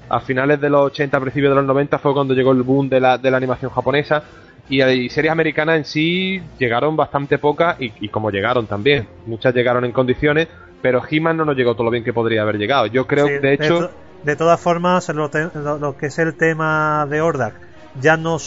[0.09, 2.89] A finales de los 80, a principios de los 90 fue cuando llegó el boom
[2.89, 4.23] de la, de la animación japonesa.
[4.67, 9.07] Y, y series americanas en sí llegaron bastante pocas y, y como llegaron también.
[9.25, 10.47] Muchas llegaron en condiciones,
[10.81, 12.85] pero He-Man no nos llegó todo lo bien que podría haber llegado.
[12.87, 13.91] Yo creo Sí, que, de hecho...
[14.23, 17.55] de todas formas, lo, te- lo- lo que es el tema de Hordak
[18.01, 18.37] ya no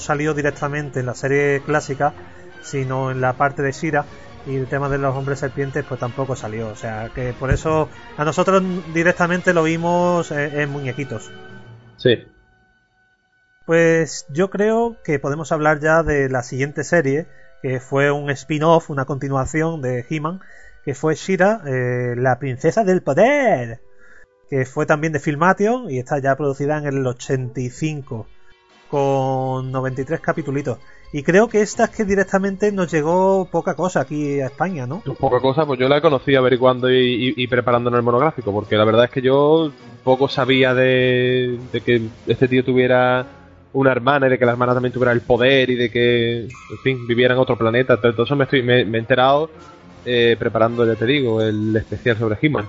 [0.00, 2.14] salió directamente en la serie clásica,
[2.62, 4.04] sino en la parte de Shira.
[4.46, 6.68] Y el tema de los hombres serpientes, pues tampoco salió.
[6.68, 8.62] O sea, que por eso a nosotros
[8.94, 11.30] directamente lo vimos eh, en muñequitos.
[11.96, 12.26] Sí.
[13.66, 17.26] Pues yo creo que podemos hablar ya de la siguiente serie,
[17.62, 20.40] que fue un spin-off, una continuación de He-Man,
[20.84, 23.80] que fue Shira, eh, la princesa del poder,
[24.48, 28.28] que fue también de Filmation y está ya producida en el 85
[28.88, 30.78] con 93 capítulos.
[31.12, 35.02] Y creo que esta es que directamente nos llegó poca cosa aquí a España, ¿no?
[35.18, 38.84] Poca cosa, pues yo la conocí averiguando y, y, y preparándonos el monográfico, porque la
[38.84, 39.70] verdad es que yo
[40.04, 43.26] poco sabía de, de que este tío tuviera
[43.72, 46.78] una hermana y de que la hermana también tuviera el poder y de que, en
[46.82, 47.98] fin, viviera en otro planeta.
[48.02, 49.50] Eso me, estoy, me, me he enterado
[50.04, 52.66] eh, preparando, ya te digo, el especial sobre He-Man.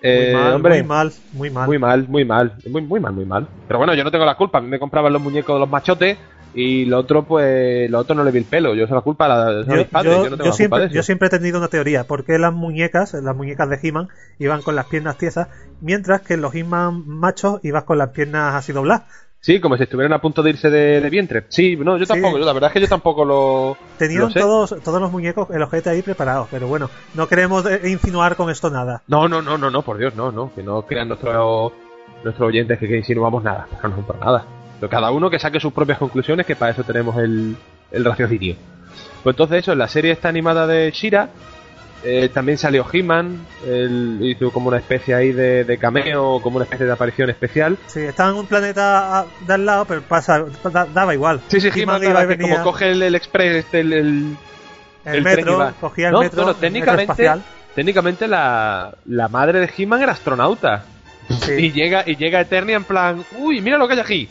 [0.00, 3.12] Eh, muy, mal, hombre, muy mal, muy mal, muy mal, muy mal, muy, muy mal,
[3.12, 3.48] muy mal.
[3.66, 4.58] Pero bueno, yo no tengo la culpa.
[4.58, 6.16] A mí me compraban los muñecos de los machotes
[6.54, 8.74] y lo otro, pues, lo otro no le vi el pelo.
[8.74, 10.16] Yo sé la culpa a, la, yo, padres.
[10.16, 10.94] Yo, yo, no tengo yo la siempre, culpa de eso.
[10.94, 12.04] yo siempre he tenido una teoría.
[12.04, 14.08] ¿Por qué las muñecas, las muñecas de He-Man,
[14.38, 15.48] iban con las piernas tiesas,
[15.80, 19.04] mientras que los He-Man machos iban con las piernas así dobladas?
[19.40, 21.44] Sí, como si estuvieran a punto de irse de, de vientre.
[21.48, 22.12] Sí, no, yo Sí.
[22.12, 22.38] tampoco.
[22.38, 23.76] Yo, la verdad es que yo tampoco lo.
[23.96, 24.40] Tenían lo sé.
[24.40, 28.50] todos, todos los muñecos, el ojete ahí preparados, pero bueno, no queremos eh, insinuar con
[28.50, 29.02] esto nada.
[29.06, 30.52] No, no, no, no, no, por Dios, no, no.
[30.54, 31.72] Que no crean nuestros
[32.24, 33.68] nuestros oyentes que, que insinuamos nada.
[33.84, 34.44] No, no, para nada.
[34.80, 37.56] Pero cada uno que saque sus propias conclusiones, que para eso tenemos el,
[37.90, 38.56] el raciocinio.
[39.22, 41.28] Pues entonces eso, en la serie esta animada de Shira,
[42.04, 43.44] eh, también salió He-Man,
[44.20, 47.76] hizo como una especie ahí de, de cameo, como una especie de aparición especial.
[47.86, 51.40] Sí, estaba en un planeta ah, de al lado, pero pasa, da- daba igual.
[51.48, 54.36] Sí, sí, He-Man y que como coge el, el express, este, el, el,
[55.04, 57.42] el, metro, cogía el No, metro, bueno, el técnicamente- metro
[57.74, 60.84] técnicamente la, la madre de He-Man era astronauta.
[61.40, 61.52] Sí.
[61.52, 64.28] Y llega, y llega Eternia en plan, uy, mira lo que hay aquí.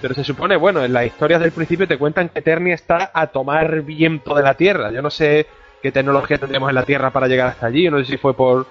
[0.00, 3.26] Pero se supone, bueno, en las historias del principio te cuentan que Eternia está a
[3.28, 4.92] tomar viento de la Tierra.
[4.92, 5.46] Yo no sé
[5.82, 7.84] qué tecnología tendríamos en la Tierra para llegar hasta allí.
[7.84, 8.66] Yo no sé si fue por,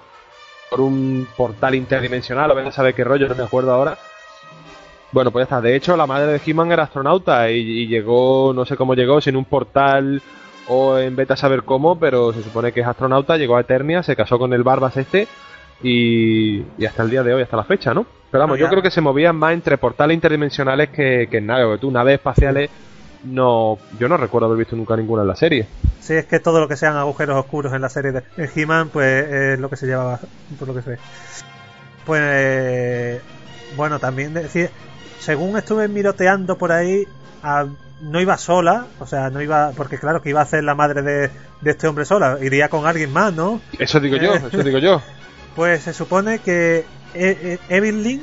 [0.70, 3.98] por un portal interdimensional o ven a saber qué rollo, no me acuerdo ahora.
[5.12, 5.60] Bueno, pues ya está.
[5.60, 9.36] De hecho, la madre de He-Man era astronauta y, llegó, no sé cómo llegó, sin
[9.36, 10.22] un portal
[10.66, 14.16] o en beta saber cómo, pero se supone que es astronauta, llegó a Eternia, se
[14.16, 15.26] casó con el Barbas este
[15.82, 18.17] y hasta el día de hoy, hasta la fecha, ¿no?
[18.30, 21.64] Pero vamos, No, yo creo que se movían más entre portales interdimensionales que, que nada,
[21.64, 22.70] porque tú, naves espaciales,
[23.24, 25.66] no, yo no recuerdo haber visto nunca ninguna en la serie.
[26.00, 28.22] Sí, es que todo lo que sean agujeros oscuros en la serie de
[28.54, 30.20] He-Man, pues es lo que se llevaba,
[30.58, 30.98] por lo que sé.
[32.06, 33.20] Pues,
[33.76, 34.70] bueno, también decir,
[35.20, 37.04] según estuve miroteando por ahí,
[37.42, 37.66] a-
[38.00, 41.02] no iba sola, o sea, no iba, porque claro que iba a ser la madre
[41.02, 41.30] de,
[41.60, 43.60] de este hombre sola, iría con alguien más, ¿no?
[43.78, 45.02] Eso digo yo, eso digo yo.
[45.56, 46.84] Pues se supone que
[47.18, 48.22] E- E- Evelyn,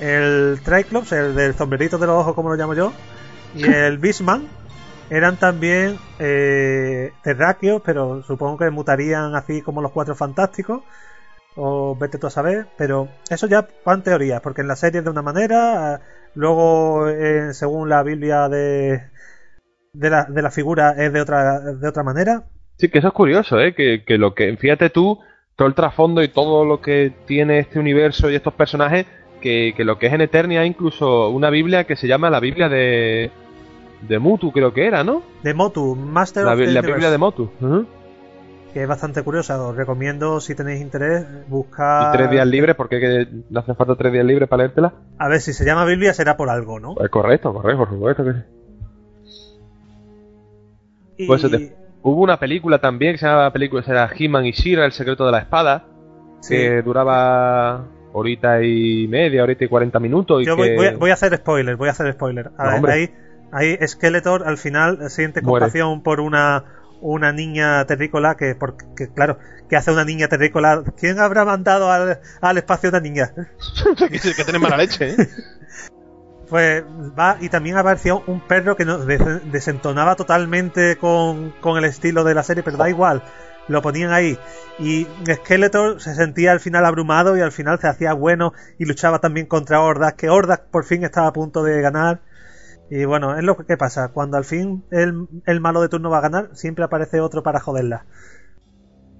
[0.00, 2.92] el Triclops, el del sombrerito de los ojos, como lo llamo yo,
[3.56, 4.46] y el Beastman
[5.10, 10.82] eran también eh, terráqueos, pero supongo que mutarían así como los cuatro fantásticos.
[11.56, 15.04] O vete tú a saber, pero eso ya van teorías, porque en la serie es
[15.04, 16.00] de una manera,
[16.34, 19.02] luego eh, según la Biblia de,
[19.92, 22.42] de, la, de la figura es de otra, de otra manera.
[22.76, 23.72] Sí, que eso es curioso, ¿eh?
[23.72, 25.20] Que, que lo que, fíjate tú,
[25.56, 29.06] todo el trasfondo y todo lo que tiene este universo y estos personajes,
[29.40, 32.40] que, que lo que es en Eternia hay incluso una Biblia que se llama la
[32.40, 33.30] Biblia de,
[34.08, 35.22] de Mutu, creo que era, ¿no?
[35.42, 36.80] De Motu, Master La, of the la.
[36.80, 37.50] Biblia de Motu.
[37.60, 37.86] Ujú.
[38.72, 39.62] que es bastante curiosa.
[39.62, 42.12] Os recomiendo, si tenéis interés, buscar.
[42.14, 44.94] Y tres días libres, porque que le hacen falta tres días libres para leértela.
[45.18, 46.94] A ver, si se llama Biblia será por algo, ¿no?
[46.94, 48.38] Pues correcto, correcto, por supuesto que sí.
[51.18, 51.26] Y...
[51.28, 51.42] Pues
[52.04, 55.32] Hubo una película también que se llamaba película, era He-Man y She-Ra, El secreto de
[55.32, 55.86] la espada,
[56.40, 56.54] sí.
[56.54, 60.42] que duraba horita y media, horita y cuarenta minutos.
[60.42, 60.62] Y Yo que...
[60.62, 62.50] voy, voy a- voy a hacer spoiler, voy a hacer spoiler.
[62.58, 63.14] A No, ver, ahí,
[63.52, 65.64] ahí Skeletor al final siente Muere.
[65.64, 66.64] compasión por una
[67.00, 69.36] una niña terrícola que, porque, claro,
[69.68, 70.82] que hace una niña terrícola?
[70.98, 73.30] ¿Quién habrá mandado al, al espacio una niña?
[73.98, 75.16] que, que tiene mala leche, ¿eh?
[76.48, 76.84] Pues
[77.18, 82.22] va y también apareció un perro que nos des- desentonaba totalmente con, con el estilo
[82.24, 83.22] de la serie, pero da igual,
[83.68, 84.38] lo ponían ahí.
[84.78, 89.20] Y Skeletor se sentía al final abrumado y al final se hacía bueno y luchaba
[89.20, 92.20] también contra Hordak, que Hordak por fin estaba a punto de ganar.
[92.90, 96.10] Y bueno, es lo que, que pasa, cuando al fin el, el malo de turno
[96.10, 98.06] va a ganar, siempre aparece otro para joderla.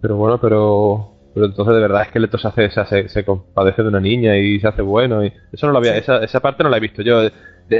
[0.00, 1.13] Pero bueno, pero.
[1.34, 4.00] Pero entonces de verdad es que Leto se hace, se, hace- se compadece de una
[4.00, 5.24] niña y se hace bueno.
[5.24, 7.22] Y eso no lo había, esa, esa parte no la he visto yo.
[7.22, 7.32] De-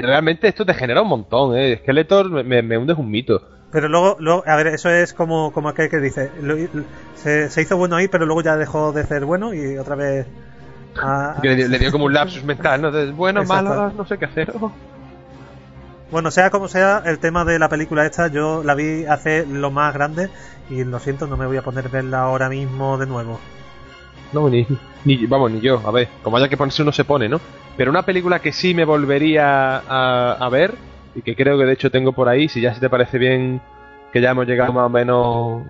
[0.03, 1.79] realmente esto te genera un montón, eh.
[1.83, 3.41] Skeletor me, me, me hundes un mito.
[3.71, 6.57] Pero luego, luego, a ver, eso es como, como aquel que dice, lo-
[7.15, 10.27] se, se hizo bueno ahí, pero luego ya dejó de ser bueno y otra vez...
[11.43, 12.91] le, le dio como un lapsus mental, ¿no?
[12.91, 14.53] De, bueno, malo, no sé qué hacer.
[14.61, 14.73] Oh.
[16.11, 19.71] Bueno, sea como sea, el tema de la película esta, yo la vi hace lo
[19.71, 20.31] más grande
[20.71, 23.41] y lo siento, no me voy a poner a verla ahora mismo de nuevo.
[24.33, 24.67] No, ni,
[25.05, 25.81] ni, vamos, ni yo.
[25.85, 27.41] A ver, como haya que ponerse uno se pone, ¿no?
[27.77, 30.75] Pero una película que sí me volvería a, a ver,
[31.15, 33.61] y que creo que de hecho tengo por ahí, si ya se te parece bien
[34.13, 35.63] que ya hemos llegado más o menos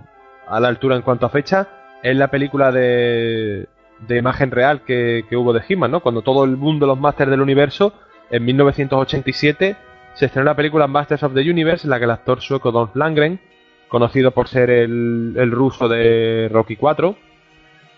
[0.47, 1.69] a la altura en cuanto a fecha,
[2.03, 3.67] es la película de,
[4.07, 6.01] de imagen real que, que hubo de He-Man, ¿no?
[6.01, 7.95] Cuando todo el mundo, los Masters del Universo,
[8.31, 9.77] en 1987
[10.15, 12.95] se estrenó la película Masters of the Universe, en la que el actor sueco Dolph
[12.95, 13.41] Lundgren,
[13.89, 17.17] conocido por ser el, el ruso de Rocky 4,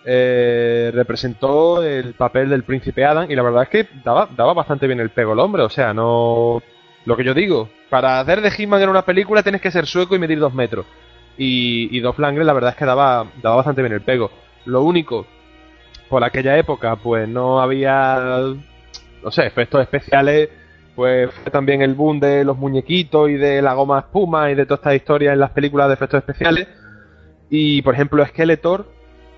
[0.04, 4.86] eh, representó el papel del príncipe Adam y la verdad es que daba, daba bastante
[4.86, 6.62] bien el pego el hombre, o sea, no...
[7.04, 10.16] Lo que yo digo, para hacer de He-Man en una película tienes que ser sueco
[10.16, 10.86] y medir dos metros.
[11.38, 14.30] Y, y Dolph Lundgren la verdad es que daba, daba bastante bien el pego.
[14.64, 15.24] Lo único,
[16.08, 18.40] por aquella época, pues no había,
[19.22, 20.48] no sé, efectos especiales.
[20.96, 24.80] Pues también el boom de los muñequitos y de la goma espuma y de todas
[24.80, 26.66] estas historias en las películas de efectos especiales.
[27.50, 28.90] Y por ejemplo, Skeletor,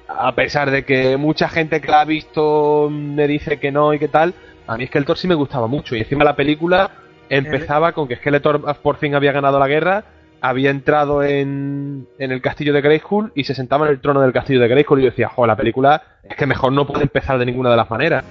[0.07, 3.99] a pesar de que mucha gente que la ha visto me dice que no y
[3.99, 4.35] que tal,
[4.69, 5.97] a mí Skeletor sí me gustaba mucho.
[5.97, 6.93] Y encima la película
[7.29, 10.05] empezaba con que Skeletor por fin había ganado la guerra,
[10.41, 14.33] había entrado en, en el castillo de Grayskull y se sentaba en el trono del
[14.33, 17.37] castillo de Grayskull y yo decía, joder, la película es que mejor no puede empezar
[17.37, 18.25] de ninguna de las maneras.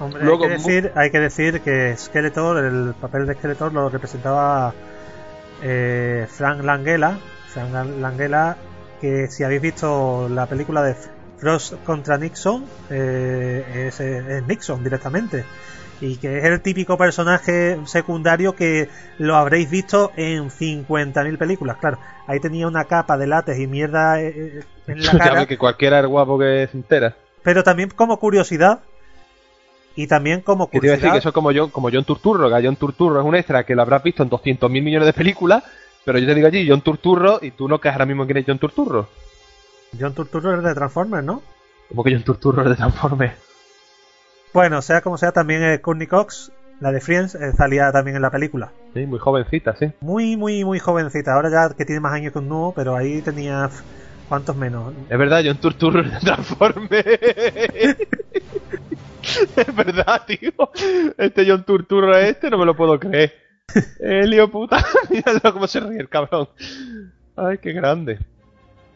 [0.00, 3.88] Hombre, Luego, hay, que decir, hay que decir que Skeletor, el papel de Skeletor lo
[3.88, 4.74] representaba
[5.62, 7.18] eh, Frank Langella.
[7.48, 8.56] Frank Langella,
[9.00, 10.96] que si habéis visto la película de
[11.38, 15.44] Frost contra Nixon, eh, es, es Nixon directamente.
[16.00, 18.88] Y que es el típico personaje secundario que
[19.18, 21.76] lo habréis visto en 50.000 películas.
[21.78, 25.46] Claro, ahí tenía una capa de látex y mierda eh, eh, en la cara.
[25.46, 27.14] que cualquiera es guapo que se entera.
[27.42, 28.80] Pero también como curiosidad.
[29.96, 31.12] Y también como Que te iba a decir curiosidad.
[31.12, 33.74] que eso es como John, como John Turturro, que John Turturro es un extra que
[33.74, 35.62] lo habrás visto en 200.000 millones de películas,
[36.04, 38.44] pero yo te digo allí John Turturro y tú no caes ahora mismo quién es
[38.46, 39.08] John Turturro.
[39.98, 41.42] John Turturro es de Transformers, ¿no?
[41.88, 43.34] Como que John Turturro es de Transformers.
[44.52, 46.50] Bueno, sea como sea, también eh, Courtney Cox,
[46.80, 48.72] la de Friends, eh, salía también en la película.
[48.94, 49.92] Sí, muy jovencita, sí.
[50.00, 51.34] Muy, muy, muy jovencita.
[51.34, 53.70] Ahora ya que tiene más años que un nuevo, pero ahí tenía.
[54.28, 54.94] ¿Cuántos menos?
[55.10, 57.04] Es verdad, John Turturro es de Transformers.
[59.56, 60.52] es verdad, tío.
[61.18, 63.34] Este John Turturro es este, no me lo puedo creer.
[64.00, 64.84] Helio, puta.
[65.10, 66.48] Míralo cómo se ríe el cabrón.
[67.36, 68.18] Ay, qué grande.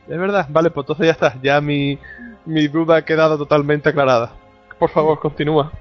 [0.09, 1.41] Es verdad, vale, pues entonces ya está.
[1.43, 1.99] Ya mi,
[2.47, 4.33] mi duda ha quedado totalmente aclarada.
[4.79, 5.73] Por favor, continúa.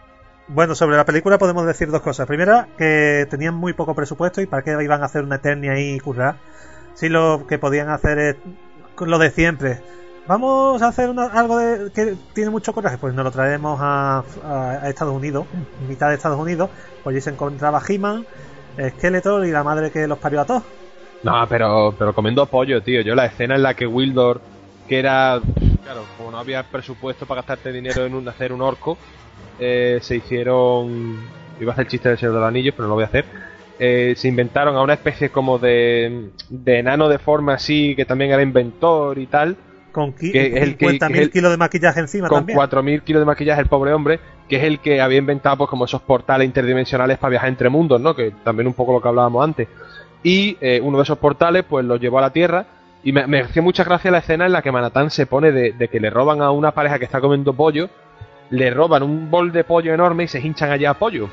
[0.50, 2.26] Bueno, sobre la película podemos decir dos cosas.
[2.26, 5.96] Primera, que tenían muy poco presupuesto y para qué iban a hacer una Eternia ahí
[5.96, 6.38] y currar.
[6.94, 8.36] Si lo que podían hacer es
[9.00, 9.82] lo de siempre.
[10.28, 12.98] Vamos a hacer una- algo de, que tiene mucho coraje.
[12.98, 15.48] Pues nos lo traemos a, a- Estados Unidos,
[15.88, 16.70] mitad de Estados Unidos.
[17.04, 18.26] Pues allí se encontraba He-Man,
[18.90, 20.64] Skeletor y la madre que los parió a todos.
[21.24, 23.02] No, pero, pero comiendo pollo, tío.
[23.02, 24.42] Yo la escena en la que Wildor,
[24.88, 25.40] que era.
[25.84, 28.98] Claro, como no había presupuesto para gastarte dinero en un, hacer un orco,
[29.60, 31.18] eh, se hicieron.
[31.60, 33.08] Iba a hacer el chiste del Señor de los Anillos, pero no lo voy a
[33.08, 33.26] hacer.
[33.80, 38.32] Eh, se inventaron a una especie como de, de enano de forma así, que también
[38.32, 39.56] era inventor y tal,
[39.98, 40.14] Con
[40.64, 42.58] el que- 50.000 que es el- kilos de maquillaje encima con también.
[42.58, 45.86] 4.000 kilos de maquillaje, el pobre hombre, que es el que había inventado pues como
[45.86, 48.16] esos portales interdimensionales para viajar entre mundos, ¿no?
[48.16, 49.68] Que también un poco lo que hablábamos antes.
[50.24, 52.66] Y eh, uno de esos portales pues los llevó a la Tierra
[53.04, 55.72] y me, me hacía mucha gracia la escena en la que Manatán se pone de,
[55.74, 57.90] de que le roban a una pareja que está comiendo pollo,
[58.50, 61.30] le roban un bol de pollo enorme y se hinchan allá a pollo.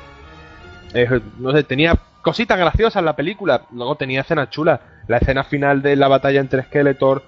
[0.93, 4.79] Eh, no sé, tenía cositas graciosas la película, luego tenía escenas chulas.
[5.07, 7.23] La escena final de la batalla entre Skeletor,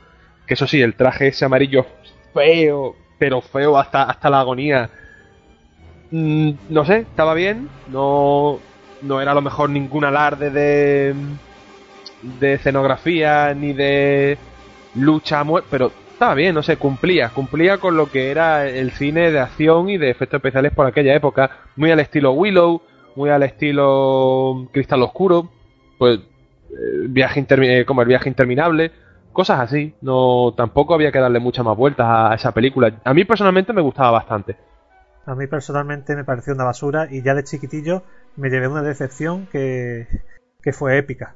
[0.48, 1.86] que eso sí, el traje ese amarillo
[2.34, 4.90] feo, pero feo hasta, hasta la agonía.
[6.11, 8.60] Mm, no sé, estaba bien, no,
[9.02, 11.14] no era a lo mejor ningún alarde de,
[12.40, 14.38] de escenografía ni de
[14.95, 18.91] lucha a muerte, pero estaba bien, no sé, cumplía, cumplía con lo que era el
[18.91, 22.82] cine de acción y de efectos especiales por aquella época, muy al estilo Willow,
[23.15, 25.52] muy al estilo Cristal Oscuro,
[25.98, 26.19] pues
[26.69, 28.91] eh, viaje eh, como el viaje interminable,
[29.38, 33.00] cosas así, no tampoco había que darle muchas más vueltas a esa película.
[33.04, 34.58] A mí personalmente me gustaba bastante.
[35.28, 38.02] A mí personalmente me pareció una basura y ya de chiquitillo
[38.36, 40.08] me llevé una decepción que,
[40.64, 41.36] que fue épica.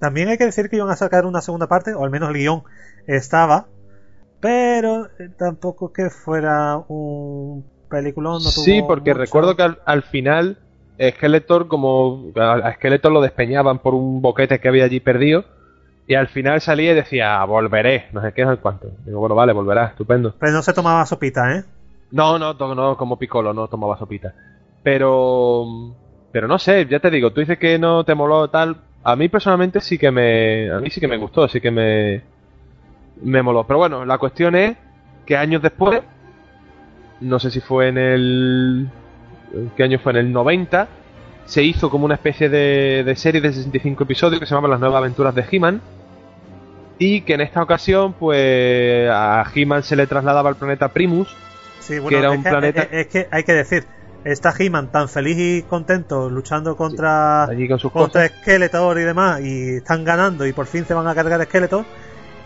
[0.00, 2.36] También hay que decir que iban a sacar una segunda parte, o al menos el
[2.36, 2.62] guion
[3.06, 3.66] estaba,
[4.40, 5.08] pero
[5.38, 8.42] tampoco que fuera un peliculón.
[8.42, 10.56] No tuvo sí, porque mucho- recuerdo que al, al final
[10.98, 15.44] Skeletor, como a Skeletor lo despeñaban por un boquete que había allí perdido,
[16.06, 18.88] y al final salía y decía, volveré, no sé qué, no sé cuánto.
[19.04, 20.34] Digo, bueno, vale, volverá, estupendo.
[20.38, 21.64] Pero no se tomaba sopita, ¿eh?
[22.10, 24.34] No, no, no, como Piccolo, no tomaba sopita.
[24.82, 25.64] Pero,
[26.32, 28.76] pero no sé, ya te digo, tú dices que no te moló tal.
[29.04, 32.22] A mí personalmente sí que me, a mí sí que me gustó, sí que me,
[33.22, 33.64] me moló.
[33.64, 34.76] Pero bueno, la cuestión es
[35.24, 36.02] que años después,
[37.20, 38.88] no sé si fue en el,
[39.76, 40.12] ¿qué año fue?
[40.12, 40.88] En el 90,
[41.46, 44.80] se hizo como una especie de, de serie de 65 episodios que se llamaba Las
[44.80, 45.80] Nuevas Aventuras de He-Man.
[46.98, 51.34] Y que en esta ocasión, pues a He-Man se le trasladaba al planeta Primus,
[51.80, 53.86] Sí, bueno, que era es un que- planeta- Es, es que hay que decir,
[54.24, 58.40] está He-Man tan feliz y contento luchando contra, con sus contra cosas.
[58.42, 61.84] Skeletor y demás, y están ganando y por fin se van a cargar Skeletor.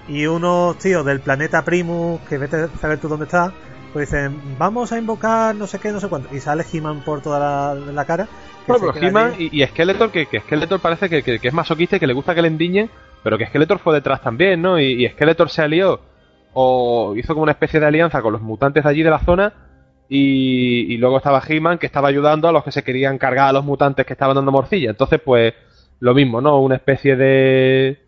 [0.08, 3.52] Y unos tíos del planeta Primus, que vete a saber tú dónde está,
[3.92, 6.34] pues dicen, vamos a invocar no sé qué, no sé cuánto.
[6.34, 8.26] Y sale He-Man por toda la, la cara.
[8.66, 9.06] Bueno, pero
[9.38, 12.12] y, y Skeletor, que, que Skeletor parece que, que- que es masoquista y que le
[12.12, 12.90] gusta que le endiñen,
[13.22, 14.78] pero que Skeletor fue detrás también, ¿no?
[14.80, 16.00] Y, y Skeletor se alió
[16.52, 19.52] o hizo como una especie de alianza con los mutantes de allí de la zona
[20.08, 23.52] y, y luego estaba He-Man que estaba ayudando a los que se querían cargar a
[23.52, 24.90] los mutantes que estaban dando morcilla.
[24.90, 25.52] Entonces, pues,
[26.00, 26.60] lo mismo, ¿no?
[26.60, 27.98] Una especie de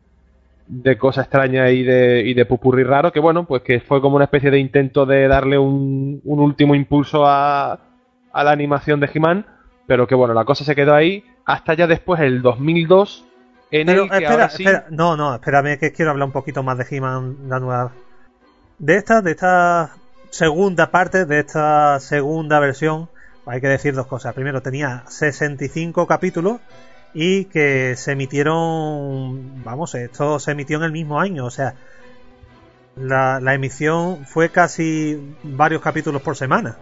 [0.70, 4.16] de cosa extraña y de, y de pupurri raro, que bueno, pues que fue como
[4.16, 7.78] una especie de intento de darle un, un último impulso a,
[8.32, 9.46] a la animación de He-Man,
[9.88, 13.24] pero que bueno, la cosa se quedó ahí hasta ya después, el 2002,
[13.70, 14.62] en Pero el que espera, ahora sí...
[14.62, 17.92] espera, no, no, espérame que quiero hablar un poquito más de He-Man, la nueva.
[18.78, 19.96] De esta, de esta
[20.28, 23.08] segunda parte, de esta segunda versión,
[23.46, 24.34] hay que decir dos cosas.
[24.34, 26.60] Primero, tenía 65 capítulos
[27.14, 31.76] y que se emitieron, vamos, esto se emitió en el mismo año, o sea,
[32.94, 36.76] la, la emisión fue casi varios capítulos por semana.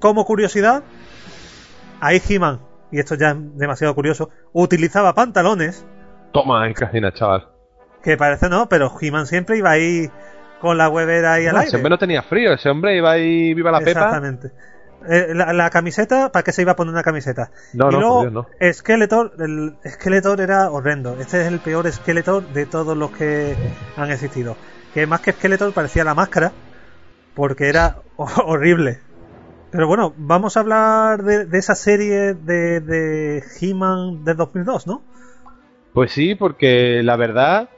[0.00, 0.82] Como curiosidad,
[2.02, 2.60] ahí He-Man,
[2.90, 5.86] y esto ya es demasiado curioso, utilizaba pantalones
[6.32, 7.48] Toma, en casina, chaval.
[8.02, 10.10] que parece no, pero He-Man siempre iba ahí
[10.60, 11.68] con la huevera ahí al aire.
[11.68, 13.90] ese hombre no tenía frío, ese hombre iba ahí, viva la pepa.
[13.90, 14.50] Exactamente.
[15.08, 17.50] Eh, la, la camiseta, ¿para qué se iba a poner una camiseta?
[17.72, 18.46] No, y no, luego, Dios, no.
[18.72, 21.16] Skeletor, el Skeletor era horrendo.
[21.20, 23.56] Este es el peor Skeletor de todos los que
[23.96, 24.56] han existido.
[24.94, 26.52] Que más que Skeletor parecía la máscara,
[27.34, 29.00] porque era horrible.
[29.72, 35.02] Pero bueno, vamos a hablar de, esa serie de, de He-Man de 2002, ¿no?
[35.94, 37.70] Pues sí, porque la verdad,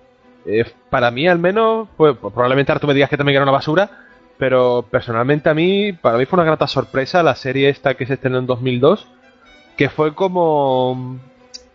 [0.44, 3.52] eh, para mí al menos, pues probablemente ahora tú me digas que también era una
[3.52, 3.90] basura,
[4.38, 8.14] pero personalmente a mí, para mí fue una grata sorpresa la serie esta que se
[8.14, 9.06] estrenó en 2002,
[9.76, 11.20] que fue como,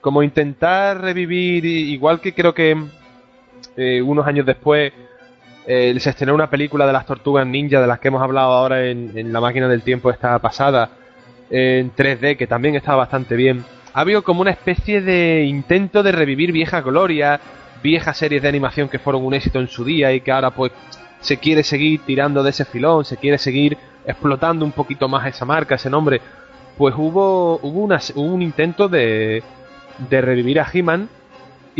[0.02, 2.76] como intentar revivir, igual que creo que
[3.78, 4.92] eh, unos años después
[5.72, 8.88] eh, se estrenó una película de las tortugas ninja de las que hemos hablado ahora
[8.88, 10.90] en, en la máquina del tiempo esta pasada,
[11.52, 13.64] en 3D, que también estaba bastante bien.
[13.94, 17.40] Ha habido como una especie de intento de revivir vieja gloria,
[17.84, 20.72] viejas series de animación que fueron un éxito en su día y que ahora pues
[21.22, 23.78] se quiere seguir tirando de ese filón, se quiere seguir
[24.08, 26.20] explotando un poquito más esa marca, ese nombre.
[26.78, 29.44] Pues hubo, hubo, una- hubo un intento de,
[30.10, 31.10] de revivir a He-Man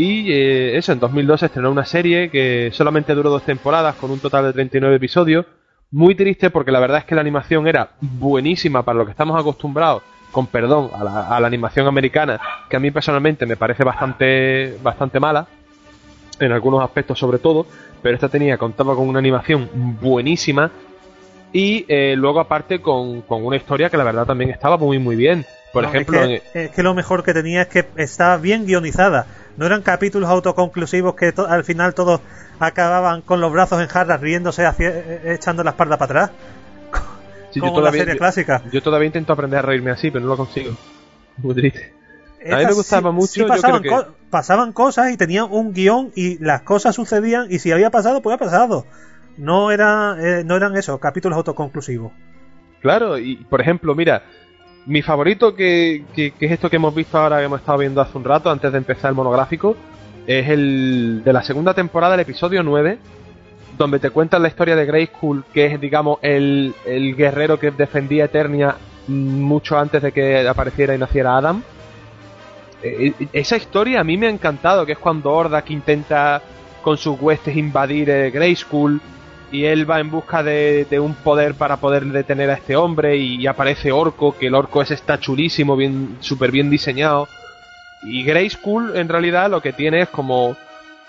[0.00, 4.10] y eh, eso, en 2002 se estrenó una serie que solamente duró dos temporadas con
[4.10, 5.46] un total de 39 episodios.
[5.90, 9.38] Muy triste porque la verdad es que la animación era buenísima para lo que estamos
[9.38, 13.82] acostumbrados, con perdón, a la, a la animación americana, que a mí personalmente me parece
[13.84, 15.46] bastante, bastante mala,
[16.38, 17.66] en algunos aspectos sobre todo,
[18.00, 19.68] pero esta tenía, contaba con una animación
[20.00, 20.70] buenísima
[21.52, 25.16] y eh, luego aparte con, con una historia que la verdad también estaba muy muy
[25.16, 25.44] bien.
[25.72, 28.66] Por No, ejemplo, es que, es que lo mejor que tenía es que estaba bien
[28.66, 29.26] guionizada.
[29.60, 32.22] No eran capítulos autoconclusivos que to- al final todos
[32.58, 36.30] acababan con los brazos en jarras riéndose, hacia- eh, echando la espalda para atrás.
[37.50, 38.62] sí, yo como la todavía- serie clásica.
[38.72, 40.72] Yo todavía intento aprender a reírme así, pero no lo consigo.
[41.36, 41.92] Muy triste.
[42.50, 45.18] A mí me gustaba sí- mucho, sí yo pasaban, creo que- co- pasaban cosas y
[45.18, 48.86] tenían un guion y las cosas sucedían y si había pasado, pues había pasado.
[49.36, 52.12] No, era, eh, no eran eso, capítulos autoconclusivos.
[52.80, 54.22] Claro, y por ejemplo, mira,
[54.86, 58.24] mi favorito que, es esto que hemos visto ahora, que hemos estado viendo hace un
[58.24, 59.76] rato, antes de empezar el monográfico,
[60.26, 62.98] es el de la segunda temporada, el episodio 9,
[63.76, 68.26] donde te cuentan la historia de Grayskull, que es, digamos, el, el guerrero que defendía
[68.26, 68.76] Eternia
[69.08, 71.62] mucho antes de que apareciera y naciera Adam.
[72.82, 76.40] Eh, esa historia a mí me ha encantado, que es cuando Ordak intenta
[76.82, 79.00] con sus huestes invadir eh, Grayskull
[79.52, 83.16] y él va en busca de, de un poder para poder detener a este hombre
[83.16, 87.28] y, aparece Orco, que el Orco ese está chulísimo, bien súper bien diseñado.
[88.02, 90.56] Y Grayskull en realidad lo que tiene es como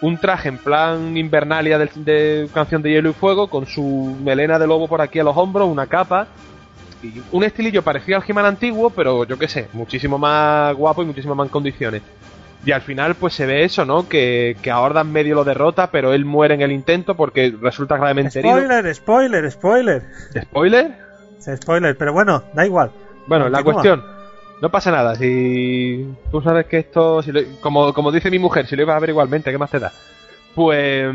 [0.01, 4.57] un traje en plan Invernalia del- de, Canción de Hielo y Fuego, con su melena
[4.57, 6.27] de lobo por aquí a los hombros, una capa,
[7.03, 11.05] y un estilillo parecido al He-Man antiguo, pero yo qué sé, muchísimo más guapo y
[11.05, 12.01] muchísimo más en condiciones.
[12.63, 14.07] Y al final pues se ve eso, ¿no?
[14.07, 18.39] Que, que a medio lo derrota, pero él muere en el intento porque resulta gravemente
[18.39, 18.55] herido.
[18.55, 20.03] Spoiler, spoiler, spoiler.
[20.43, 20.91] ¿Spoiler?
[21.55, 22.91] Spoiler, pero bueno, da igual.
[23.25, 24.03] Bueno, la cuestión,
[24.61, 25.15] no pasa nada.
[25.15, 28.95] Si tú sabes que esto, si lo- como, como dice mi mujer, si lo ibas
[28.95, 29.91] a ver igualmente, ¿qué más te da?
[30.53, 31.11] Pues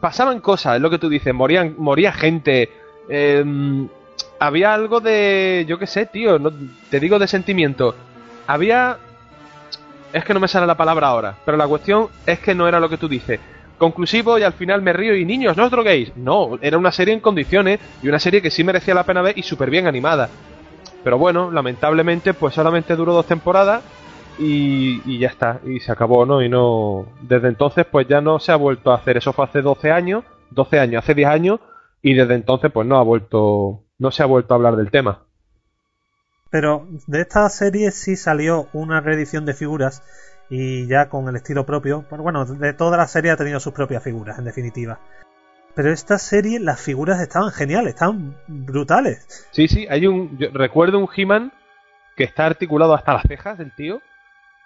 [0.00, 2.70] pasaban cosas, es lo que tú dices, morían, moría gente.
[3.08, 3.88] em,
[4.38, 6.52] había algo de, yo qué sé, tío, no,
[6.90, 7.94] te digo de sentimiento.
[8.46, 8.98] Había...
[10.12, 12.80] Es que no me sale la palabra ahora, pero la cuestión es que no era
[12.80, 13.40] lo que tú dices.
[13.78, 16.16] Conclusivo y al final me río y niños, no os droguéis.
[16.16, 19.36] No, era una serie en condiciones y una serie que sí merecía la pena ver
[19.36, 20.30] y súper bien animada.
[21.04, 23.82] Pero bueno, lamentablemente pues solamente duró dos temporadas
[24.38, 26.42] y, y, ya está, y se acabó, ¿no?
[26.42, 27.06] Y no...
[27.20, 30.24] Desde entonces pues ya no se ha vuelto a hacer, eso fue hace 12 años,
[30.50, 31.60] 12 años, hace 10 años
[32.00, 35.25] y desde entonces pues no ha vuelto, no se ha vuelto a hablar del tema.
[36.50, 40.02] Pero de esta serie sí salió una reedición de figuras
[40.48, 42.04] y ya con el estilo propio.
[42.10, 45.00] Bueno, de toda la serie ha tenido sus propias figuras, en definitiva.
[45.74, 49.48] Pero esta serie, las figuras estaban geniales, estaban brutales.
[49.50, 50.38] Sí, sí, hay un.
[50.38, 51.52] Yo recuerdo un He-Man
[52.16, 54.00] que está articulado hasta las cejas del tío.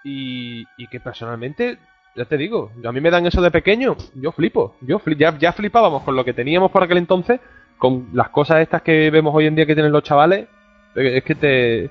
[0.04, 1.78] Y, y, que personalmente,
[2.16, 4.76] ya te digo, a mí me dan eso de pequeño, yo flipo.
[4.80, 7.40] Yo ya, ya flipábamos con lo que teníamos por aquel entonces,
[7.76, 10.46] con las cosas estas que vemos hoy en día que tienen los chavales.
[10.94, 11.90] Es que te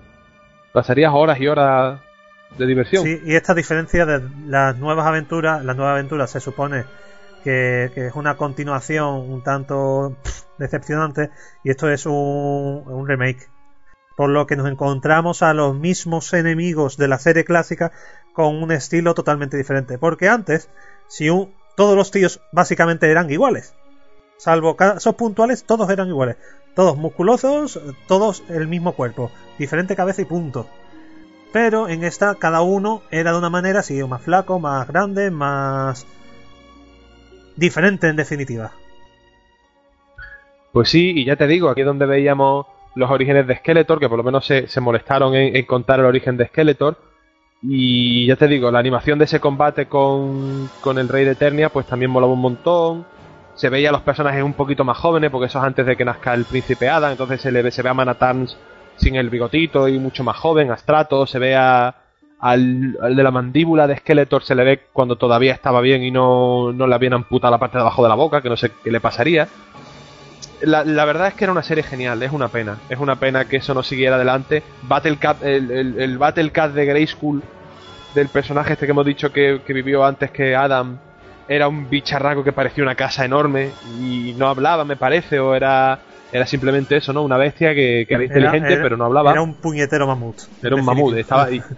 [0.74, 2.00] pasarías horas y horas
[2.58, 3.04] de diversión.
[3.04, 6.86] Sí, y esta diferencia de las nuevas aventuras, las nuevas aventuras se supone
[7.44, 10.16] que, es una continuación un tanto
[10.58, 11.30] decepcionante
[11.64, 13.50] y esto es un, un, remake.
[14.18, 17.94] Por lo que nos encontramos a los mismos enemigos de la serie clásica
[18.34, 19.98] con un estilo totalmente diferente.
[19.98, 20.70] Porque antes,
[21.08, 23.74] si un, todos los tíos básicamente eran iguales.
[24.38, 26.38] Salvo casos puntuales, todos eran iguales.
[26.76, 29.32] Todos musculosos, todos el mismo cuerpo.
[29.58, 30.68] Diferente cabeza y punto
[31.52, 36.06] pero en esta cada uno era de una manera así, más flaco, más grande, más
[37.56, 38.72] diferente en definitiva.
[40.72, 44.10] Pues sí, y ya te digo, aquí es donde veíamos los orígenes de Skeletor, que
[44.10, 46.98] por lo menos se, se molestaron en, en, contar el origen de Skeletor.
[47.62, 51.70] Y ya te digo, la animación de ese combate con, con el Rey de Eternia,
[51.70, 53.06] pues también molaba un montón.
[53.60, 56.06] Se veía a los personajes un poquito más jóvenes, porque eso es antes de que
[56.06, 58.56] nazca el príncipe Adam, entonces se, le, se ve a Manatans
[58.96, 61.94] sin el bigotito y mucho más joven, Astrato, se ve a,
[62.40, 66.72] al, de la mandíbula de Skeletor, se le ve cuando todavía estaba bien y no,
[66.72, 68.92] no le habían amputado la parte de abajo de la boca, que no sé qué
[68.92, 69.50] le pasaría.
[70.62, 73.44] La, la, verdad es que era una serie genial, es una pena, es una pena
[73.44, 74.64] que eso no siguiera adelante.
[74.84, 77.44] Battle Cat, el, el, Battle Cat de Grayskull,
[78.16, 80.98] del personaje este que hemos dicho que, que vivió antes que Adam,
[81.50, 86.00] era un bicharraco que parecía una casa enorme y no hablaba, me parece, o era
[86.32, 87.24] era simplemente eso, ¿no?
[87.24, 89.32] Una bestia que, que era inteligente era, era, pero no hablaba.
[89.32, 90.38] Era un puñetero mamut.
[90.62, 91.62] Era un mamut, estaba ahí.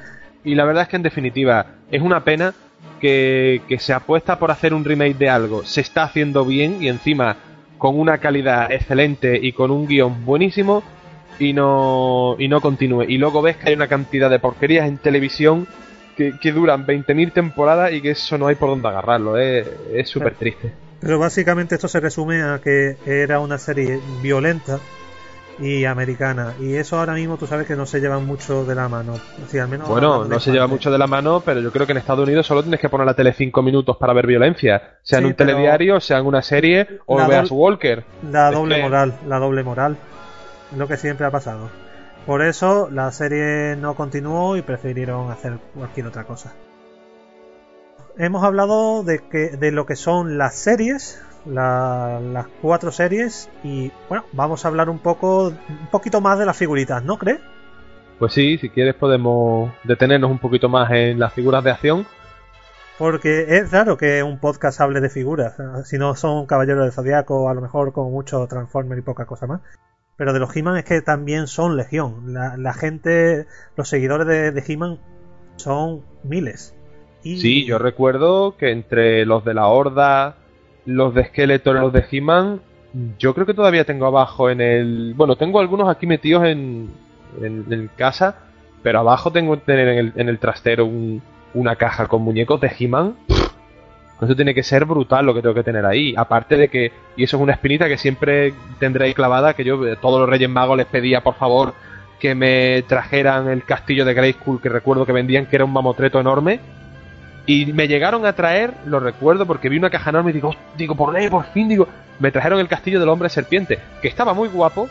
[0.43, 2.55] Y la verdad es que en definitiva es una pena
[2.99, 6.87] que, que se apuesta por hacer un remake de algo, se está haciendo bien y
[6.87, 7.37] encima
[7.77, 10.81] con una calidad excelente y con un guion buenísimo
[11.37, 13.03] y no, y no continúe.
[13.03, 15.67] Y luego ves que hay una cantidad de porquerías en televisión
[16.21, 19.37] que, que duran 20.000 temporadas y que eso no hay por dónde agarrarlo.
[19.37, 20.71] Es súper triste.
[20.99, 24.79] Pero básicamente esto se resume a que era una serie violenta
[25.59, 26.53] y americana.
[26.59, 29.13] Y eso ahora mismo tú sabes que no se llevan mucho de la mano.
[29.13, 31.85] O sea, al menos bueno, no se lleva mucho de la mano, pero yo creo
[31.85, 34.97] que en Estados Unidos solo tienes que poner la tele 5 minutos para ver violencia.
[35.01, 38.03] Sea sí, en un telediario, sea en una serie o veas Walker.
[38.31, 38.81] La doble que...
[38.83, 39.97] moral, la doble moral.
[40.71, 41.69] Es lo que siempre ha pasado.
[42.25, 46.53] Por eso la serie no continuó y prefirieron hacer cualquier otra cosa
[48.17, 53.91] hemos hablado de, que, de lo que son las series, la, las cuatro series, y
[54.09, 57.39] bueno, vamos a hablar un poco, un poquito más de las figuritas, ¿no crees?
[58.19, 62.05] Pues sí, si quieres podemos detenernos un poquito más en las figuras de acción.
[62.99, 67.49] Porque es raro que un podcast hable de figuras, si no son Caballeros del Zodiaco,
[67.49, 69.61] a lo mejor con mucho Transformer y poca cosa más.
[70.17, 72.33] Pero de los He-Man es que también son legión.
[72.33, 74.99] La, gente, los seguidores de, de He-Man
[75.55, 76.75] son miles.
[77.23, 77.37] Y...
[77.37, 80.35] Sí, yo recuerdo que entre los de la Horda,
[80.85, 82.61] los de Skeletor y los de He-Man,
[83.17, 85.13] yo creo que todavía tengo abajo en el...
[85.15, 86.89] Bueno, tengo algunos aquí metidos en,
[87.41, 88.35] en, en casa,
[88.83, 91.21] pero abajo tengo en el, en el trastero un,
[91.53, 93.15] una caja con muñecos de He-Man.
[94.21, 96.13] Eso tiene que ser brutal lo que tengo que tener ahí.
[96.15, 99.79] Aparte de que, y eso es una espinita que siempre tendré ahí clavada, que yo
[99.97, 101.73] todos los Reyes Magos les pedía por favor
[102.19, 106.19] que me trajeran el castillo de Grayskull que recuerdo que vendían que era un mamotreto
[106.19, 106.59] enorme
[107.47, 110.95] y me llegaron a traer, lo recuerdo porque vi una caja enorme y digo, digo,
[110.95, 111.87] por ley, por fin, digo,
[112.19, 114.87] me trajeron el castillo del hombre serpiente, que estaba muy guapo,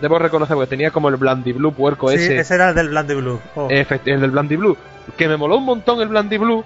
[0.00, 2.38] debo reconocer porque tenía como el Blandy Blue puerco sí, ese.
[2.38, 3.40] ese era el del Blandy Blue.
[3.54, 3.68] Oh.
[3.70, 4.76] el del Blandy Blue,
[5.16, 6.64] que me moló un montón el Blandy Blue,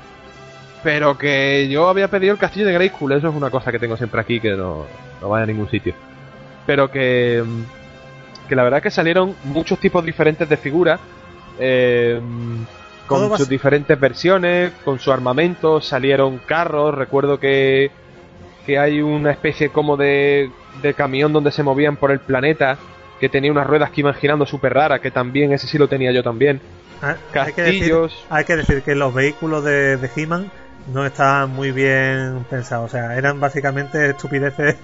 [0.82, 3.96] pero que yo había pedido el castillo de Grayskull, eso es una cosa que tengo
[3.96, 4.86] siempre aquí que no,
[5.20, 5.94] no vaya a ningún sitio.
[6.66, 7.42] Pero que,
[8.48, 11.00] que la verdad es que salieron muchos tipos diferentes de figuras.
[11.58, 12.20] Eh,
[13.06, 17.90] con sus diferentes versiones, con su armamento, salieron carros, recuerdo que,
[18.66, 20.50] que hay una especie como de,
[20.82, 22.78] de camión donde se movían por el planeta
[23.20, 26.10] que tenía unas ruedas que iban girando súper raras, que también ese sí lo tenía
[26.10, 26.60] yo también.
[27.00, 28.24] Ah, Hay que, decir, Castillos.
[28.28, 30.50] hay que decir que los vehículos de, de He-Man
[30.92, 32.86] no estaban muy bien pensados.
[32.86, 34.76] O sea, eran básicamente estupideces.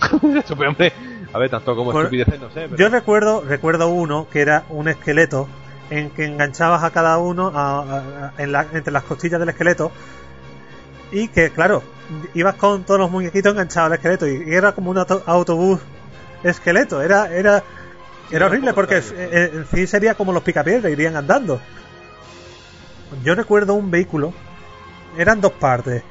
[0.58, 0.92] Hombre.
[1.32, 2.62] A ver, tanto como Por- estupideces, no sé.
[2.68, 2.76] Pero...
[2.76, 5.48] Yo recuerdo, recuerdo uno que era un esqueleto
[5.90, 9.48] en que enganchabas a cada uno a- a- a- en la- entre las costillas del
[9.50, 9.90] esqueleto
[11.12, 11.82] y que, claro,
[12.34, 15.80] ibas con todos los muñequitos enganchados al esqueleto y, y era como un auto- autobús
[16.42, 17.00] esqueleto.
[17.02, 17.62] Era, era,
[18.30, 21.60] era horrible porque en sí sería como los picapiedras, irían andando.
[23.24, 24.32] Yo recuerdo un vehículo,
[25.18, 26.02] eran dos partes.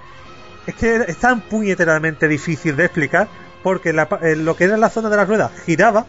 [0.65, 3.27] Es que es tan puñeteramente difícil de explicar
[3.63, 6.05] porque la eh, lo que era la zona de las ruedas giraba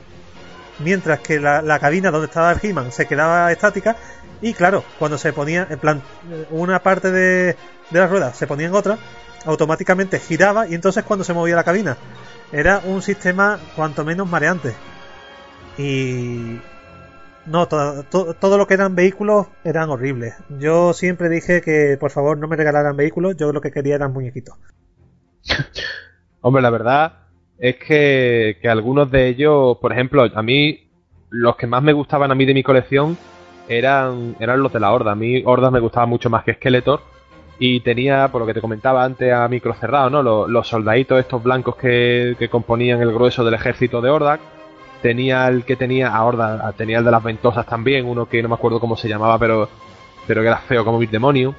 [0.80, 3.96] mientras que la, la cabina donde estaba el He-Man se quedaba estática
[4.40, 7.56] y claro, cuando se ponía en plan eh, una parte de,
[7.90, 8.98] de las ruedas se ponía en otra,
[9.46, 11.96] automáticamente giraba y entonces cuando se movía la cabina
[12.52, 14.74] era un sistema cuanto menos mareante.
[15.76, 16.60] Y
[17.48, 20.34] no, to- to- todo lo que eran vehículos eran horribles.
[20.58, 24.12] Yo siempre dije que por favor no me regalaran vehículos, yo lo que quería eran
[24.12, 24.56] muñequitos.
[26.40, 27.12] Hombre, la verdad
[27.58, 30.88] es que, que algunos de ellos, por ejemplo, a mí,
[31.30, 33.16] los que más me gustaban a mí de mi colección
[33.68, 35.12] eran, eran los de la Horda.
[35.12, 37.00] A mí Horda me gustaba mucho más que Skeletor.
[37.60, 40.22] Y tenía, por lo que te comentaba antes, a micro cerrado, ¿no?
[40.22, 44.40] Los, los soldaditos estos blancos que, que componían el grueso del ejército de Hordak.
[45.02, 48.48] Tenía el que tenía a Horda, tenía el de las ventosas también, uno que no
[48.48, 49.68] me acuerdo cómo se llamaba, pero,
[50.26, 51.54] pero que era feo como bir demonio.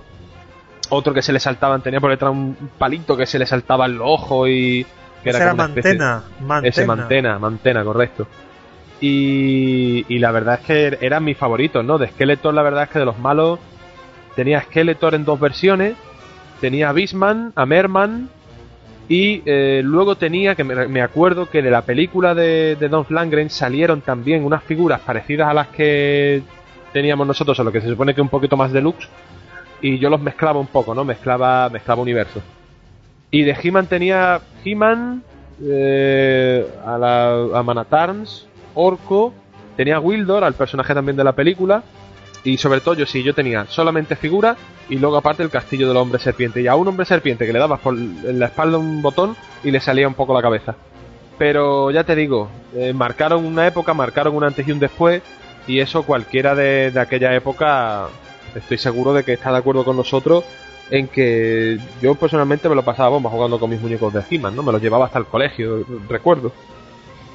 [0.90, 3.98] Otro que se le saltaban, tenía por detrás un palito que se le saltaba en
[3.98, 4.86] los ojos y
[5.24, 6.68] que era era como mantena, mantena.
[6.68, 8.28] ese mantena, mantena, correcto.
[8.99, 11.98] Y, y la verdad es que eran mis favoritos, ¿no?
[11.98, 13.60] De Skeletor, la verdad es que de los malos
[14.36, 15.95] tenía Skeletor en dos versiones,
[16.60, 18.30] tenía a Beastman, a Merman
[19.10, 24.02] y eh, luego tenía, que me, acuerdo que de la película de, Don Langren salieron
[24.02, 26.44] también unas figuras parecidas a las que
[26.94, 29.10] teníamos nosotros, a lo que se supone que un poquito más deluxe,
[29.81, 31.03] y yo los mezclaba un poco, ¿no?
[31.03, 32.44] Mezclaba, mezclaba universos.
[33.31, 35.23] Y de He-Man tenía He-Man,
[35.64, 38.15] eh, a, la, a
[38.76, 39.34] Orco,
[39.76, 41.81] tenía Wildor, al personaje también de la película,
[42.44, 44.57] y sobre todo yo sí, yo tenía solamente figuras
[44.90, 46.61] y luego aparte el castillo del hombre serpiente.
[46.61, 49.80] Y a un hombre serpiente que le dabas por la espalda un botón y le
[49.80, 50.76] salía un poco la cabeza.
[51.38, 55.22] Pero ya te digo, eh, marcaron una época, marcaron un antes y un después,
[55.68, 58.07] y eso cualquiera de, de aquella época
[58.56, 60.44] estoy seguro de que está de acuerdo con nosotros
[60.91, 64.64] en que yo personalmente me lo pasaba bomba jugando con mis muñecos de He-Man, ¿no?
[64.64, 66.52] Me los llevaba hasta el colegio, recuerdo.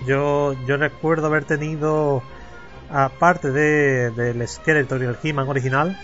[0.07, 2.23] Yo, yo recuerdo haber tenido,
[2.95, 5.97] aparte de, del Skeletor y el He-Man original,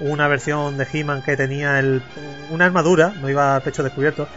[0.00, 2.02] una versión de He-Man que tenía el,
[2.50, 4.28] una armadura, no iba a pecho descubierto.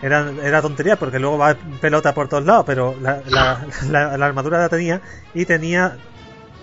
[0.00, 4.26] Era, era tontería porque luego va pelota por todos lados, pero la, la- la- la
[4.26, 5.00] armadura la tenía
[5.34, 5.96] y tenía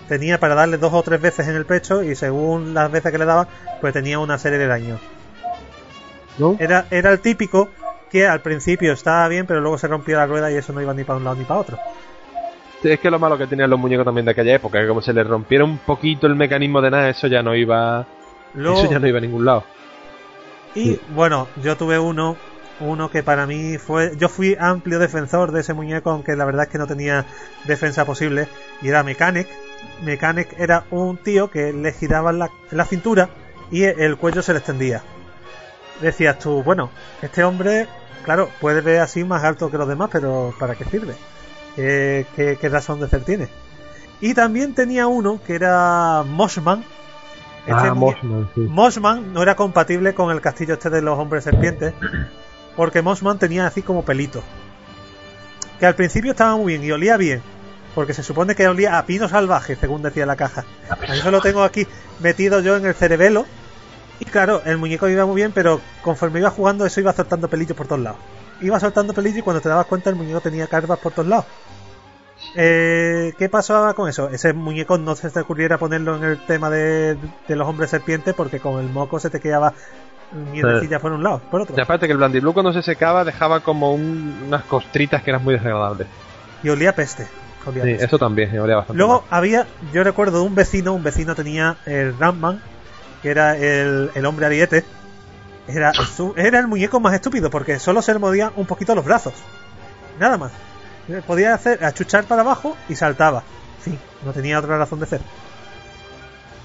[0.08, 3.18] tenía para darle dos o tres veces en el pecho y según las veces que
[3.18, 3.46] le daba,
[3.80, 5.00] pues tenía una serie de daños.
[6.36, 6.56] ¿No?
[6.58, 7.68] Era, era el típico
[8.10, 10.92] que al principio estaba bien, pero luego se rompía la rueda y eso no iba
[10.94, 11.78] ni para un lado ni para otro.
[12.82, 15.12] Es que lo malo que tenían los muñecos también de aquella época, que como se
[15.12, 18.06] les rompiera un poquito el mecanismo de nada, eso ya no iba.
[18.54, 19.64] Eso ya no iba a ningún lado.
[20.74, 22.36] Y bueno, yo tuve uno,
[22.80, 26.64] uno que para mí fue, yo fui amplio defensor de ese muñeco, aunque la verdad
[26.64, 27.26] es que no tenía
[27.64, 28.48] defensa posible,
[28.80, 29.48] y era Mechanic.
[30.02, 33.28] Mechanic era un tío que le giraba la, la cintura
[33.70, 35.02] y el cuello se le extendía.
[36.00, 36.90] Decías tú, bueno,
[37.20, 37.86] este hombre,
[38.24, 41.14] claro, puede ver así más alto que los demás, pero ¿para qué sirve?
[41.76, 43.48] ¿Qué, qué- qué razón de ser tiene?
[44.20, 46.80] Y también tenía uno que era Moshman.
[47.66, 48.60] Este ah, Mossman, sí.
[48.62, 51.94] Mossman no era compatible con el castillo este de los hombres serpientes,
[52.76, 54.42] porque Mossman tenía así como pelito.
[55.78, 57.40] Que al principio estaba muy bien y olía bien,
[57.94, 60.64] porque se supone que olía a pino salvaje, según decía la caja.
[61.08, 61.86] Eso lo tengo aquí
[62.20, 63.46] metido yo en el cerebelo.
[64.18, 67.74] Y claro, el muñeco iba muy bien, pero conforme iba jugando, eso iba soltando pelillos
[67.76, 68.18] por todos lados.
[68.62, 71.46] Iba soltando pelillos y cuando te dabas cuenta, el muñeco tenía carvas por todos lados.
[72.56, 74.28] Eh, ¿Qué pasaba con eso?
[74.28, 77.16] Ese muñeco no se te ocurriera ponerlo en el tema de,
[77.46, 79.72] de los hombres serpientes porque con el moco se te quedaba
[80.52, 81.76] mierdecilla por un lado, por otro.
[81.76, 85.44] Y aparte que el Blandiblue cuando se secaba dejaba como un- unas costritas que eran
[85.44, 86.06] muy desagradables.
[86.62, 87.26] Y olía peste.
[87.66, 88.06] olía Sí, peste.
[88.06, 88.98] eso también, me olía bastante.
[88.98, 89.38] Luego mal.
[89.38, 92.60] había, yo recuerdo un vecino, un vecino tenía el Ramman,
[93.22, 94.84] que era el, el hombre ariete.
[95.74, 95.92] Era,
[96.36, 99.34] era el muñeco más estúpido porque solo se le movía un poquito los brazos.
[100.18, 100.52] Nada más.
[101.26, 103.42] Podía hacer achuchar para abajo y saltaba.
[103.80, 105.20] Sí, no tenía otra razón de ser.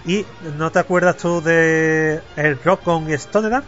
[0.05, 0.25] ¿Y
[0.57, 3.63] no te acuerdas tú de el Rockon y Stoneran?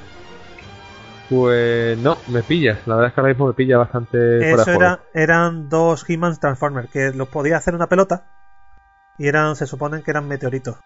[1.30, 2.80] Pues no, me pilla.
[2.86, 6.90] La verdad es que ahora mismo me pilla bastante Eso era, eran dos He-Man Transformers
[6.90, 8.26] que los podía hacer una pelota
[9.18, 10.78] y eran, se suponen que eran meteoritos.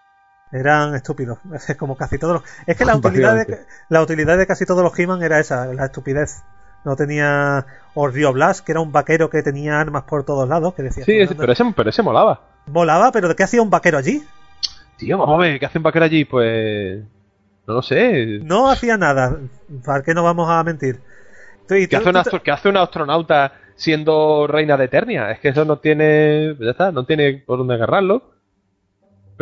[0.52, 1.38] Eran estúpidos.
[1.68, 2.42] Es como casi todos los.
[2.66, 5.86] Es que la utilidad, de, la utilidad de casi todos los He-Man era esa, la
[5.86, 6.42] estupidez.
[6.84, 7.64] No tenía.
[7.94, 11.04] O Rio Blast, que era un vaquero que tenía armas por todos lados, que decía.
[11.04, 12.40] Sí, pero ese, pero ese molaba.
[12.66, 14.22] Volaba, pero ¿de qué hacía un vaquero allí?
[14.96, 16.24] Tío, vamos a ver, ¿qué hace un vaquero allí?
[16.24, 17.02] Pues.
[17.66, 18.40] No lo sé.
[18.42, 19.36] No hacía nada.
[19.84, 21.00] ¿Para qué no vamos a mentir?
[21.68, 25.30] ¿Qué hace, un tú- astro- qué hace un astronauta siendo reina de Eternia?
[25.30, 26.56] Es que eso no tiene.
[26.58, 28.31] Ya está, no tiene por dónde agarrarlo.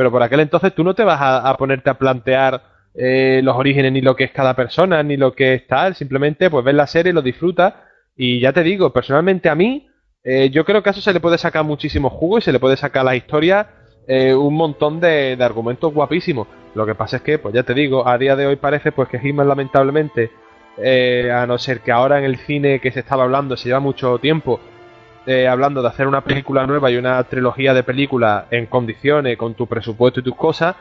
[0.01, 2.63] Pero por aquel entonces tú no te vas a, ponerte a plantear
[2.95, 5.95] eh, los orígenes, ni lo que es cada persona, ni lo que es tal.
[5.95, 7.75] Simplemente, pues ves la serie, lo disfrutas.
[8.17, 9.91] Y ya te digo, personalmente a mí,
[10.25, 12.59] eh, yo creo que a eso se le puede sacar muchísimo jugo y se le
[12.59, 13.69] puede sacar a la historia
[14.09, 16.49] eh, un montón de, de argumentos guapísimos.
[16.75, 19.07] Lo que pasa es que, pues ya te digo, a día de hoy parece pues
[19.11, 20.31] que He-Man lamentablemente
[20.79, 23.81] eh, a no ser que ahora en el cine que se estaba hablando, se lleva
[23.81, 24.61] mucho tiempo
[25.27, 29.55] eh, hablando de hacer una película nueva y una trilogía de películas en condiciones, con
[29.55, 30.77] tu presupuesto y tus cosas,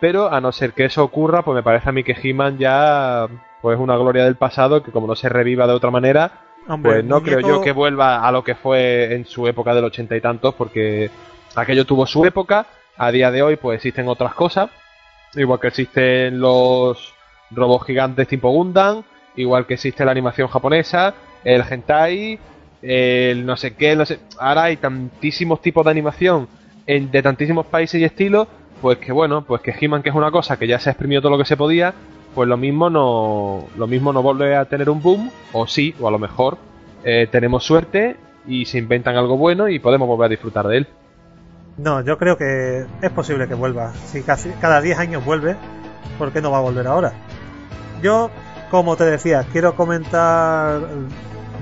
[0.00, 3.26] pero a no ser que eso ocurra, pues me parece a mí que He-Man ya
[3.62, 6.32] pues es una gloria del pasado que como no se reviva de otra manera,
[6.68, 9.84] Hombre, pues no creo yo que vuelva a lo que fue en su época del
[9.84, 11.10] ochenta y tantos, porque
[11.54, 12.66] aquello tuvo su época,
[12.96, 14.70] a día de hoy pues existen otras cosas,
[15.34, 17.14] igual que existen los
[17.50, 19.02] robots gigantes tipo Gundam,
[19.36, 22.38] igual que existe la animación japonesa, el hentai,
[22.82, 26.48] el no sé qué, no sé, ahora hay tantísimos tipos de animación
[26.86, 28.46] en- de tantísimos países y estilos,
[28.80, 31.22] pues que bueno, pues que He-Man que es una cosa que ya se ha exprimido
[31.22, 31.94] todo lo que se podía,
[32.34, 36.08] pues lo mismo no lo mismo no vuelve a tener un boom, o sí, o
[36.08, 36.58] a lo mejor
[37.04, 38.16] eh, tenemos suerte
[38.46, 40.86] y se inventan algo bueno y podemos volver a disfrutar de él.
[41.78, 43.92] No, yo creo que es posible que vuelva.
[44.06, 45.56] Si casi cada 10 años vuelve,
[46.18, 47.12] ¿por qué no va a volver ahora?
[48.02, 48.30] Yo,
[48.70, 50.80] como te decía, quiero comentar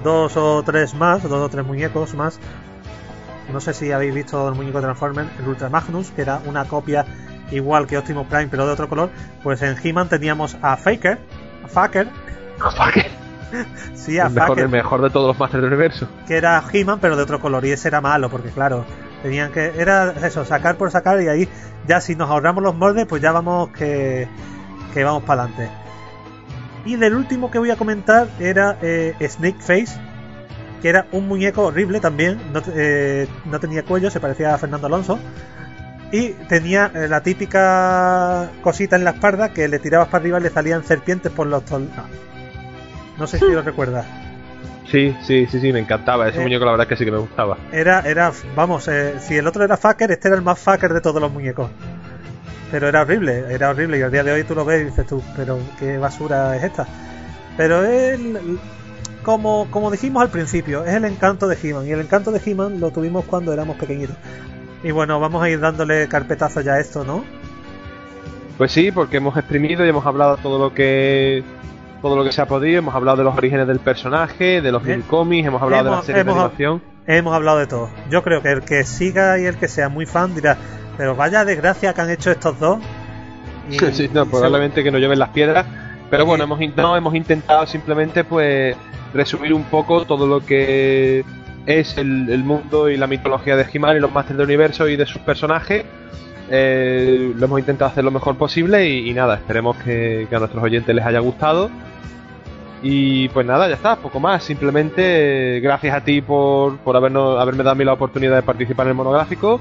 [0.04, 2.38] dos o tres más, dos o tres muñecos más.
[3.52, 7.04] No sé si habéis visto el muñeco Transformer, el Ultra Magnus, que era una copia
[7.50, 9.10] igual que Optimus Prime, pero de otro color.
[9.42, 11.18] Pues en He-Man teníamos a Faker,
[11.64, 12.08] a Faker,
[13.94, 16.08] sí, a El mejor, Faker, el mejor de todos los Masters del Universo.
[16.26, 18.84] que era He-Man pero de otro color y ese era malo porque claro
[19.22, 21.48] tenían que era eso sacar por sacar y ahí
[21.86, 24.28] ya si nos ahorramos los moldes pues ya vamos que,
[24.92, 25.83] que vamos para adelante
[26.84, 29.98] y del último que voy a comentar era eh, Snake Face
[30.82, 32.72] que era un muñeco horrible también no, te-
[33.22, 35.18] eh, no tenía cuello se parecía a Fernando Alonso
[36.12, 40.42] y tenía eh, la típica cosita en la espalda que le tirabas para arriba y
[40.42, 41.88] le salían serpientes por los tol-
[43.18, 44.06] no sé si lo recuerdas
[44.90, 46.28] Sí, sí, sí, sí, me encantaba.
[46.28, 46.42] Ese Eh.
[46.42, 47.56] muñeco la verdad es que sí que me gustaba.
[47.72, 51.00] Era, era, vamos, eh, si el otro era fucker, este era el más fucker de
[51.00, 51.70] todos los muñecos.
[52.70, 53.98] Pero era horrible, era horrible.
[53.98, 56.64] Y al día de hoy tú lo ves y dices tú, pero qué basura es
[56.64, 56.86] esta.
[57.56, 58.58] Pero él,
[59.22, 61.86] como, como dijimos al principio, es el encanto de He-Man.
[61.86, 64.16] Y el encanto de He-Man lo tuvimos cuando éramos pequeñitos.
[64.82, 67.24] Y bueno, vamos a ir dándole carpetazo ya a esto, ¿no?
[68.58, 71.42] Pues sí, porque hemos exprimido y hemos hablado todo lo que
[72.02, 74.82] todo lo que se ha podido, hemos hablado de los orígenes del personaje, de los
[74.82, 76.82] mini cómics, hemos hablado de la serie hemos- de animación.
[77.06, 77.88] Hemos hablado de todo.
[78.10, 80.58] Yo creo que el que siga y el que sea muy fan dirá,
[80.96, 82.78] pero vaya desgracia que han hecho estos dos.
[83.70, 85.66] Y- Sí, no, probablemente que no lleven las piedras.
[86.10, 88.76] Pero bueno, hemos, no, hemos intentado simplemente pues
[89.14, 91.24] resumir un poco todo lo que
[91.66, 94.96] es el, el mundo y la mitología de He-Man y los Masters del Universo y
[94.96, 95.84] de sus personajes.
[96.50, 100.38] Eh, lo hemos intentado hacer lo mejor posible y, y nada, esperemos que, que a
[100.38, 101.70] nuestros oyentes les haya gustado.
[102.82, 104.44] Y pues nada, ya está, poco más.
[104.44, 108.42] Simplemente eh, gracias a ti por, por habernos, haberme dado a mí la oportunidad de
[108.42, 109.58] participar en el monográfico.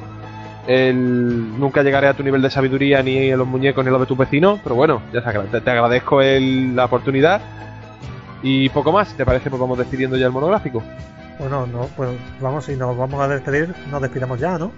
[0.67, 4.01] El- nunca llegaré a tu nivel de sabiduría ni a los muñecos ni a los
[4.01, 7.41] de tus vecinos, pero bueno, ya sabes, te, te agradezco el- la oportunidad.
[8.41, 9.49] Y poco más, si ¿te parece?
[9.49, 10.83] Pues vamos despidiendo ya el monográfico.
[11.39, 12.09] Bueno, no, pues
[12.39, 14.71] vamos, si nos vamos a despedir, nos despidamos ya, ¿no?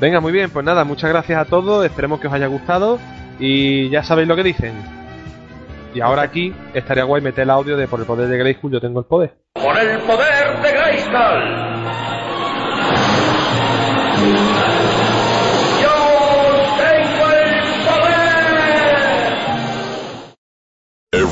[0.00, 2.98] Venga, muy bien, pues nada, muchas gracias a todos, esperemos que os haya gustado
[3.40, 4.74] y ya sabéis lo que dicen.
[5.94, 8.80] Y ahora aquí estaría guay meter el audio de por el poder de Grayskull yo
[8.80, 9.34] tengo el poder.
[9.54, 11.78] Por el poder de Grayskull.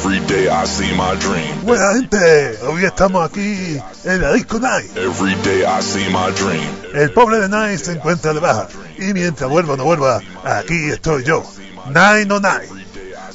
[0.06, 1.64] Every day I see my dream.
[1.64, 4.96] Buena gente, hoy estamos aquí en la Disco Night.
[4.96, 6.62] Every day I see my dream.
[6.94, 8.68] El pobre de Night se encuentra de baja
[8.98, 11.44] y mientras vuelva o no vuelva, aquí estoy yo,
[11.86, 12.86] Nine o Nine,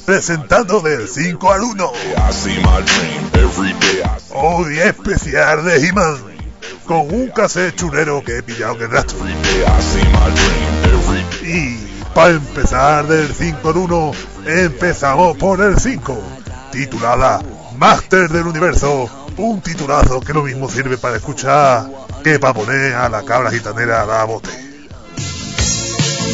[0.06, 1.92] presentando del 5 al 1.
[2.16, 3.30] I see my dream.
[3.34, 6.16] Every day I see Hoy especial de He-Man,
[6.86, 9.18] con un cassette chulero que he pillado en el rastro.
[11.42, 11.76] Y
[12.14, 14.12] para empezar del 5 al 1,
[14.46, 16.22] empezamos por el 5,
[16.72, 17.40] titulada
[17.76, 21.86] Master del Universo, un titulazo que lo mismo sirve para escuchar
[22.24, 24.48] que para poner a la cabra gitanera a la bote.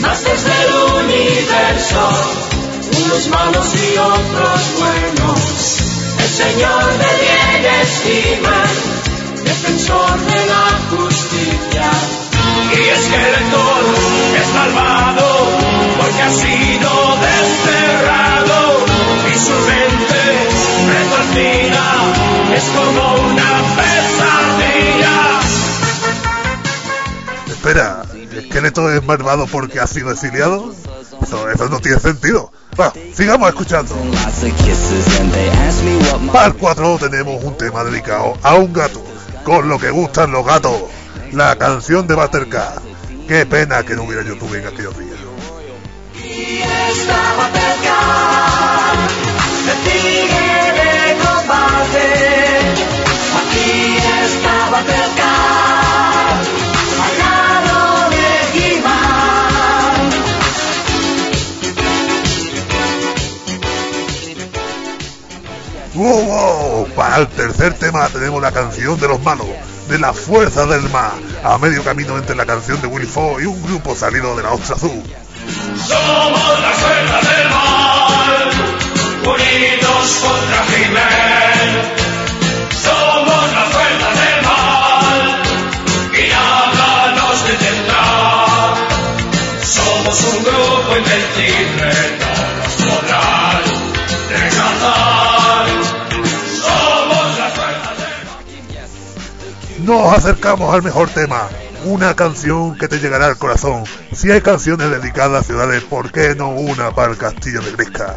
[0.01, 2.09] Masters del universo,
[3.05, 5.41] unos malos y otros buenos.
[6.23, 8.75] El señor de bienes He-Man,
[9.45, 11.91] defensor de la justicia.
[12.71, 13.85] Y Skeletor
[14.41, 15.29] es malvado
[15.99, 16.91] porque ha sido
[17.21, 18.59] desterrado
[19.27, 19.88] y su
[21.35, 25.41] retorcida es como una pesadilla.
[27.49, 28.03] Espera,
[28.37, 30.73] ¿Esqueleto es malvado porque ha sido exiliado?
[31.23, 32.53] Eso, eso no tiene sentido.
[32.79, 33.95] Va, sigamos escuchando.
[36.33, 39.03] Para el 4 tenemos un tema dedicado a un gato,
[39.45, 40.85] con lo que gustan los gatos.
[41.33, 42.81] La canción de Buttercat.
[43.27, 45.19] Qué pena que no hubiera YouTube en aquellos días.
[46.15, 46.63] Y
[49.67, 50.28] de
[53.39, 55.31] Aquí estaba cerca,
[57.03, 58.25] al lado de
[58.55, 60.11] He-Man.
[65.95, 66.89] ¡Wow, wow!
[66.95, 69.47] Para el tercer tema tenemos la canción de los malos,
[69.89, 71.13] de la fuerza del mar,
[71.43, 74.53] a medio camino entre la canción de Willy Fogg y un grupo salido de la
[74.53, 75.03] Ostra Azul.
[75.87, 77.68] Somos la fuerza del mal,
[79.29, 81.69] unidos contra He-Man.
[82.83, 85.43] Somos la fuerza del mal,
[86.15, 88.05] y nada nos detendrá.
[89.63, 91.91] Somos un grupo invencible,
[92.21, 93.63] no nos podrán
[94.31, 95.67] rechazar.
[96.63, 98.39] Somos la fuerza del mal.
[99.85, 101.49] Nos acercamos al mejor tema,
[101.85, 103.85] una canción que te llegará al corazón.
[104.13, 108.17] Si hay canciones dedicadas a ciudades, ¿por qué no una para el castillo de Grisca?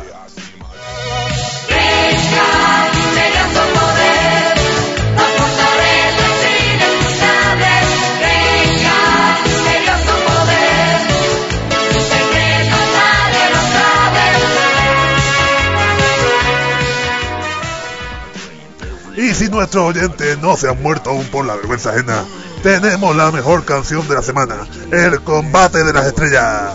[19.31, 22.25] Y si nuestros oyentes no se han muerto aún por la vergüenza ajena,
[22.63, 26.73] tenemos la mejor canción de la semana, el combate de las estrellas.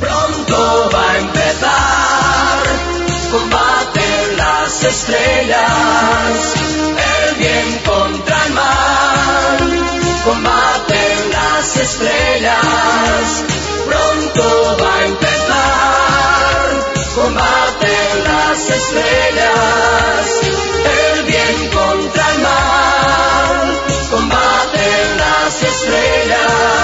[0.00, 2.62] Pronto va a empezar,
[3.30, 6.54] combate las estrellas,
[7.28, 9.58] el bien contra el mal,
[10.24, 13.44] combate las estrellas,
[13.84, 16.15] pronto va a empezar,
[17.16, 20.26] combate en las estrellas,
[20.84, 23.80] el bien contra el mal,
[24.10, 26.76] combate en las estrellas.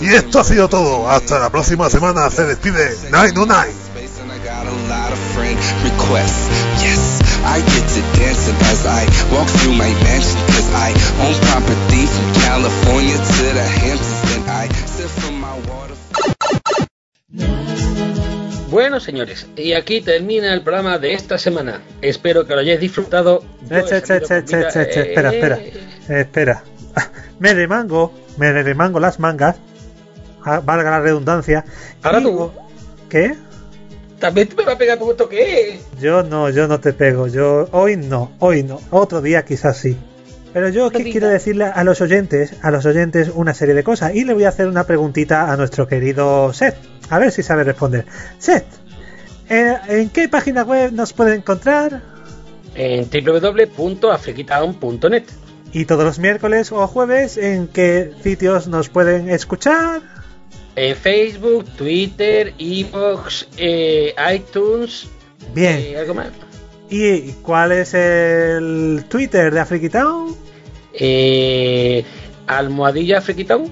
[0.00, 1.10] Y esto ha sido todo.
[1.10, 2.30] Hasta la próxima semana.
[2.30, 3.74] Se despide Nine oh Nine.
[3.92, 6.48] space and I got a lot of friend requests.
[6.80, 9.04] Yes, I get to dancing as I
[9.34, 10.94] walk through my mansion cause I
[11.26, 15.94] own property from California to the Hamptons I sip from my water.
[18.70, 21.80] Bueno, señores, y aquí termina el programa de esta semana.
[22.02, 23.42] Espero que lo hayáis disfrutado.
[23.70, 25.72] Eh, con espera, eh, espera, eh,
[26.08, 26.62] espera.
[27.38, 29.56] Me remango, me remango las mangas,
[30.44, 31.64] ah, valga la redundancia.
[32.02, 32.50] Ahora tú.
[33.08, 33.36] ¿Qué?
[34.18, 35.80] También te me va a pegar tu esto que es.
[36.00, 39.96] Yo no, yo no te pego, yo hoy no, hoy no, otro día quizás sí.
[40.52, 44.14] Pero yo que quiero decirle a los oyentes, a los oyentes una serie de cosas
[44.14, 46.76] y le voy a hacer una preguntita a nuestro querido Seth,
[47.10, 48.06] a ver si sabe responder.
[48.38, 48.64] Seth,
[49.50, 52.02] eh, ¿en qué página web nos pueden encontrar?
[52.74, 55.24] En www.afriquitown.net.
[55.72, 60.00] Y todos los miércoles o jueves, ¿en qué sitios nos pueden escuchar?
[60.76, 65.08] En Facebook, Twitter, Evox, eh, iTunes.
[65.54, 65.76] Bien.
[65.78, 66.28] eh, ¿Algo más?
[66.90, 70.34] ¿Y cuál es el Twitter de Afriquitown?
[70.94, 72.04] Eh,
[72.46, 73.70] Almohadilla Afriquitown.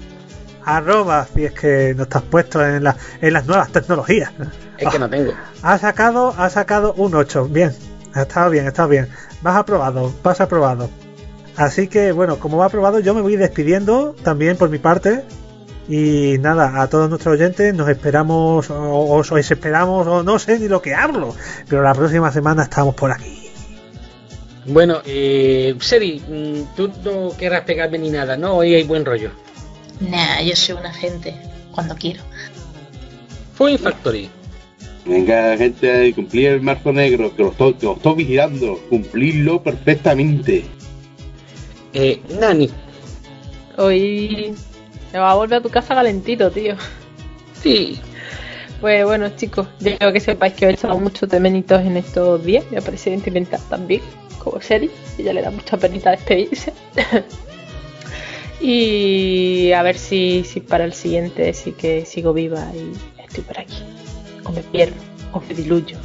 [0.65, 4.33] Arroba, si es que no estás puesto en, la- en las nuevas tecnologías.
[4.79, 5.33] Es que no tengo.
[5.63, 7.47] Ha sacado, ha sacado un 8.
[7.49, 7.73] Bien,
[8.15, 9.09] ha estado bien, ha estado bien.
[9.43, 10.91] Vas aprobado, vas aprobado.
[11.57, 15.23] Así que bueno, como va aprobado, yo me voy despidiendo también por mi parte.
[15.89, 20.59] Y nada, a todos nuestros oyentes nos esperamos, o os, os esperamos, o no sé
[20.59, 21.35] ni lo que hablo.
[21.69, 23.51] Pero la próxima semana estamos por aquí.
[24.67, 28.57] Bueno, eh, Seri, mm, tú no querrás pegarme ni nada, ¿no?
[28.57, 29.31] Hoy hay buen rollo.
[30.01, 31.35] Nah, yo soy una gente
[31.71, 32.23] cuando quiero.
[33.55, 34.29] Fue Factory.
[35.05, 38.81] Venga, gente, cumplir el marzo negro, que lo estoy, que lo estoy vigilando.
[38.91, 40.65] Cumplirlo perfectamente.
[41.93, 42.69] Eh, Nani.
[43.79, 44.53] Hoy
[45.13, 46.77] te va a volver a tu casa calentito, tío.
[47.63, 48.01] Sí.
[48.81, 52.65] Pues bueno, chicos, yo creo que sepáis que he echado muchos temenitos en estos días.
[52.71, 54.03] Me ha parecido sentimental también,
[54.39, 54.91] como Sherry.
[55.19, 56.73] Ella le da mucha penita despedirse.
[58.61, 62.93] y a ver si, si para el siguiente sí que sigo viva y
[63.23, 63.83] estoy por aquí.
[64.45, 64.97] O me pierdo,
[65.33, 65.97] o me diluyo.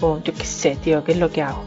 [0.00, 1.64] O yo qué sé, tío, ¿qué es lo que hago?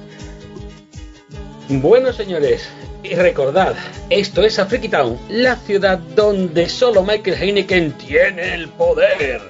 [1.68, 2.68] Bueno, señores,
[3.04, 3.76] y recordad,
[4.10, 9.42] esto es Afriki Town, la ciudad donde solo Michael Heineken tiene el poder.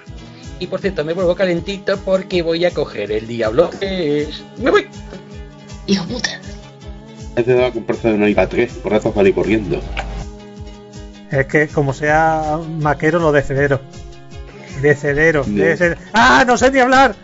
[0.60, 4.44] Y por cierto, me vuelvo calentito porque voy a coger el diablo que es.
[4.58, 4.88] ¡Me voy!
[5.88, 6.30] Hijo puta.
[7.36, 9.82] He dado a comprarse una IPA 3, por rato salir corriendo.
[11.32, 13.80] Es que como sea maquero lo de cedero.
[14.82, 15.44] De cedero.
[15.48, 15.64] No.
[15.64, 16.02] de cedero.
[16.14, 16.44] ¡Ah!
[16.46, 17.16] No sé ni hablar.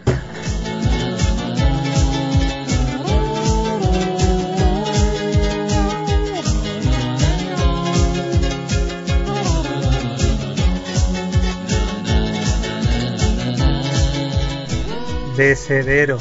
[15.35, 16.17] De cedero.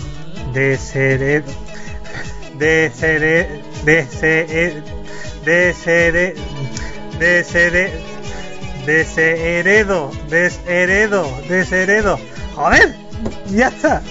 [0.52, 1.46] De cedero.
[2.58, 3.62] De cedero.
[3.84, 4.82] De cedero.
[5.44, 6.40] De cedero.
[7.18, 8.14] Deshere...
[8.86, 12.18] Desheredo, desheredo, desheredo.
[12.54, 12.94] Joder,
[13.46, 14.02] ya está.